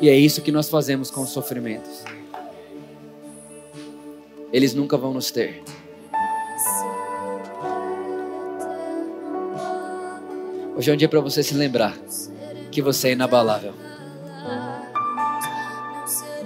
E 0.00 0.08
é 0.08 0.14
isso 0.14 0.42
que 0.42 0.52
nós 0.52 0.68
fazemos 0.68 1.10
com 1.10 1.22
os 1.22 1.30
sofrimentos. 1.30 2.04
Eles 4.52 4.74
nunca 4.74 4.96
vão 4.96 5.12
nos 5.12 5.30
ter. 5.30 5.62
Hoje 10.76 10.90
é 10.90 10.94
um 10.94 10.96
dia 10.96 11.08
para 11.08 11.20
você 11.20 11.42
se 11.42 11.54
lembrar 11.54 11.96
que 12.70 12.80
você 12.80 13.08
é 13.08 13.12
inabalável. 13.12 13.87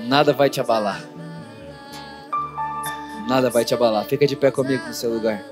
Nada 0.06 0.32
vai 0.32 0.50
te 0.50 0.60
abalar. 0.60 1.00
Nada 3.28 3.48
vai 3.50 3.64
te 3.64 3.72
abalar. 3.72 4.04
Fica 4.04 4.26
de 4.26 4.36
pé 4.36 4.50
comigo 4.50 4.84
no 4.86 4.94
seu 4.94 5.12
lugar. 5.12 5.51